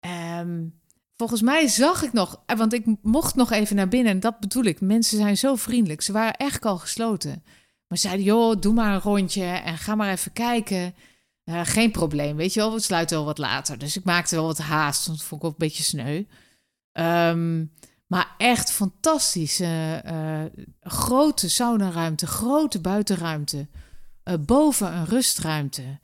Ehm, 0.00 0.64
volgens 1.16 1.42
mij 1.42 1.68
zag 1.68 2.02
ik 2.02 2.12
nog... 2.12 2.42
eh, 2.46 2.56
Want 2.56 2.72
ik 2.72 2.84
mocht 3.02 3.34
nog 3.34 3.50
even 3.50 3.76
naar 3.76 3.88
binnen. 3.88 4.12
En 4.12 4.20
dat 4.20 4.40
bedoel 4.40 4.64
ik. 4.64 4.80
Mensen 4.80 5.18
zijn 5.18 5.36
zo 5.36 5.54
vriendelijk. 5.56 6.02
Ze 6.02 6.12
waren 6.12 6.34
echt 6.36 6.64
al 6.64 6.78
gesloten. 6.78 7.42
Maar 7.86 7.98
ze 7.98 8.06
zeiden, 8.06 8.24
joh, 8.26 8.60
doe 8.60 8.74
maar 8.74 8.94
een 8.94 9.00
rondje 9.00 9.44
en 9.44 9.78
ga 9.78 9.94
maar 9.94 10.10
even 10.12 10.32
kijken. 10.32 10.94
Eh, 11.44 11.60
geen 11.64 11.90
probleem, 11.90 12.36
weet 12.36 12.52
je 12.54 12.60
wel. 12.60 12.72
We 12.72 12.80
sluiten 12.80 13.16
wel 13.16 13.24
wat 13.26 13.38
later. 13.38 13.78
Dus 13.78 13.96
ik 13.96 14.04
maakte 14.04 14.34
wel 14.34 14.44
wat 14.46 14.58
haast. 14.58 15.06
Want 15.06 15.18
dat 15.18 15.26
vond 15.26 15.40
ik 15.42 15.46
ook 15.46 15.52
een 15.52 15.66
beetje 15.66 15.82
sneu. 15.82 16.24
Ehm, 16.92 17.64
maar 18.16 18.34
echt 18.38 18.72
fantastisch. 18.72 19.60
eh, 19.60 20.42
eh, 20.44 20.50
grote 20.80 21.50
saunaruimte, 21.50 22.26
grote 22.26 22.80
buitenruimte. 22.80 23.68
eh, 24.22 24.34
boven 24.40 24.92
een 24.92 25.04
rustruimte. 25.06 25.98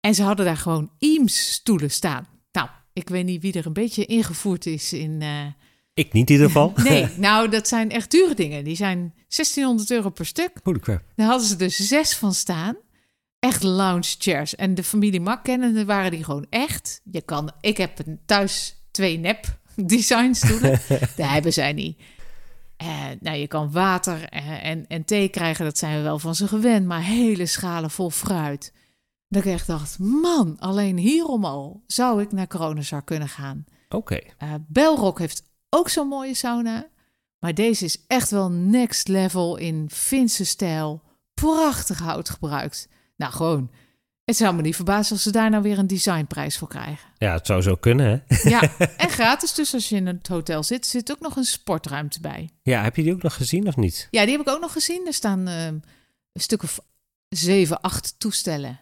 En 0.00 0.14
ze 0.14 0.22
hadden 0.22 0.44
daar 0.46 0.56
gewoon 0.56 0.90
Eames 0.98 1.52
stoelen 1.52 1.90
staan. 1.90 2.26
Nou, 2.52 2.68
ik 2.92 3.08
weet 3.08 3.24
niet 3.24 3.42
wie 3.42 3.52
er 3.52 3.66
een 3.66 3.72
beetje 3.72 4.06
ingevoerd 4.06 4.66
is 4.66 4.92
in... 4.92 5.22
Ik 5.94 6.12
niet 6.12 6.28
in 6.28 6.32
ieder 6.34 6.46
geval. 6.46 6.72
Nee, 6.82 7.08
nou, 7.16 7.48
dat 7.48 7.68
zijn 7.68 7.90
echt 7.90 8.10
dure 8.10 8.34
dingen. 8.34 8.64
Die 8.64 8.76
zijn 8.76 9.14
1600 9.28 9.90
euro 9.90 10.10
per 10.10 10.26
stuk. 10.26 10.50
Holy 10.62 10.78
crap. 10.78 11.02
Daar 11.16 11.26
hadden 11.26 11.46
ze 11.48 11.56
dus 11.56 11.76
zes 11.76 12.16
van 12.16 12.34
staan. 12.34 12.76
Echt 13.38 13.62
lounge 13.62 14.14
chairs. 14.18 14.54
En 14.54 14.74
de 14.74 14.84
familie 14.84 15.20
Mak 15.20 15.44
kennende 15.44 15.84
waren 15.84 16.10
die 16.10 16.24
gewoon 16.24 16.46
echt. 16.50 17.00
Je 17.10 17.20
kan, 17.22 17.52
ik 17.60 17.76
heb 17.76 18.06
een- 18.06 18.20
thuis 18.26 18.76
twee 18.90 19.18
nep 19.18 19.58
designstoelen. 19.86 20.80
Daar 21.16 21.32
hebben 21.32 21.52
zij 21.52 21.72
niet. 21.72 21.98
Eh, 22.76 22.88
nou, 23.20 23.36
je 23.36 23.46
kan 23.46 23.72
water 23.72 24.28
eh, 24.28 24.64
en, 24.64 24.86
en 24.86 25.04
thee 25.04 25.28
krijgen. 25.28 25.64
Dat 25.64 25.78
zijn 25.78 25.96
we 25.96 26.02
wel 26.02 26.18
van 26.18 26.34
ze 26.34 26.48
gewend. 26.48 26.86
Maar 26.86 27.02
hele 27.02 27.46
schalen 27.46 27.90
vol 27.90 28.10
fruit. 28.10 28.72
Dat 29.28 29.44
ik 29.44 29.52
echt 29.52 29.66
dacht, 29.66 29.98
man, 29.98 30.56
alleen 30.58 30.96
hierom 30.96 31.44
al 31.44 31.82
zou 31.86 32.22
ik 32.22 32.32
naar 32.32 32.46
Kronosar 32.46 33.02
kunnen 33.02 33.28
gaan. 33.28 33.64
Oké. 33.88 34.18
Eh 34.38 34.54
Belrock 34.66 35.18
heeft 35.18 35.42
ook 35.70 35.88
zo'n 35.88 36.08
mooie 36.08 36.34
sauna. 36.34 36.88
Maar 37.38 37.54
deze 37.54 37.84
is 37.84 38.04
echt 38.06 38.30
wel 38.30 38.50
next 38.50 39.08
level 39.08 39.56
in 39.56 39.88
Finse 39.92 40.44
stijl. 40.44 41.02
Prachtig 41.34 41.98
hout 41.98 42.30
gebruikt. 42.30 42.88
Nou, 43.16 43.32
gewoon. 43.32 43.70
Het 44.24 44.36
zou 44.36 44.54
me 44.54 44.62
niet 44.62 44.74
verbazen 44.76 45.12
als 45.12 45.22
ze 45.22 45.30
daar 45.32 45.50
nou 45.50 45.62
weer 45.62 45.78
een 45.78 45.86
designprijs 45.86 46.58
voor 46.58 46.68
krijgen. 46.68 47.08
Ja, 47.18 47.32
het 47.32 47.46
zou 47.46 47.62
zo 47.62 47.74
kunnen, 47.76 48.24
hè? 48.26 48.36
Ja, 48.50 48.76
en 48.96 49.08
gratis 49.10 49.54
dus 49.54 49.74
als 49.74 49.88
je 49.88 49.96
in 49.96 50.06
het 50.06 50.26
hotel 50.26 50.62
zit, 50.62 50.86
zit 50.86 51.10
ook 51.10 51.20
nog 51.20 51.36
een 51.36 51.44
sportruimte 51.44 52.20
bij. 52.20 52.50
Ja, 52.62 52.82
heb 52.82 52.96
je 52.96 53.02
die 53.02 53.12
ook 53.12 53.22
nog 53.22 53.34
gezien 53.34 53.66
of 53.66 53.76
niet? 53.76 54.08
Ja, 54.10 54.22
die 54.22 54.30
heb 54.36 54.40
ik 54.46 54.52
ook 54.52 54.60
nog 54.60 54.72
gezien. 54.72 55.06
Er 55.06 55.14
staan 55.14 55.48
eh, 55.48 55.66
een 55.66 55.82
stuk 56.32 56.62
of 56.62 56.80
zeven, 57.28 57.80
acht 57.80 58.14
toestellen. 58.18 58.80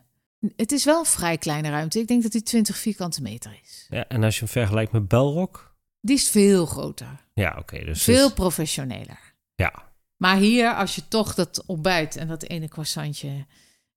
Het 0.57 0.72
is 0.72 0.85
wel 0.85 0.98
een 0.98 1.05
vrij 1.05 1.38
kleine 1.38 1.70
ruimte. 1.70 1.98
Ik 1.98 2.09
denk 2.09 2.22
dat 2.22 2.33
die 2.33 2.42
20 2.42 2.76
vierkante 2.76 3.22
meter 3.22 3.61
is. 3.62 3.87
Ja, 3.88 4.09
en 4.09 4.24
als 4.24 4.35
je 4.35 4.40
hem 4.40 4.48
vergelijkt 4.48 4.92
met 4.92 5.09
Belrock? 5.09 5.74
Die 6.00 6.16
is 6.16 6.28
veel 6.31 6.66
groter. 6.66 7.24
Ja, 7.35 7.57
oké. 7.59 7.85
dus 7.85 8.02
Veel 8.02 8.24
dus- 8.26 8.35
professioneler. 8.35 9.35
ja. 9.55 9.90
Maar 10.16 10.37
hier, 10.37 10.74
als 10.74 10.94
je 10.94 11.09
toch 11.09 11.35
dat 11.35 11.62
ontbijt 11.66 12.16
en 12.16 12.28
dat 12.28 12.42
ene 12.42 12.68
croissantje 12.68 13.46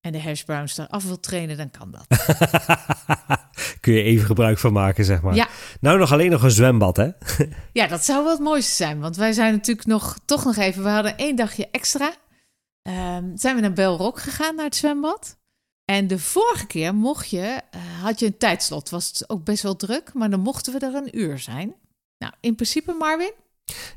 en 0.06 0.12
de 0.12 0.22
hash 0.22 0.42
browns 0.42 0.78
eraf 0.78 1.04
wilt 1.04 1.24
trainen, 1.24 1.58
dan 1.58 1.72
kan 1.72 1.92
dat. 1.92 2.08
Kun 3.82 3.94
je 3.94 4.04
even 4.04 4.26
gebruik 4.26 4.58
van 4.58 4.74
maken, 4.74 5.06
zeg 5.06 5.22
maar. 5.22 5.36
Ja. 5.36 5.48
Nou, 5.80 6.00
nog 6.00 6.12
alleen 6.12 6.32
nog 6.32 6.44
een 6.44 6.52
zwembad, 6.52 6.98
hè? 6.98 7.10
Ja, 7.72 7.88
dat 7.88 8.06
zou 8.06 8.24
wel 8.24 8.32
het 8.32 8.42
mooiste 8.42 8.72
zijn. 8.72 9.00
Want 9.00 9.16
wij 9.16 9.32
zijn 9.32 9.54
natuurlijk 9.54 9.88
nog, 9.88 10.18
toch 10.26 10.46
nog 10.46 10.56
even... 10.56 10.84
We 10.84 10.90
hadden 10.90 11.18
één 11.18 11.36
dagje 11.36 11.68
extra. 11.72 12.14
Ehm, 12.82 13.24
zijn 13.36 13.56
we 13.56 13.62
naar 13.62 13.74
Belrock 13.74 14.20
gegaan, 14.20 14.56
naar 14.56 14.66
het 14.66 14.76
zwembad. 14.76 15.38
En 15.86 16.08
de 16.08 16.20
vorige 16.20 16.68
keer 16.68 16.96
mocht 16.96 17.30
je, 17.30 17.62
eh, 17.72 17.82
had 18.02 18.20
je 18.20 18.26
een 18.26 18.38
tijdslot. 18.38 18.90
Was 18.90 19.08
het 19.08 19.30
ook 19.30 19.44
best 19.44 19.64
wel 19.64 19.76
druk, 19.76 20.14
maar 20.14 20.30
dan 20.30 20.40
mochten 20.40 20.74
we 20.74 20.86
er 20.86 20.96
een 20.96 21.20
uur 21.20 21.40
zijn. 21.40 21.76
Nou, 22.18 22.34
in 22.40 22.56
principe, 22.56 22.94
Marvin, 22.94 23.34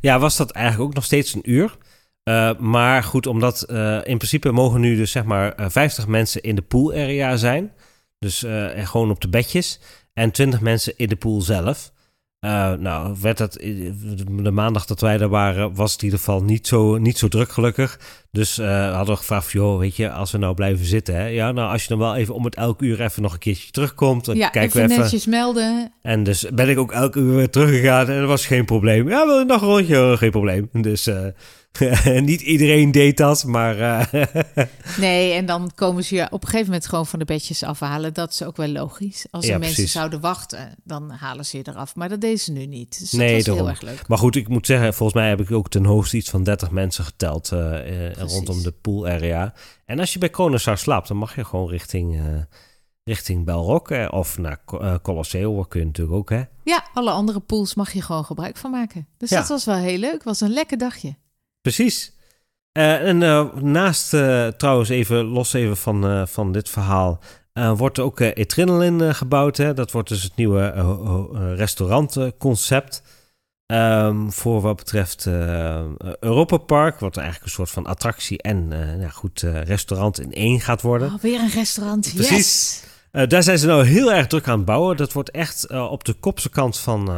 Ja, 0.01 0.19
was 0.19 0.37
dat 0.37 0.51
eigenlijk 0.51 0.89
ook 0.89 0.95
nog 0.95 1.05
steeds 1.05 1.35
een 1.35 1.51
uur. 1.51 1.79
Eh, 2.29 2.51
maar 2.59 3.03
goed, 3.03 3.27
omdat 3.27 3.63
eh, 3.63 3.95
in 4.05 4.17
principe 4.17 4.53
mogen 4.53 4.81
nu 4.81 4.97
dus 4.97 5.11
zeg 5.11 5.25
maar 5.25 5.53
eh, 5.53 5.67
50 5.69 6.07
mensen 6.07 6.43
in 6.43 6.55
de 6.55 6.63
pool 6.63 6.93
area 6.93 7.37
zijn. 7.37 7.73
Dus 8.19 8.43
eh, 8.43 8.87
gewoon 8.87 9.11
op 9.11 9.21
de 9.21 9.29
bedjes. 9.29 9.81
En 10.13 10.31
20 10.31 10.61
mensen 10.61 10.93
in 10.97 11.09
de 11.09 11.17
pool 11.17 11.41
zelf. 11.41 11.93
Uh, 12.45 12.73
nou, 12.73 13.17
werd 13.21 13.39
het, 13.39 13.53
de 14.43 14.51
maandag 14.51 14.87
dat 14.87 15.01
wij 15.01 15.19
daar 15.19 15.29
waren, 15.29 15.75
was 15.75 15.93
het 15.93 16.01
in 16.01 16.05
ieder 16.05 16.19
geval 16.25 16.43
niet 16.43 16.67
zo, 16.67 16.99
niet 16.99 17.19
zo 17.19 17.29
druk 17.29 17.51
gelukkig. 17.51 18.01
Dus 18.31 18.59
uh, 18.59 18.95
hadden 18.95 19.15
we 19.15 19.21
gevraagd, 19.21 19.53
joh, 19.53 19.79
weet 19.79 19.97
je, 19.97 20.11
als 20.11 20.31
we 20.33 20.39
nou 20.39 20.55
blijven 20.55 20.87
zitten, 20.87 21.15
hè, 21.15 21.27
ja, 21.27 21.53
nou, 21.53 21.73
als 21.73 21.83
je 21.83 21.89
dan 21.89 21.99
wel 21.99 22.17
even 22.17 22.35
om 22.35 22.45
het 22.45 22.55
elk 22.55 22.83
uur 22.83 23.01
even 23.01 23.23
nog 23.23 23.33
een 23.33 23.39
keertje 23.39 23.71
terugkomt, 23.71 24.25
dan 24.25 24.37
ja, 24.37 24.49
kijken 24.49 24.69
even 24.69 24.81
we 24.81 24.93
even. 24.93 25.03
netjes 25.03 25.27
melden. 25.27 25.93
En 26.03 26.23
dus 26.23 26.47
ben 26.55 26.69
ik 26.69 26.79
ook 26.79 26.93
elk 26.93 27.17
uur 27.17 27.35
weer 27.35 27.51
teruggegaan 27.51 28.09
en 28.09 28.19
dat 28.19 28.29
was 28.29 28.47
geen 28.47 28.65
probleem. 28.65 29.09
Ja, 29.09 29.27
wil 29.27 29.39
je 29.39 29.45
nog 29.45 29.63
een 29.63 29.69
rondje? 29.69 30.17
Geen 30.17 30.31
probleem. 30.31 30.69
Dus 30.73 31.07
uh, 31.07 31.27
niet 32.21 32.41
iedereen 32.41 32.91
deed 32.91 33.17
dat, 33.17 33.45
maar... 33.45 33.79
Uh, 33.79 34.23
nee, 34.99 35.33
en 35.33 35.47
dan 35.47 35.71
komen 35.75 36.05
ze 36.05 36.15
je 36.15 36.27
op 36.31 36.43
een 36.43 36.49
gegeven 36.49 36.67
moment 36.67 36.87
gewoon 36.87 37.07
van 37.07 37.19
de 37.19 37.25
bedjes 37.25 37.63
afhalen. 37.63 38.15
Dat 38.15 38.31
is 38.33 38.43
ook 38.43 38.57
wel 38.57 38.69
logisch. 38.69 39.27
Als 39.31 39.45
er 39.45 39.51
Ja, 39.51 39.59
mensen 39.59 39.75
precies. 39.75 39.93
zouden 39.95 40.21
wachten, 40.21 40.75
dan 40.85 41.11
halen 41.11 41.47
ze 41.47 41.57
je 41.57 41.63
eraf. 41.69 41.95
Maar 41.95 42.09
dat 42.09 42.21
deden 42.21 42.39
ze 42.39 42.53
nu 42.53 42.67
niet. 42.67 42.99
Dus 42.99 43.13
Nee, 43.13 43.27
dat 43.27 43.37
was 43.37 43.45
daarom. 43.45 43.65
heel 43.65 43.75
erg 43.75 43.83
leuk. 43.83 44.09
Maar 44.09 44.19
goed, 44.19 44.37
ik 44.37 44.49
moet 44.49 44.67
zeggen, 44.67 44.95
volgens 44.95 45.19
mij 45.21 45.29
heb 45.29 45.41
ik 45.41 45.51
ook 45.53 45.69
ten 45.69 45.85
hoogste 45.85 46.17
iets 46.17 46.31
van 46.31 46.43
30 46.43 46.71
mensen 46.71 47.05
geteld 47.05 47.53
eh, 47.53 48.07
eh, 48.11 48.17
rondom 48.17 48.63
de 48.63 48.73
pool 48.73 49.07
area. 49.09 49.55
En 49.87 49.99
als 49.99 50.13
je 50.13 50.19
bij 50.19 50.31
Koningsar 50.31 50.79
slaapt, 50.79 51.09
dan 51.09 51.17
mag 51.17 51.35
je 51.35 51.45
gewoon 51.45 51.69
richting, 51.69 52.17
eh 52.17 52.25
richting 53.05 53.45
Belrock 53.45 53.91
eh, 53.91 54.07
of 54.11 54.39
naar 54.39 54.61
Co- 54.65 54.79
eh, 54.79 54.95
Colosseo, 55.03 55.63
kun 55.63 55.81
je 55.81 55.87
natuurlijk 55.87 56.17
ook, 56.17 56.31
hè? 56.31 56.43
Ja, 56.65 56.87
alle 56.95 57.11
andere 57.11 57.41
pools 57.41 57.75
mag 57.75 57.93
je 57.93 58.03
gewoon 58.03 58.25
gebruik 58.25 58.57
van 58.57 58.71
maken. 58.71 59.07
Dus 59.19 59.31
Ja. 59.31 59.39
dat 59.39 59.49
was 59.49 59.65
wel 59.65 59.77
heel 59.77 59.99
leuk. 59.99 60.23
was 60.23 60.41
een 60.41 60.53
lekker 60.53 60.79
dagje. 60.79 61.17
Precies. 61.75 62.13
Eh, 62.73 63.09
en 63.09 63.23
eh, 63.23 63.55
naast, 63.55 64.15
eh, 64.15 64.47
trouwens 64.47 64.89
even 64.89 65.25
los 65.25 65.53
even 65.53 65.77
van, 65.77 66.29
van 66.29 66.53
dit 66.53 66.69
verhaal, 66.69 67.21
wordt 67.77 67.99
ook 67.99 68.21
eh 68.21 68.31
Etrinolin 68.35 69.15
gebouwd. 69.15 69.57
Hè? 69.57 69.75
Dat 69.75 69.91
wordt 69.91 70.09
dus 70.09 70.23
het 70.23 70.37
nieuwe 70.37 70.73
restaurantconcept. 71.57 73.03
Ehm, 73.67 74.29
voor 74.29 74.61
wat 74.61 74.77
betreft 74.77 75.27
Europa 76.21 76.57
Park, 76.57 77.01
wat 77.01 77.17
eigenlijk 77.17 77.47
een 77.47 77.53
soort 77.53 77.71
van 77.71 77.87
attractie 77.87 78.43
en 78.43 78.69
nou 78.69 79.11
goed, 79.11 79.41
restaurant 79.65 80.21
in 80.21 80.33
één 80.33 80.61
gaat 80.61 80.83
worden. 80.83 81.13
Oh, 81.13 81.21
weer 81.21 81.41
een 81.41 81.51
restaurant. 81.51 82.13
Precies. 82.15 82.83
Yes! 83.13 83.29
Daar 83.29 83.43
zijn 83.43 83.59
ze 83.59 83.67
nou 83.67 83.85
heel 83.85 84.13
erg 84.13 84.27
druk 84.27 84.49
aan 84.49 84.57
het 84.57 84.67
bouwen. 84.67 84.97
Dat 84.97 85.13
wordt 85.13 85.31
echt 85.31 85.71
op 85.71 86.05
de 86.05 86.15
kopse 86.15 86.51
kant 86.51 86.79
van, 86.79 87.11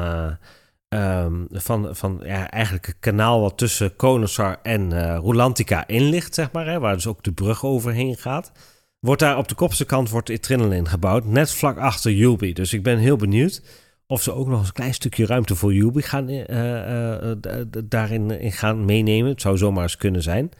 eh, 0.90 1.20
ehm, 1.20 1.44
van, 1.50 1.88
van 1.96 2.20
ja, 2.22 2.50
eigenlijk 2.50 2.86
het 2.86 2.96
kanaal 3.00 3.40
wat 3.40 3.58
tussen 3.58 3.96
Koningsar 3.96 4.58
en 4.62 4.92
eh 4.92 5.18
Rolantica 5.18 5.86
in 5.86 6.02
ligt, 6.02 6.34
zeg 6.34 6.52
maar. 6.52 6.66
Hè, 6.66 6.78
waar 6.78 6.94
dus 6.94 7.06
ook 7.06 7.22
de 7.22 7.32
brug 7.32 7.64
overheen 7.64 8.16
gaat. 8.16 8.52
Wordt 9.00 9.20
daar 9.20 9.38
op 9.38 9.48
de 9.48 9.54
kopse 9.54 9.84
kant 9.84 10.10
wordt 10.10 10.28
Etrinolin 10.28 10.88
gebouwd, 10.88 11.24
net 11.24 11.50
vlak 11.50 11.78
achter 11.78 12.12
Julby. 12.12 12.52
Dus 12.52 12.72
ik 12.72 12.82
ben 12.82 12.98
heel 12.98 13.16
benieuwd 13.16 13.62
of 14.06 14.22
ze 14.22 14.32
ook 14.32 14.46
nog 14.48 14.58
eens 14.58 14.68
een 14.68 14.74
klein 14.74 14.94
stukje 14.94 15.26
ruimte 15.26 15.54
voor 15.54 15.74
Julby 15.74 16.00
gaan, 16.00 16.28
eh, 16.28 17.30
eh, 17.30 17.36
daarin 17.84 18.30
in 18.30 18.52
gaan 18.52 18.84
meenemen. 18.84 19.30
Het 19.30 19.40
zou 19.40 19.58
zomaar 19.58 19.82
eens 19.82 19.96
kunnen 19.96 20.22
zijn. 20.22 20.50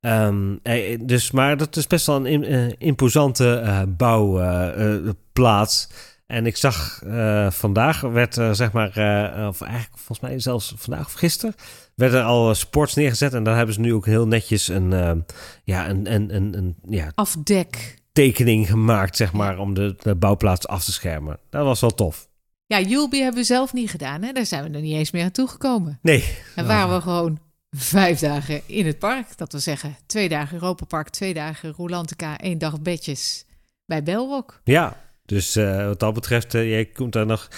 Ehm, 0.00 0.56
eh, 0.62 0.98
dus, 1.04 1.30
maar 1.30 1.56
dat 1.56 1.76
is 1.76 1.86
best 1.86 2.06
wel 2.06 2.16
een 2.16 2.42
im- 2.44 2.74
imposante 2.78 3.86
bouwplaats. 3.96 5.88
En 6.28 6.46
ik 6.46 6.56
zag 6.56 7.02
eh, 7.02 7.50
vandaag 7.50 8.00
werd 8.00 8.36
er 8.36 8.56
zeg 8.56 8.72
maar, 8.72 8.96
eh, 8.96 9.46
of 9.48 9.60
eigenlijk 9.60 9.96
volgens 9.96 10.20
mij 10.20 10.38
zelfs 10.40 10.74
vandaag 10.76 11.06
of 11.06 11.12
gisteren, 11.12 11.54
werden 11.94 12.18
er 12.20 12.24
al 12.26 12.48
eh, 12.50 12.54
sports 12.54 12.94
neergezet. 12.94 13.34
En 13.34 13.42
daar 13.42 13.56
hebben 13.56 13.74
ze 13.74 13.80
nu 13.80 13.94
ook 13.94 14.06
heel 14.06 14.26
netjes 14.26 14.68
een, 14.68 15.24
ja, 15.64 15.88
een, 15.88 16.12
een, 16.14 16.34
een, 16.34 16.54
een 16.56 16.76
ja, 16.88 17.12
Afdek. 17.14 17.98
tekening 18.12 18.66
gemaakt, 18.68 19.16
zeg 19.16 19.32
maar, 19.32 19.58
om 19.58 19.74
de, 19.74 19.94
de 19.98 20.14
bouwplaats 20.14 20.66
af 20.66 20.84
te 20.84 20.92
schermen. 20.92 21.38
Dat 21.50 21.64
was 21.64 21.80
wel 21.80 21.94
tof. 21.94 22.28
Ja, 22.66 22.80
Julby 22.80 23.18
hebben 23.18 23.40
we 23.40 23.46
zelf 23.46 23.72
niet 23.72 23.90
gedaan. 23.90 24.22
Hè? 24.22 24.32
Daar 24.32 24.46
zijn 24.46 24.62
we 24.70 24.76
er 24.76 24.82
niet 24.82 24.94
eens 24.96 25.10
meer 25.10 25.24
aan 25.24 25.30
toegekomen. 25.30 25.98
Nee, 26.02 26.24
En 26.54 26.66
waren 26.66 26.94
we 26.94 27.00
gewoon 27.00 27.38
vijf 27.76 28.18
dagen 28.18 28.60
in 28.66 28.86
het 28.86 28.98
park. 28.98 29.36
Dat 29.36 29.52
wil 29.52 29.60
zeggen, 29.60 29.96
twee 30.06 30.28
dagen 30.28 30.54
Europa 30.54 30.84
Park, 30.84 31.08
twee 31.08 31.34
dagen 31.34 31.72
Rolantica, 31.76 32.38
één 32.38 32.58
dag 32.58 32.80
bedjes 32.80 33.44
bij 33.86 34.02
Belrock. 34.02 34.60
ja. 34.64 35.06
Dus 35.28 35.56
eh, 35.56 35.86
wat 35.86 36.00
dat 36.00 36.14
betreft, 36.14 36.54
eh, 36.54 36.68
jij 36.68 36.84
komt 36.84 37.12
daar 37.12 37.26
nog. 37.26 37.48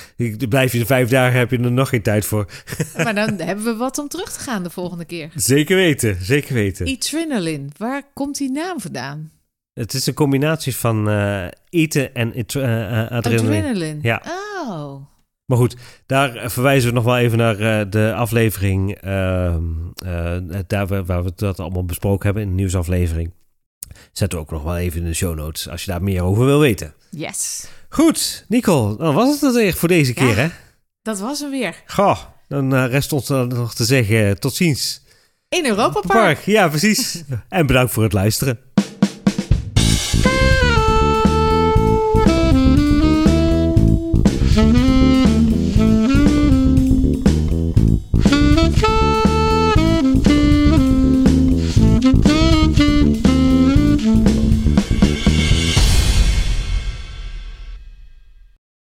Blijf 0.48 0.72
je 0.72 0.78
de 0.78 0.86
vijf 0.86 1.08
dagen, 1.08 1.38
heb 1.38 1.50
je 1.50 1.58
er 1.58 1.72
nog 1.72 1.88
geen 1.88 2.02
tijd 2.02 2.24
voor. 2.24 2.50
Maar 3.04 3.14
dan 3.14 3.40
hebben 3.40 3.64
we 3.64 3.76
wat 3.76 3.98
om 3.98 4.08
terug 4.08 4.32
te 4.32 4.40
gaan 4.40 4.62
de 4.62 4.70
volgende 4.70 5.04
keer. 5.04 5.30
Zeker 5.34 5.76
weten, 5.76 6.16
zeker 6.20 6.54
weten. 6.54 6.86
Adrenaline, 6.86 7.68
waar 7.76 8.02
komt 8.14 8.36
die 8.36 8.50
naam 8.50 8.80
vandaan? 8.80 9.30
Het 9.72 9.94
is 9.94 10.06
een 10.06 10.14
combinatie 10.14 10.76
van 10.76 11.08
eh, 11.08 11.46
eten 11.68 12.14
en 12.14 12.32
adrenaline. 12.34 13.08
Adrenaline. 13.10 13.98
Ja. 14.02 14.22
Oh. 14.66 15.02
Maar 15.44 15.58
goed, 15.58 15.76
daar 16.06 16.50
verwijzen 16.50 16.88
we 16.88 16.94
nog 16.94 17.04
wel 17.04 17.18
even 17.18 17.38
naar 17.38 17.90
de 17.90 18.12
aflevering. 18.14 18.94
ehm, 18.94 19.62
eh, 20.04 20.36
daar 20.66 21.04
waar 21.04 21.24
we 21.24 21.32
dat 21.34 21.60
allemaal 21.60 21.84
besproken 21.84 22.24
hebben 22.24 22.42
in 22.42 22.48
de 22.48 22.54
nieuwsaflevering. 22.54 23.32
Zetten 24.12 24.38
we 24.38 24.44
ook 24.44 24.50
nog 24.50 24.62
wel 24.62 24.76
even 24.76 25.00
in 25.00 25.06
de 25.06 25.14
show 25.14 25.34
notes 25.36 25.68
als 25.68 25.84
je 25.84 25.90
daar 25.90 26.02
meer 26.02 26.22
over 26.22 26.44
wil 26.44 26.58
weten. 26.60 26.94
Yes. 27.10 27.66
Goed, 27.88 28.44
Nicole, 28.48 28.96
dan 28.96 29.14
was 29.14 29.30
het 29.30 29.40
dat 29.40 29.54
weer 29.54 29.74
voor 29.74 29.88
deze 29.88 30.12
Ja. 30.14 30.24
keer, 30.24 30.36
hè? 30.36 30.48
Dat 31.02 31.18
was 31.18 31.40
hem 31.40 31.50
weer. 31.50 31.82
Goh, 31.86 32.18
dan 32.48 32.74
eh, 32.74 32.86
rest 32.90 33.12
ons 33.12 33.26
dan 33.26 33.48
nog 33.48 33.74
te 33.74 33.84
zeggen 33.84 34.40
tot 34.40 34.54
ziens. 34.54 35.02
In 35.48 35.66
Europa 35.66 36.00
Park. 36.00 36.06
Park, 36.06 36.38
ja, 36.44 36.68
precies. 36.68 37.22
en 37.48 37.66
bedankt 37.66 37.92
voor 37.92 38.02
het 38.02 38.12
luisteren. 38.12 38.58